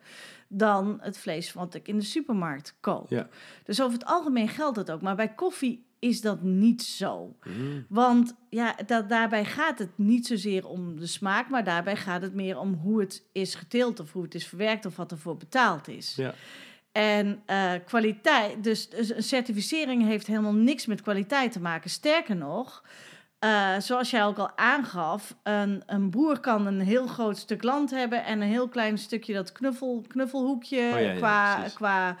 dan 0.47 0.97
het 1.01 1.17
vlees 1.17 1.53
wat 1.53 1.73
ik 1.73 1.87
in 1.87 1.97
de 1.97 2.05
supermarkt 2.05 2.77
koop. 2.79 3.09
Ja. 3.09 3.27
Dus 3.63 3.81
over 3.81 3.93
het 3.93 4.07
algemeen 4.07 4.47
geldt 4.47 4.75
dat 4.75 4.91
ook. 4.91 5.01
Maar 5.01 5.15
bij 5.15 5.33
koffie 5.33 5.86
is 5.99 6.21
dat 6.21 6.41
niet 6.41 6.83
zo. 6.83 7.35
Mm. 7.43 7.85
Want 7.89 8.35
ja, 8.49 8.75
dat, 8.85 9.09
daarbij 9.09 9.45
gaat 9.45 9.79
het 9.79 9.89
niet 9.95 10.27
zozeer 10.27 10.67
om 10.67 10.99
de 10.99 11.07
smaak, 11.07 11.49
maar 11.49 11.63
daarbij 11.63 11.95
gaat 11.95 12.21
het 12.21 12.33
meer 12.33 12.59
om 12.59 12.73
hoe 12.73 12.99
het 12.99 13.23
is 13.31 13.55
geteeld 13.55 13.99
of 13.99 14.11
hoe 14.11 14.23
het 14.23 14.35
is 14.35 14.47
verwerkt 14.47 14.85
of 14.85 14.95
wat 14.95 15.11
ervoor 15.11 15.37
betaald 15.37 15.87
is. 15.87 16.15
Ja. 16.15 16.33
En 16.91 17.41
eh, 17.45 17.71
kwaliteit, 17.85 18.63
dus, 18.63 18.89
dus 18.89 19.15
een 19.15 19.23
certificering 19.23 20.03
heeft 20.03 20.27
helemaal 20.27 20.53
niks 20.53 20.85
met 20.85 21.01
kwaliteit 21.01 21.51
te 21.51 21.59
maken. 21.59 21.89
Sterker 21.89 22.35
nog, 22.35 22.83
eh, 23.39 23.79
zoals 23.79 24.09
jij 24.09 24.25
ook 24.25 24.37
al 24.37 24.57
aangaf, 24.57 25.35
een, 25.43 25.83
een 25.85 26.09
boer 26.09 26.39
kan 26.39 26.65
een 26.65 26.79
heel 26.79 27.07
groot 27.07 27.37
stuk 27.37 27.63
land 27.63 27.91
hebben 27.91 28.25
en 28.25 28.41
een 28.41 28.47
heel 28.47 28.67
klein 28.67 28.97
stukje 28.97 29.33
dat 29.33 29.51
knuffel, 29.51 30.03
knuffelhoekje 30.07 30.91
Oh 30.93 30.99
ja, 30.99 30.99
ja, 30.99 31.15
qua, 31.15 31.55
precies. 31.55 31.73
qua 31.73 32.17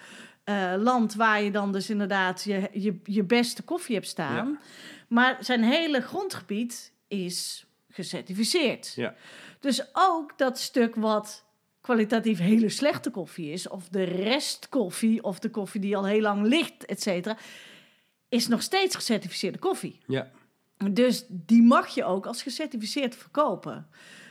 eh, 0.47 0.73
land 0.77 1.15
waar 1.15 1.41
je 1.41 1.51
dan 1.51 1.71
dus 1.71 1.89
inderdaad 1.89 2.43
je, 2.43 2.69
je, 2.73 2.99
je 3.03 3.23
beste 3.23 3.63
koffie 3.63 3.95
hebt 3.95 4.07
staan. 4.07 4.59
Maar 5.07 5.37
zijn 5.39 5.63
hele 5.63 6.01
grondgebied 6.01 6.93
is 7.07 7.65
gecertificeerd. 7.89 8.93
Ja. 8.95 9.15
Dus 9.59 9.85
ook 9.93 10.37
dat 10.37 10.59
stuk 10.59 10.95
wat 10.95 11.45
kwalitatief 11.81 12.39
hele 12.39 12.69
slechte 12.69 13.09
koffie 13.09 13.51
is, 13.51 13.67
of 13.67 13.89
de 13.89 14.03
restkoffie, 14.03 15.23
of 15.23 15.39
de 15.39 15.49
koffie 15.49 15.81
die 15.81 15.97
al 15.97 16.05
heel 16.05 16.21
lang 16.21 16.45
ligt, 16.45 16.85
et 16.85 17.01
cetera, 17.01 17.37
is 18.29 18.47
nog 18.47 18.61
steeds 18.61 18.95
gecertificeerde 18.95 19.59
koffie. 19.59 19.99
Ja. 20.07 20.31
Dus 20.91 21.25
die 21.29 21.61
mag 21.61 21.87
je 21.87 22.03
ook 22.03 22.25
als 22.25 22.41
gecertificeerd 22.41 23.15
verkopen. 23.15 23.87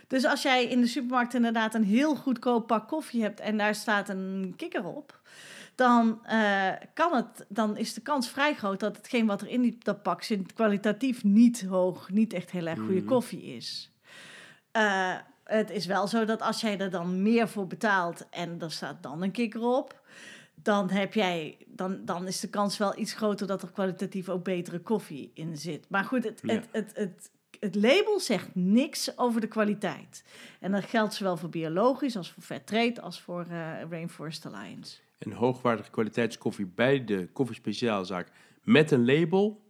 Dus 0.06 0.24
als 0.24 0.42
jij 0.42 0.64
in 0.64 0.80
de 0.80 0.86
supermarkt 0.86 1.34
inderdaad 1.34 1.74
een 1.74 1.84
heel 1.84 2.14
goedkoop 2.14 2.66
pak 2.66 2.88
koffie 2.88 3.22
hebt 3.22 3.40
en 3.40 3.56
daar 3.56 3.74
staat 3.74 4.08
een 4.08 4.54
kikker 4.56 4.84
op, 4.84 5.20
dan, 5.76 6.24
eh, 6.26 6.70
kan 6.94 7.14
het, 7.14 7.44
dan 7.48 7.76
is 7.76 7.94
de 7.94 8.00
kans 8.00 8.28
vrij 8.28 8.54
groot 8.54 8.80
dat 8.80 8.96
hetgeen 8.96 9.26
wat 9.26 9.40
er 9.40 9.48
in 9.48 9.60
die, 9.62 9.76
dat 9.78 10.02
pak 10.02 10.22
zit 10.22 10.52
kwalitatief 10.52 11.24
niet 11.24 11.64
hoog, 11.64 12.10
niet 12.10 12.32
echt 12.32 12.50
heel 12.50 12.66
erg 12.66 12.78
goede 12.78 12.94
Mhm. 13.00 13.06
koffie 13.06 13.42
is. 13.42 13.90
Eh, 14.70 15.14
het 15.44 15.70
is 15.70 15.86
wel 15.86 16.06
zo 16.06 16.24
dat 16.24 16.42
als 16.42 16.60
jij 16.60 16.78
er 16.78 16.90
dan 16.90 17.22
meer 17.22 17.48
voor 17.48 17.66
betaalt 17.66 18.28
en 18.30 18.60
er 18.60 18.70
staat 18.72 19.02
dan 19.02 19.22
een 19.22 19.30
kikker 19.30 19.60
op, 19.62 20.00
dan, 20.54 20.90
heb 20.90 21.14
jij, 21.14 21.56
dan, 21.66 22.04
dan 22.04 22.26
is 22.26 22.40
de 22.40 22.48
kans 22.48 22.78
wel 22.78 22.98
iets 22.98 23.12
groter 23.12 23.46
dat 23.46 23.62
er 23.62 23.72
kwalitatief 23.72 24.28
ook 24.28 24.44
betere 24.44 24.78
koffie 24.80 25.30
in 25.34 25.56
zit. 25.56 25.86
Maar 25.88 26.04
goed, 26.04 26.24
het, 26.24 26.40
Ja. 26.42 26.54
het, 26.54 26.68
het, 26.72 26.92
het, 26.94 27.30
het 27.60 27.74
label 27.74 28.20
zegt 28.20 28.48
niks 28.54 29.18
over 29.18 29.40
de 29.40 29.46
kwaliteit. 29.48 30.24
En 30.60 30.72
dat 30.72 30.84
geldt 30.84 31.14
zowel 31.14 31.36
voor 31.36 31.48
biologisch 31.48 32.16
als 32.16 32.32
voor 32.32 32.42
Fairtrade 32.42 33.00
als 33.00 33.20
voor 33.20 33.46
eh, 33.50 33.82
Rainforest 33.90 34.46
Alliance. 34.46 34.96
En 35.18 35.32
hoogwaardige 35.32 35.90
kwaliteitskoffie 35.90 36.66
bij 36.66 37.04
de 37.04 37.28
koffiespeciaalzaak 37.32 38.28
met 38.62 38.90
een 38.90 39.04
label 39.04 39.64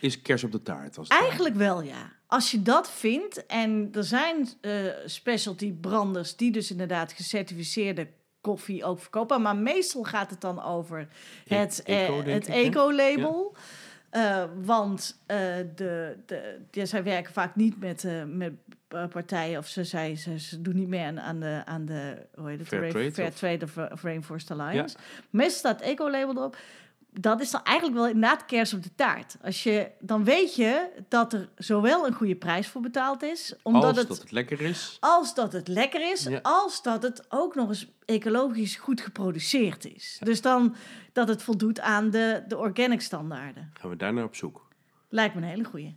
is 0.00 0.22
kers 0.22 0.44
op 0.44 0.52
de 0.52 0.62
taart. 0.62 0.98
Als. 0.98 1.08
Eigenlijk 1.08 1.54
wel, 1.54 1.82
ja. 1.82 2.12
Als 2.26 2.50
je 2.50 2.62
dat 2.62 2.90
vindt, 2.90 3.46
en 3.46 3.88
er 3.92 4.04
zijn 4.04 4.48
eh, 4.60 4.72
specialty 5.04 5.72
branders 5.72 6.36
die 6.36 6.52
dus 6.52 6.70
inderdaad 6.70 7.12
gecertificeerde 7.12 8.08
koffie 8.40 8.84
ook 8.84 9.00
verkopen, 9.00 9.42
maar 9.42 9.56
meestal 9.56 10.02
gaat 10.02 10.30
het 10.30 10.40
dan 10.40 10.62
over 10.62 11.08
E- 11.46 11.56
het, 11.56 11.82
eh, 11.82 12.24
denk 12.24 12.76
Eh, 14.12 14.44
want 14.62 15.22
eh, 15.26 15.36
de, 15.74 16.16
de, 16.26 16.58
ja, 16.70 16.84
zij 16.84 17.02
werken 17.02 17.32
vaak 17.32 17.56
niet 17.56 17.80
met, 17.80 18.04
eh, 18.04 18.22
met 18.26 18.52
partijen, 19.10 19.58
of 19.58 19.66
ze, 19.66 19.84
zij, 19.84 20.16
ze, 20.16 20.38
ze 20.38 20.62
doen 20.62 20.74
niet 20.76 20.88
meer 20.88 21.06
aan, 21.06 21.20
aan 21.20 21.40
de, 21.40 21.62
aan 21.64 21.84
de 21.84 22.16
hoe 22.34 22.48
heet 22.48 22.58
het, 22.58 22.68
Fair 22.68 22.90
trade, 22.90 23.12
Fair 23.12 23.28
of- 23.28 23.34
Trade 23.38 23.64
of, 23.64 23.76
of 23.92 24.02
Rainforest 24.02 24.50
Alliance. 24.50 24.96
Meestal 25.30 25.58
staat 25.58 25.80
eco-label 25.80 26.36
erop. 26.36 26.56
Dat 27.20 27.40
is 27.40 27.50
dan 27.50 27.62
eigenlijk 27.64 27.98
wel 27.98 28.06
inderdaad 28.08 28.44
kers 28.44 28.72
op 28.74 28.82
de 28.82 28.94
taart. 28.94 29.36
Als 29.42 29.62
je, 29.62 29.90
dan 30.00 30.24
weet 30.24 30.54
je 30.54 30.88
dat 31.08 31.32
er 31.32 31.48
zowel 31.56 32.06
een 32.06 32.12
goede 32.14 32.36
prijs 32.36 32.68
voor 32.68 32.80
betaald 32.80 33.22
is, 33.22 33.54
omdat 33.62 33.82
Als 33.84 33.96
het, 33.98 34.08
dat 34.08 34.18
het 34.18 34.30
lekker 34.30 34.60
is. 34.60 34.96
als 35.00 35.34
dat 35.34 35.52
het 35.52 35.68
lekker 35.68 36.10
is, 36.12 36.22
Ja. 36.24 36.38
als 36.42 36.82
dat 36.82 37.02
het 37.02 37.24
ook 37.28 37.54
nog 37.54 37.68
eens 37.68 37.86
ecologisch 38.04 38.76
goed 38.76 39.00
geproduceerd 39.00 39.84
is. 39.94 40.18
Dus 40.22 40.40
dan 40.40 40.74
dat 41.12 41.28
het 41.28 41.42
voldoet 41.42 41.80
aan 41.80 42.10
de, 42.10 42.44
de 42.48 42.58
organic 42.58 43.00
standaarden. 43.00 43.70
Gaan 43.74 43.90
we 43.90 43.96
daar 43.96 44.12
naar 44.12 44.24
op 44.24 44.34
zoek. 44.34 44.68
Lijkt 45.08 45.34
me 45.34 45.40
een 45.40 45.46
hele 45.48 45.64
goeie. 45.64 45.96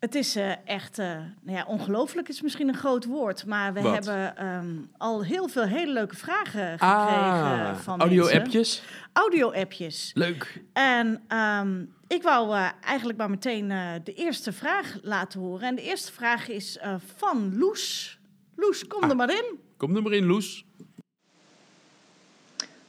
Het 0.00 0.14
is 0.14 0.36
eh, 0.36 0.52
echt, 0.64 0.98
eh, 0.98 1.06
nou 1.42 1.56
ja, 1.58 1.64
ongelooflijk 1.66 2.28
is 2.28 2.40
misschien 2.42 2.68
een 2.68 2.76
groot 2.76 3.04
woord, 3.04 3.46
maar 3.46 3.72
we 3.72 3.80
Wat? 3.80 3.92
hebben 3.94 4.36
ehm, 4.36 4.66
al 4.98 5.24
heel 5.24 5.48
veel 5.48 5.62
hele 5.62 5.92
leuke 5.92 6.16
vragen 6.16 6.78
gekregen 6.78 7.76
van 7.76 7.94
Ah, 7.94 8.00
audio 8.00 8.22
mensen. 8.24 8.40
appjes. 8.42 8.82
Audio-appjes. 9.12 10.10
Leuk. 10.14 10.62
En 10.72 11.22
ehm, 11.28 11.82
ik 12.06 12.22
wou 12.22 12.54
eh, 12.56 12.68
eigenlijk 12.84 13.18
maar 13.18 13.30
meteen 13.30 13.70
eh, 13.70 13.88
de 14.04 14.14
eerste 14.14 14.52
vraag 14.52 14.96
laten 15.02 15.40
horen. 15.40 15.68
En 15.68 15.74
de 15.74 15.82
eerste 15.82 16.12
vraag 16.12 16.48
is 16.48 16.78
eh, 16.78 16.94
van 17.16 17.58
Loes. 17.58 18.18
Loes, 18.56 18.86
kom 18.86 19.02
Ah. 19.02 19.10
er 19.10 19.16
maar 19.16 19.30
in. 19.30 19.44
Kom 19.76 19.96
er 19.96 20.02
maar 20.02 20.12
in, 20.12 20.26
Loes. 20.26 20.64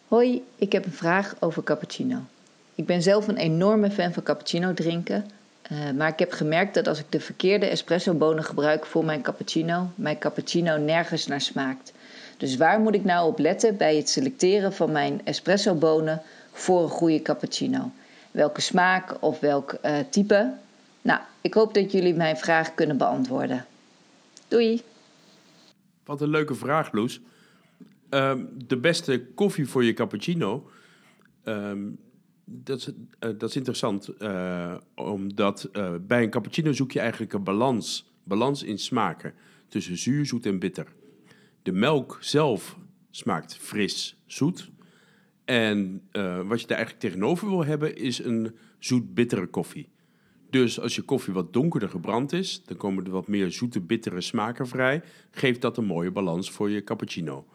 Hoi, 0.07 0.43
ik 0.55 0.71
heb 0.71 0.85
een 0.85 0.91
vraag 0.91 1.35
over 1.39 1.63
cappuccino. 1.63 2.17
Ik 2.75 2.85
ben 2.85 3.01
zelf 3.01 3.27
een 3.27 3.37
enorme 3.37 3.91
fan 3.91 4.13
van 4.13 4.23
cappuccino 4.23 4.73
drinken. 4.73 5.29
Eh, 5.71 5.91
maar 5.91 6.07
ik 6.07 6.19
heb 6.19 6.31
gemerkt 6.31 6.73
dat 6.73 6.87
als 6.87 6.99
ik 6.99 7.05
de 7.09 7.19
verkeerde 7.19 7.65
espresso 7.65 8.13
bonen 8.13 8.43
gebruik 8.43 8.85
voor 8.85 9.05
mijn 9.05 9.21
cappuccino, 9.21 9.89
mijn 9.95 10.17
cappuccino 10.17 10.77
nergens 10.77 11.27
naar 11.27 11.41
smaakt. 11.41 11.93
Dus 12.37 12.57
waar 12.57 12.79
moet 12.79 12.93
ik 12.93 13.03
nou 13.03 13.27
op 13.27 13.39
letten 13.39 13.77
bij 13.77 13.95
het 13.95 14.09
selecteren 14.09 14.73
van 14.73 14.91
mijn 14.91 15.21
espresso 15.23 15.75
bonen 15.75 16.21
voor 16.51 16.83
een 16.83 16.89
goede 16.89 17.21
cappuccino? 17.21 17.91
Welke 18.31 18.61
smaak 18.61 19.17
of 19.19 19.39
welk 19.39 19.77
uh, 19.85 19.97
type? 20.09 20.53
Nou, 21.01 21.19
ik 21.41 21.53
hoop 21.53 21.73
dat 21.73 21.91
jullie 21.91 22.13
mijn 22.13 22.37
vraag 22.37 22.73
kunnen 22.75 22.97
beantwoorden. 22.97 23.65
Doei! 24.47 24.81
Wat 26.05 26.21
een 26.21 26.29
leuke 26.29 26.55
vraag, 26.55 26.91
Loes. 26.91 27.21
Ehm, 28.09 28.43
de 28.67 28.77
beste 28.77 29.25
koffie 29.35 29.67
voor 29.67 29.83
je 29.83 29.93
cappuccino. 29.93 30.69
Ehm, 31.43 31.79
dat, 32.45 32.77
is, 32.77 32.89
eh, 33.19 33.29
dat 33.37 33.49
is 33.49 33.55
interessant, 33.55 34.07
eh, 34.07 34.75
omdat 34.95 35.63
eh, 35.63 35.95
bij 36.01 36.23
een 36.23 36.29
cappuccino 36.29 36.71
zoek 36.71 36.91
je 36.91 36.99
eigenlijk 36.99 37.33
een 37.33 37.43
balans. 37.43 38.11
Balans 38.23 38.63
in 38.63 38.77
smaken 38.77 39.33
tussen 39.67 39.97
zuur, 39.97 40.25
zoet 40.25 40.45
en 40.45 40.59
bitter. 40.59 40.87
De 41.61 41.71
melk 41.71 42.17
zelf 42.21 42.77
smaakt 43.09 43.57
fris, 43.57 44.17
zoet. 44.25 44.69
En 45.45 46.01
wat 46.47 46.61
je 46.61 46.67
daar 46.67 46.77
eigenlijk 46.77 46.99
tegenover 46.99 47.49
wil 47.49 47.65
hebben 47.65 47.95
is 47.95 48.23
een 48.23 48.55
zoet-bittere 48.79 49.47
koffie. 49.47 49.89
Dus 50.49 50.79
als 50.79 50.95
je 50.95 51.01
koffie 51.01 51.33
wat 51.33 51.53
donkerder 51.53 51.89
gebrand 51.89 52.33
is, 52.33 52.63
dan 52.63 52.77
komen 52.77 53.05
er 53.05 53.11
wat 53.11 53.27
meer 53.27 53.51
zoete, 53.51 53.81
bittere 53.81 54.21
smaken 54.21 54.67
vrij. 54.67 55.03
Geeft 55.31 55.61
dat 55.61 55.77
een 55.77 55.85
mooie 55.85 56.11
balans 56.11 56.51
voor 56.51 56.69
je 56.69 56.83
cappuccino. 56.83 57.45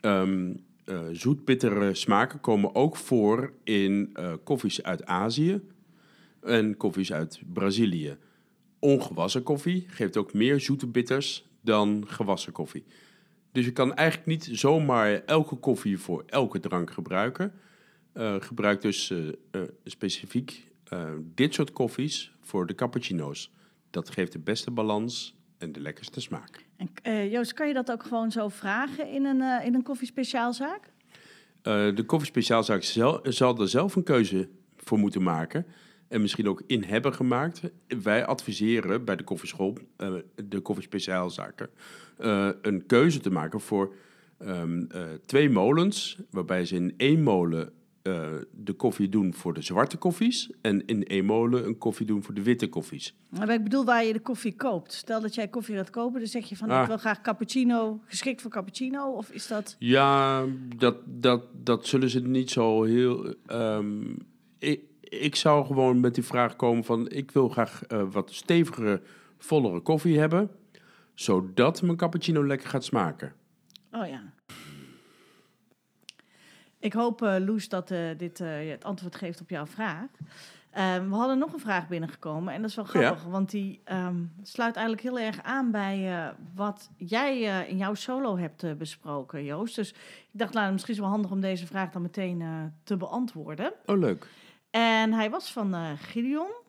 Um, 0.00 0.64
uh, 0.84 1.92
smaken 1.92 2.40
komen 2.40 2.74
ook 2.74 2.96
voor 2.96 3.52
in 3.64 4.10
uh, 4.14 4.32
koffies 4.44 4.82
uit 4.82 5.04
Azië 5.04 5.60
en 6.40 6.76
koffies 6.76 7.12
uit 7.12 7.42
Brazilië. 7.52 8.16
Ongewassen 8.78 9.42
koffie 9.42 9.84
geeft 9.88 10.16
ook 10.16 10.32
meer 10.32 10.60
zoete 10.60 10.86
bitters 10.86 11.46
dan 11.60 12.04
gewassen 12.06 12.52
koffie. 12.52 12.84
Dus 13.52 13.64
je 13.64 13.72
kan 13.72 13.94
eigenlijk 13.94 14.28
niet 14.28 14.48
zomaar 14.58 15.24
elke 15.24 15.56
koffie 15.56 15.98
voor 15.98 16.24
elke 16.26 16.60
drank 16.60 16.90
gebruiken. 16.90 17.52
Uh, 18.14 18.34
gebruik 18.38 18.80
dus 18.80 19.12
specifiek 19.84 20.70
dit 21.34 21.54
soort 21.54 21.72
koffies 21.72 22.32
voor 22.40 22.66
de 22.66 22.74
cappuccino's. 22.74 23.52
Dat 23.90 24.10
geeft 24.10 24.32
de 24.32 24.38
beste 24.38 24.70
balans 24.70 25.36
en 25.62 25.72
de 25.72 25.80
lekkerste 25.80 26.20
smaak. 26.20 26.64
En, 26.76 26.90
uh, 27.06 27.32
Joost, 27.32 27.52
kan 27.52 27.68
je 27.68 27.74
dat 27.74 27.90
ook 27.90 28.02
gewoon 28.02 28.30
zo 28.30 28.48
vragen 28.48 29.08
in 29.08 29.24
een, 29.24 29.40
uh, 29.40 29.66
in 29.66 29.74
een 29.74 29.82
koffiespeciaalzaak? 29.82 30.80
Uh, 31.62 31.94
de 31.94 32.04
koffiespeciaalzaak 32.06 32.82
zel, 32.82 33.20
zal 33.22 33.60
er 33.60 33.68
zelf 33.68 33.96
een 33.96 34.02
keuze 34.02 34.48
voor 34.76 34.98
moeten 34.98 35.22
maken. 35.22 35.66
En 36.08 36.20
misschien 36.20 36.48
ook 36.48 36.62
in 36.66 36.84
hebben 36.84 37.14
gemaakt. 37.14 37.60
Wij 38.02 38.26
adviseren 38.26 39.04
bij 39.04 39.16
de 39.16 39.24
koffieschool, 39.24 39.78
de 40.44 40.60
koffiespeciaalzaken, 40.60 41.70
een 42.62 42.86
keuze 42.86 43.20
te 43.20 43.30
maken 43.30 43.60
voor 43.60 43.94
um, 44.38 44.88
twee 45.26 45.50
molens. 45.50 46.18
Waarbij 46.30 46.64
ze 46.64 46.74
in 46.74 46.94
één 46.96 47.22
molen 47.22 47.72
uh, 48.02 48.30
de 48.50 48.72
koffie 48.72 49.08
doen 49.08 49.34
voor 49.34 49.54
de 49.54 49.62
zwarte 49.62 49.96
koffies 49.96 50.50
en 50.60 50.86
in 50.86 51.06
één 51.06 51.24
molen 51.24 51.66
een 51.66 51.78
koffie 51.78 52.06
doen 52.06 52.22
voor 52.22 52.34
de 52.34 52.42
witte 52.42 52.68
koffies. 52.68 53.14
Maar 53.28 53.48
ik 53.48 53.62
bedoel 53.62 53.84
waar 53.84 54.04
je 54.04 54.12
de 54.12 54.20
koffie 54.20 54.56
koopt. 54.56 54.92
Stel 54.92 55.20
dat 55.20 55.34
jij 55.34 55.48
koffie 55.48 55.76
gaat 55.76 55.90
kopen, 55.90 56.20
dan 56.20 56.28
zeg 56.28 56.48
je 56.48 56.56
van 56.56 56.70
ah. 56.70 56.80
ik 56.80 56.86
wil 56.86 56.96
graag 56.96 57.20
cappuccino, 57.20 58.00
geschikt 58.04 58.42
voor 58.42 58.50
cappuccino, 58.50 59.12
of 59.12 59.30
is 59.30 59.46
dat? 59.46 59.76
Ja, 59.78 60.44
dat, 60.76 60.96
dat, 61.04 61.42
dat 61.52 61.86
zullen 61.86 62.10
ze 62.10 62.20
niet 62.20 62.50
zo 62.50 62.82
heel. 62.82 63.34
Um, 63.50 64.16
ik, 64.58 64.80
ik 65.00 65.36
zou 65.36 65.66
gewoon 65.66 66.00
met 66.00 66.14
die 66.14 66.24
vraag 66.24 66.56
komen 66.56 66.84
van 66.84 67.10
ik 67.10 67.30
wil 67.30 67.48
graag 67.48 67.82
uh, 67.88 68.02
wat 68.10 68.32
stevigere, 68.32 69.02
vollere 69.38 69.80
koffie 69.80 70.18
hebben, 70.18 70.50
zodat 71.14 71.82
mijn 71.82 71.96
cappuccino 71.96 72.46
lekker 72.46 72.68
gaat 72.68 72.84
smaken. 72.84 73.32
Oh 73.90 74.06
ja. 74.06 74.32
Ik 76.82 76.92
hoop, 76.92 77.22
uh, 77.22 77.34
Loes, 77.38 77.68
dat 77.68 77.90
uh, 77.90 77.98
dit 78.16 78.40
uh, 78.40 78.70
het 78.70 78.84
antwoord 78.84 79.16
geeft 79.16 79.40
op 79.40 79.50
jouw 79.50 79.66
vraag. 79.66 80.06
Ehm, 80.70 81.08
we 81.08 81.14
hadden 81.14 81.38
nog 81.38 81.52
een 81.52 81.60
vraag 81.60 81.88
binnengekomen 81.88 82.54
en 82.54 82.60
dat 82.60 82.70
is 82.70 82.76
wel 82.76 82.84
grappig, 82.84 83.24
ja. 83.24 83.30
want 83.30 83.50
die 83.50 83.80
um, 83.92 84.32
sluit 84.42 84.76
eigenlijk 84.76 85.06
heel 85.06 85.18
erg 85.18 85.42
aan 85.42 85.70
bij 85.70 86.32
wat 86.54 86.90
jij 86.96 87.40
in 87.68 87.76
jouw 87.76 87.94
solo 87.94 88.38
hebt 88.38 88.78
besproken, 88.78 89.44
Joost. 89.44 89.76
Dus 89.76 89.90
ik 89.90 90.38
dacht, 90.38 90.52
nou, 90.52 90.72
misschien 90.72 90.92
is 90.92 90.98
het 90.98 91.06
wel 91.06 91.14
handig 91.14 91.30
om 91.30 91.40
deze 91.40 91.66
vraag 91.66 91.90
dan 91.90 92.02
meteen 92.02 92.72
te 92.84 92.96
beantwoorden. 92.96 93.72
Oh, 93.86 93.98
leuk. 93.98 94.26
En 94.70 95.12
hij 95.12 95.30
was 95.30 95.52
van 95.52 95.96
Gideon. 95.98 96.61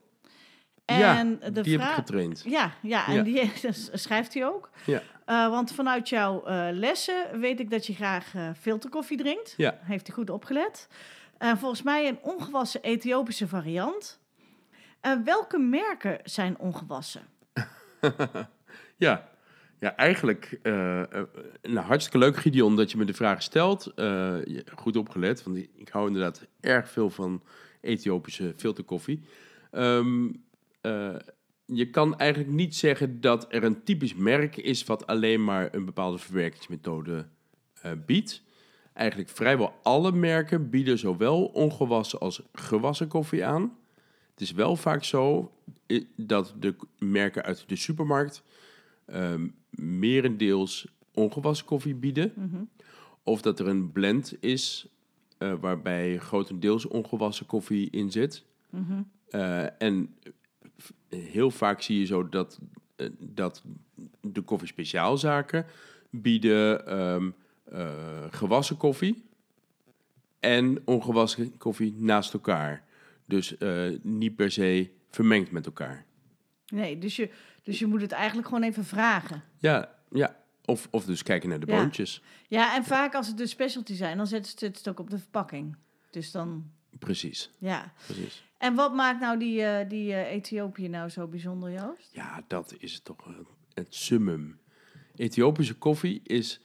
En 0.85 0.99
ja, 0.99 1.49
de 1.49 1.61
die 1.61 1.79
heb 1.79 1.89
ik 1.89 1.93
getraind. 1.93 2.43
Ja, 2.45 2.73
ja 2.81 3.07
en 3.07 3.13
ja. 3.13 3.21
die 3.23 3.51
schrijft 3.93 4.33
hij 4.33 4.45
ook. 4.45 4.69
Ja. 4.85 5.01
Uh, 5.25 5.49
want 5.49 5.73
vanuit 5.73 6.09
jouw 6.09 6.47
uh, 6.47 6.67
lessen 6.71 7.39
weet 7.39 7.59
ik 7.59 7.69
dat 7.69 7.85
je 7.85 7.93
graag 7.93 8.33
uh, 8.33 8.49
filterkoffie 8.59 9.17
drinkt. 9.17 9.53
Ja. 9.57 9.79
Heeft 9.81 10.07
hij 10.07 10.15
goed 10.15 10.29
opgelet. 10.29 10.87
volgens 11.39 11.81
mij 11.81 12.07
een 12.07 12.19
ongewassen 12.21 12.81
Ethiopische 12.81 13.47
variant. 13.47 14.19
welke 15.23 15.57
merken 15.57 16.19
zijn 16.23 16.57
ongewassen? 16.57 17.21
ja. 18.97 19.29
ja, 19.79 19.95
eigenlijk 19.95 20.59
nou, 21.61 21.85
hartstikke 21.85 22.17
leuk, 22.17 22.37
Gideon, 22.37 22.75
dat 22.75 22.91
je 22.91 22.97
me 22.97 23.05
de 23.05 23.13
vraag 23.13 23.41
stelt. 23.41 23.93
goed 24.75 24.97
opgelet, 24.97 25.43
want 25.43 25.57
ik 25.57 25.89
hou 25.89 26.07
inderdaad 26.07 26.45
erg 26.59 26.89
veel 26.89 27.09
van 27.09 27.43
Ethiopische 27.81 28.53
filterkoffie. 28.57 29.23
Um, 29.71 30.43
je 31.65 31.89
kan 31.91 32.17
eigenlijk 32.17 32.51
niet 32.51 32.75
zeggen 32.75 33.21
dat 33.21 33.45
er 33.49 33.63
een 33.63 33.83
typisch 33.83 34.15
merk 34.15 34.57
is 34.57 34.83
wat 34.83 35.07
alleen 35.07 35.43
maar 35.43 35.73
een 35.73 35.85
bepaalde 35.85 36.17
verwerkingsmethode 36.17 37.25
uh, 37.85 37.91
biedt. 38.05 38.43
Eigenlijk 38.93 39.29
vrijwel 39.29 39.73
alle 39.83 40.11
merken 40.11 40.69
bieden 40.69 40.99
zowel 40.99 41.45
ongewassen 41.45 42.19
als 42.19 42.41
gewassen 42.53 43.07
koffie 43.07 43.45
aan. 43.45 43.77
Het 44.31 44.41
is 44.41 44.51
wel 44.51 44.75
vaak 44.75 45.03
zo 45.03 45.51
dat 46.15 46.53
de 46.59 46.75
merken 46.99 47.43
uit 47.43 47.63
de 47.67 47.75
supermarkt 47.75 48.43
um, 49.07 49.55
merendeels 49.69 50.87
ongewassen 51.13 51.65
koffie 51.65 51.95
bieden. 51.95 52.33
Mm 52.35 52.49
-hmm. 52.49 52.69
Of 53.23 53.41
dat 53.41 53.59
er 53.59 53.67
een 53.67 53.91
blend 53.91 54.37
is 54.39 54.87
uh, 55.39 55.53
waarbij 55.59 56.17
grotendeels 56.17 56.87
ongewassen 56.87 57.45
koffie 57.45 57.89
in 57.89 58.11
zit. 58.11 58.45
Mm 58.69 58.85
-hmm. 58.85 59.09
uh, 59.29 59.81
en 59.81 60.15
heel 61.09 61.51
vaak 61.51 61.81
zie 61.81 61.99
je 61.99 62.05
zo 62.05 62.29
dat, 62.29 62.59
eh, 62.95 63.07
dat 63.19 63.63
de 64.21 64.41
koffiespeciaalzaken 64.41 65.65
bieden 66.09 66.99
um, 66.99 67.35
uh, 67.73 67.89
gewassen 68.29 68.77
koffie 68.77 69.23
en 70.39 70.81
ongewassen 70.85 71.57
koffie 71.57 71.95
naast 71.97 72.33
elkaar. 72.33 72.83
Dus 73.27 73.55
uh, 73.59 73.99
niet 74.01 74.35
per 74.35 74.51
se 74.51 74.89
vermengd 75.09 75.51
met 75.51 75.65
elkaar. 75.65 76.05
Nee, 76.67 76.97
dus 76.97 77.15
je, 77.15 77.29
dus 77.63 77.79
je 77.79 77.85
moet 77.85 78.01
het 78.01 78.11
eigenlijk 78.11 78.47
gewoon 78.47 78.63
even 78.63 78.85
vragen. 78.85 79.43
Ja, 79.57 79.95
ja. 80.11 80.41
Of, 80.65 80.87
of 80.91 81.05
dus 81.05 81.23
kijken 81.23 81.49
naar 81.49 81.59
de 81.59 81.71
ja. 81.71 81.77
boontjes. 81.77 82.21
Ja, 82.47 82.75
en 82.75 82.83
vaak 82.83 83.15
als 83.15 83.27
het 83.27 83.37
de 83.37 83.47
specialty 83.47 83.93
zijn, 83.93 84.17
dan 84.17 84.27
zetten 84.27 84.51
ze 84.57 84.65
het 84.65 84.89
ook 84.89 84.99
op 84.99 85.09
de 85.09 85.17
verpakking. 85.19 85.75
Dus 86.09 86.31
dan... 86.31 86.71
Precies. 86.99 87.51
Ja. 87.57 87.93
Precies. 88.05 88.43
En 88.63 88.75
wat 88.75 88.93
maakt 88.93 89.19
nou 89.19 89.39
die, 89.39 89.61
uh, 89.61 89.79
die 89.87 90.07
uh, 90.07 90.31
Ethiopië 90.31 90.87
nou 90.87 91.09
zo 91.09 91.27
bijzonder, 91.27 91.71
Joost? 91.71 92.09
Ja, 92.11 92.43
dat 92.47 92.75
is 92.77 92.99
toch 92.99 93.25
het 93.73 93.95
summum. 93.95 94.59
Ethiopische 95.15 95.73
koffie 95.73 96.21
is... 96.23 96.61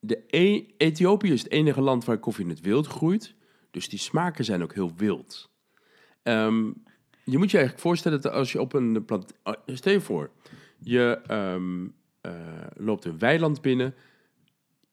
De 0.00 0.24
e 0.26 0.66
Ethiopië 0.76 1.32
is 1.32 1.42
het 1.42 1.52
enige 1.52 1.80
land 1.80 2.04
waar 2.04 2.18
koffie 2.18 2.44
in 2.44 2.50
het 2.50 2.60
wild 2.60 2.86
groeit. 2.86 3.34
Dus 3.70 3.88
die 3.88 3.98
smaken 3.98 4.44
zijn 4.44 4.62
ook 4.62 4.74
heel 4.74 4.92
wild. 4.96 5.50
Um, 6.22 6.82
je 7.24 7.38
moet 7.38 7.50
je 7.50 7.56
eigenlijk 7.56 7.86
voorstellen 7.86 8.20
dat 8.20 8.32
als 8.32 8.52
je 8.52 8.60
op 8.60 8.72
een 8.72 9.04
plant... 9.04 9.32
Uh, 9.44 9.54
stel 9.66 9.92
je 9.92 10.00
voor, 10.00 10.30
je 10.78 11.20
um, 11.30 11.94
loopt 12.76 13.04
een 13.04 13.18
weiland 13.18 13.60
binnen 13.60 13.94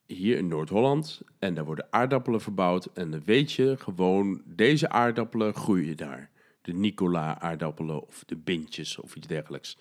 hier 0.06 0.36
in 0.36 0.48
Noord-Holland 0.48 1.22
en 1.38 1.54
daar 1.54 1.64
worden 1.64 1.86
aardappelen 1.90 2.40
verbouwd. 2.40 2.86
En 2.86 3.10
dan 3.10 3.22
weet 3.24 3.52
je 3.52 3.76
gewoon, 3.78 4.42
deze 4.44 4.88
aardappelen 4.88 5.54
groeien 5.54 5.96
daar 5.96 6.34
de 6.66 6.72
Nicola-aardappelen 6.72 8.06
of 8.06 8.22
de 8.26 8.36
bintjes 8.36 8.98
of 8.98 9.16
iets 9.16 9.26
dergelijks. 9.26 9.78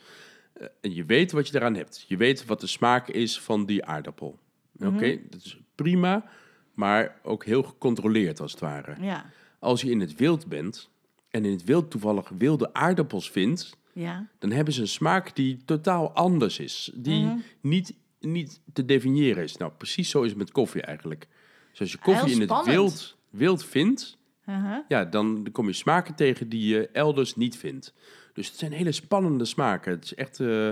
Uh, 0.57 0.67
en 0.81 0.93
je 0.93 1.05
weet 1.05 1.31
wat 1.31 1.47
je 1.47 1.55
eraan 1.55 1.75
hebt. 1.75 2.05
Je 2.07 2.17
weet 2.17 2.45
wat 2.45 2.61
de 2.61 2.67
smaak 2.67 3.07
is 3.07 3.39
van 3.39 3.65
die 3.65 3.85
aardappel. 3.85 4.39
Oké, 4.75 4.87
okay? 4.87 5.21
dat 5.29 5.41
is 5.43 5.59
prima, 5.75 6.25
maar 6.73 7.19
ook 7.23 7.45
heel 7.45 7.63
gecontroleerd 7.63 8.39
als 8.39 8.51
het 8.51 8.61
ware. 8.61 8.95
Ja. 9.01 9.25
Als 9.59 9.81
je 9.81 9.89
in 9.89 9.99
het 9.99 10.15
wild 10.15 10.47
bent 10.47 10.89
en 11.29 11.45
in 11.45 11.51
het 11.51 11.63
wild 11.63 11.91
toevallig 11.91 12.29
wilde 12.29 12.73
aardappels 12.73 13.31
vindt, 13.31 13.77
ja. 13.93 14.27
dan 14.39 14.51
hebben 14.51 14.73
ze 14.73 14.81
een 14.81 14.87
smaak 14.87 15.35
die 15.35 15.57
totaal 15.65 16.11
anders 16.11 16.59
is. 16.59 16.91
Die 16.93 17.21
mm 17.21 17.29
-hmm. 17.29 17.43
niet, 17.61 17.93
niet 18.19 18.61
te 18.73 18.85
definiëren 18.85 19.43
is. 19.43 19.57
Nou, 19.57 19.71
precies 19.77 20.09
zo 20.09 20.21
is 20.21 20.29
het 20.29 20.37
met 20.37 20.51
koffie 20.51 20.81
eigenlijk. 20.81 21.27
Dus 21.71 21.79
als 21.79 21.91
je 21.91 21.97
koffie 21.97 22.33
in 22.33 22.41
het 22.41 22.65
wild, 22.65 23.17
wild 23.29 23.65
vindt, 23.65 24.17
Uh. 24.49 24.77
Ja, 24.87 25.05
dan 25.05 25.47
kom 25.51 25.67
je 25.67 25.73
smaken 25.73 26.15
tegen 26.15 26.49
die 26.49 26.67
je 26.75 26.89
elders 26.89 27.35
niet 27.35 27.57
vindt. 27.57 27.93
Dus 28.33 28.47
het 28.47 28.57
zijn 28.57 28.71
hele 28.71 28.91
spannende 28.91 29.45
smaken. 29.45 29.91
Het 29.91 30.03
is 30.03 30.15
echt, 30.15 30.39
uh, 30.39 30.69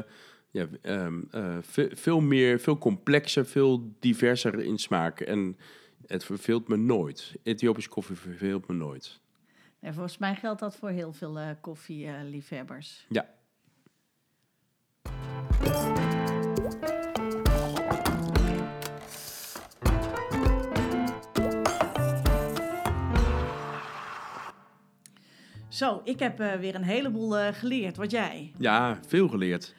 ja, 0.51 0.67
ehm, 0.82 1.21
eh, 1.32 1.57
ve- 1.61 1.91
veel 1.93 2.19
meer, 2.19 2.59
veel 2.59 2.78
complexer, 2.78 3.45
veel 3.45 3.93
diverser 3.99 4.59
in 4.59 4.78
smaak. 4.78 5.19
En 5.19 5.57
het 6.05 6.24
verveelt 6.24 6.67
me 6.67 6.76
nooit. 6.78 7.36
Ethiopische 7.43 7.89
koffie 7.89 8.15
verveelt 8.15 8.67
me 8.67 8.74
nooit. 8.74 9.19
En 9.80 9.93
volgens 9.93 10.17
mij 10.17 10.36
geldt 10.36 10.59
dat 10.59 10.76
voor 10.76 10.89
heel 10.89 11.13
veel 11.13 11.39
eh, 11.39 11.49
koffieliefhebbers. 11.61 13.05
Ja. 13.09 13.30
Zo, 25.74 26.01
ik 26.03 26.19
heb 26.19 26.39
eh, 26.39 26.53
weer 26.53 26.76
een 26.76 26.84
heleboel 26.84 27.38
eh, 27.38 27.53
geleerd. 27.53 27.97
Wat 27.97 28.11
jij? 28.11 28.51
Ja, 28.57 28.99
veel 29.07 29.28
geleerd. 29.28 29.76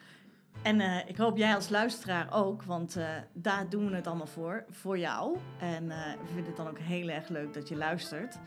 En 0.63 0.81
eh, 0.81 1.09
ik 1.09 1.17
hoop 1.17 1.37
jij 1.37 1.55
als 1.55 1.69
luisteraar 1.69 2.29
ook, 2.33 2.63
want 2.63 2.99
daar 3.33 3.69
doen 3.69 3.89
we 3.89 3.95
het 3.95 4.07
allemaal 4.07 4.27
voor, 4.27 4.65
voor 4.71 4.99
jou. 4.99 5.37
En 5.61 5.89
we 5.89 6.17
vinden 6.27 6.47
het 6.47 6.57
dan 6.57 6.69
ook 6.69 6.79
heel 6.79 7.09
erg 7.09 7.29
leuk 7.29 7.55
dat 7.55 7.69
je 7.69 7.77
luistert. 7.77 8.39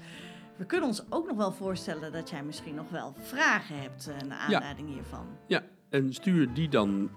We 0.56 0.66
kunnen 0.66 0.88
ons 0.88 1.04
ook 1.10 1.28
nog 1.28 1.38
wel 1.38 1.52
voorstellen 1.52 2.12
dat 2.12 2.30
jij 2.30 2.44
misschien 2.44 2.76
nog 2.76 2.90
wel 2.90 3.14
vragen 3.22 3.82
hebt 3.82 4.12
naar 4.28 4.38
aanleiding 4.38 4.94
hiervan. 4.94 5.26
Ja, 5.48 5.64
en 5.90 6.14
stuur 6.14 6.54
die 6.54 6.70
dan, 6.70 7.10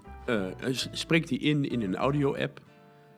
spreek 0.91 1.27
die 1.27 1.39
in 1.39 1.69
in 1.69 1.81
een 1.81 1.95
audio-app. 1.95 2.61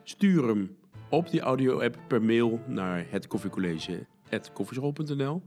Stuur 0.04 0.48
hem 0.48 0.78
op 1.10 1.30
die 1.30 1.42
audio-app 1.42 1.98
per 2.08 2.22
mail 2.22 2.60
naar 2.68 3.06
het 3.10 3.28
koffiecollege.koffieschool.nl. 3.28 5.42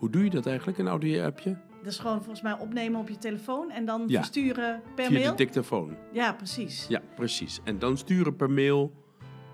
Hoe 0.00 0.10
doe 0.10 0.24
je 0.24 0.30
dat 0.30 0.46
eigenlijk, 0.46 0.78
een 0.78 0.88
audio-appje? 0.88 1.56
Dat 1.82 1.92
is 1.92 1.98
gewoon 1.98 2.16
volgens 2.18 2.42
mij 2.42 2.52
opnemen 2.58 3.00
op 3.00 3.08
je 3.08 3.18
telefoon 3.18 3.70
en 3.70 3.84
dan 3.84 4.04
Ja. 4.06 4.18
versturen 4.18 4.82
per 4.94 5.04
Via 5.04 5.18
mail. 5.18 5.30
de 5.30 5.36
dictafoon. 5.36 5.96
Ja, 6.12 6.32
precies. 6.32 6.86
Ja, 6.88 7.00
precies. 7.16 7.60
En 7.64 7.78
dan 7.78 7.96
sturen 7.98 8.36
per 8.36 8.50
mail 8.50 8.92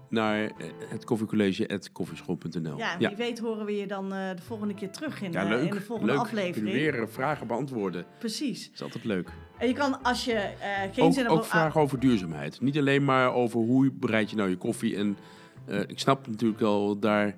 naar 0.08 0.40
eh, 0.44 0.50
het 0.88 1.04
koffiecollege.koffieschool.nl. 1.04 2.78
Ja, 2.78 2.98
wie 2.98 3.16
weet 3.16 3.38
horen 3.38 3.66
we 3.66 3.76
je 3.76 3.86
dan 3.86 4.12
eh, 4.12 4.30
de 4.36 4.42
volgende 4.42 4.74
keer 4.74 4.90
terug 4.90 5.22
in, 5.22 5.32
Ja, 5.32 5.50
eh, 5.52 5.64
in 5.64 5.70
de 5.70 5.80
volgende 5.80 6.12
leuk. 6.12 6.20
aflevering. 6.20 6.72
Weer 6.72 7.08
vragen 7.08 7.46
beantwoorden. 7.46 8.04
Precies. 8.18 8.64
Dat 8.66 8.74
is 8.74 8.82
altijd 8.82 9.04
leuk. 9.04 9.28
En 9.58 9.66
je 9.68 9.74
kan 9.74 10.02
als 10.02 10.24
je 10.24 10.50
geen 10.92 11.04
Ook, 11.04 11.12
zin 11.12 11.22
hebt 11.24 11.34
ook 11.36 11.44
vragen 11.44 11.80
over 11.80 12.00
duurzaamheid. 12.00 12.60
Niet 12.60 12.78
alleen 12.78 13.04
maar 13.04 13.32
over 13.34 13.60
hoe 13.60 13.92
bereid 13.92 14.30
je 14.30 14.36
nou 14.36 14.48
je 14.48 14.56
koffie. 14.56 14.96
En 14.96 15.16
ik 15.86 15.98
snap 15.98 16.26
natuurlijk 16.26 16.60
wel, 16.60 16.98
daar, 16.98 17.34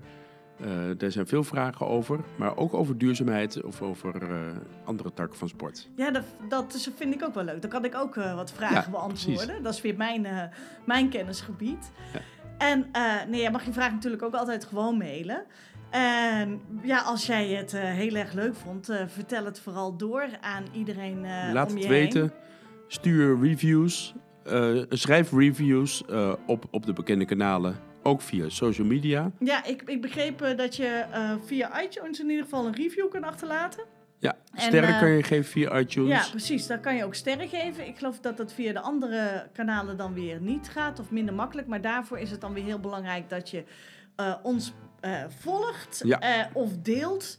eh, 0.61 0.69
daar 0.97 1.11
zijn 1.11 1.27
veel 1.27 1.45
vragen 1.45 1.87
over. 1.87 2.21
Maar 2.37 2.57
ook 2.57 2.75
over 2.75 2.99
duurzaamheid 2.99 3.63
of 3.63 3.83
over 3.83 4.23
eh, 4.23 4.39
andere 4.85 5.13
takken 5.15 5.39
van 5.39 5.49
sport. 5.49 5.89
Ja, 5.97 6.11
dat, 6.11 6.25
dat 6.49 6.91
vind 6.97 7.15
ik 7.15 7.23
ook 7.25 7.35
wel 7.35 7.45
leuk. 7.45 7.61
Dan 7.61 7.71
kan 7.71 7.85
ik 7.85 7.95
ook 7.95 8.17
eh, 8.17 8.35
wat 8.35 8.53
vragen 8.53 8.77
Ja, 8.77 8.91
beantwoorden. 8.91 9.45
precies. 9.47 9.63
Dat 9.63 9.75
is 9.75 9.81
weer 9.81 9.97
mijn, 9.97 10.51
mijn 10.87 11.09
kennisgebied. 11.09 11.91
Ja. 12.13 12.21
En 12.59 12.87
nee, 13.31 13.43
je 13.43 13.51
mag 13.51 13.65
je 13.65 13.73
vraag 13.73 13.93
natuurlijk 13.93 14.23
ook 14.23 14.35
altijd 14.35 14.65
gewoon 14.65 14.97
mailen. 14.99 15.45
En 15.91 16.61
ja, 16.83 17.01
als 17.01 17.27
jij 17.27 17.49
het 17.49 17.73
heel 17.73 18.15
erg 18.15 18.33
leuk 18.33 18.55
vond, 18.55 18.91
vertel 19.07 19.45
het 19.45 19.61
vooral 19.61 19.97
door 19.97 20.27
aan 20.41 20.65
iedereen 20.73 21.21
Laat 21.53 21.69
om 21.69 21.75
het 21.75 21.83
je 21.83 21.89
weten. 21.91 22.21
heen. 22.21 22.31
Stuur 22.89 23.41
reviews. 23.41 24.15
schrijf 24.89 25.33
reviews 25.33 26.05
op, 26.47 26.65
op 26.71 26.87
de 26.87 26.93
bekende 26.93 27.25
kanalen. 27.25 27.88
Ook 28.03 28.21
via 28.21 28.49
social 28.49 28.87
media. 28.87 29.31
Ja, 29.39 29.65
ik, 29.65 29.83
ik 29.83 30.01
begreep 30.01 30.43
eh, 30.43 30.57
dat 30.57 30.77
je 30.77 31.05
eh, 31.13 31.33
via 31.45 31.83
iTunes 31.83 32.21
in 32.21 32.29
ieder 32.31 32.45
geval 32.45 32.67
een 32.67 32.75
review 32.75 33.11
kan 33.11 33.25
achterlaten. 33.25 33.85
Ja, 34.19 34.37
En, 34.55 34.61
sterren 34.61 34.95
eh, 34.95 34.99
kan 35.01 35.09
je 35.09 35.23
geven 35.23 35.45
via 35.45 35.79
iTunes. 35.79 36.25
Ja, 36.25 36.31
precies. 36.31 36.67
Daar 36.67 36.81
kan 36.81 36.97
je 36.97 37.05
ook 37.05 37.15
sterren 37.15 37.49
geven. 37.49 37.87
Ik 37.87 37.99
geloof 37.99 38.21
dat 38.21 38.37
dat 38.37 38.53
via 38.53 38.73
de 38.73 38.81
andere 38.81 39.49
kanalen 39.53 39.97
dan 39.97 40.15
weer 40.15 40.41
niet 40.41 40.69
gaat 40.69 41.01
of 41.01 41.11
minder 41.11 41.35
makkelijk. 41.35 41.67
Maar 41.69 41.81
daarvoor 41.81 42.19
is 42.19 42.31
het 42.31 42.41
dan 42.41 42.53
weer 42.53 42.65
heel 42.65 42.81
belangrijk 42.81 43.29
dat 43.29 43.51
je 43.51 43.65
ons 44.43 44.73
volgt 45.41 46.03
Ja. 46.05 46.51
of 46.53 46.77
deelt. 46.77 47.39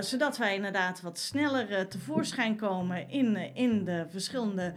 zodat 0.00 0.36
wij 0.36 0.54
inderdaad 0.54 1.00
wat 1.00 1.18
sneller 1.18 1.88
tevoorschijn 1.88 2.56
komen 2.56 3.08
in, 3.08 3.36
in 3.54 3.84
de 3.84 4.06
verschillende 4.10 4.72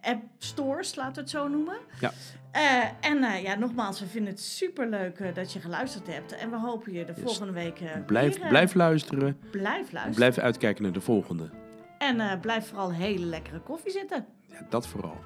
app 0.00 0.22
stores, 0.38 0.94
laten 0.94 1.14
we 1.14 1.20
het 1.20 1.30
zo 1.30 1.48
noemen. 1.48 1.76
Ja. 2.00 2.12
Eh, 2.52 2.84
en 3.00 3.22
eh, 3.24 3.42
ja, 3.42 3.54
nogmaals, 3.54 4.00
we 4.00 4.06
vinden 4.06 4.32
het 4.32 4.40
superleuk 4.42 5.18
eh, 5.18 5.34
dat 5.34 5.52
je 5.52 5.60
geluisterd 5.60 6.06
hebt. 6.06 6.32
En 6.32 6.50
we 6.50 6.58
hopen 6.58 6.92
je 6.92 7.04
de 7.04 7.12
Yes. 7.12 7.22
volgende 7.22 7.52
week 7.52 7.80
Blijf, 8.06 8.38
weer, 8.38 8.48
blijf 8.48 8.74
luisteren. 8.74 9.38
blijf 9.50 9.76
luisteren. 9.92 10.14
Blijf 10.14 10.38
uitkijken 10.38 10.82
naar 10.82 10.92
de 10.92 11.00
volgende. 11.00 11.50
En 11.98 12.40
blijf 12.40 12.66
vooral 12.68 12.92
hele 12.92 13.24
lekkere 13.24 13.60
koffie 13.60 13.90
zitten. 13.92 14.26
Ja, 14.46 14.66
dat 14.68 14.86
vooral. 14.86 15.18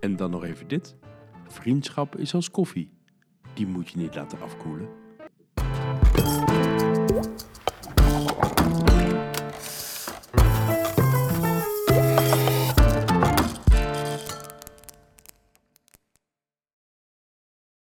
En 0.00 0.16
dan 0.16 0.30
nog 0.30 0.44
even 0.44 0.68
dit. 0.68 0.96
Vriendschap 1.48 2.16
is 2.16 2.34
als 2.34 2.50
koffie. 2.50 2.92
Die 3.54 3.66
moet 3.66 3.90
je 3.90 3.98
niet 3.98 4.14
laten 4.14 4.40
afkoelen. 4.40 4.88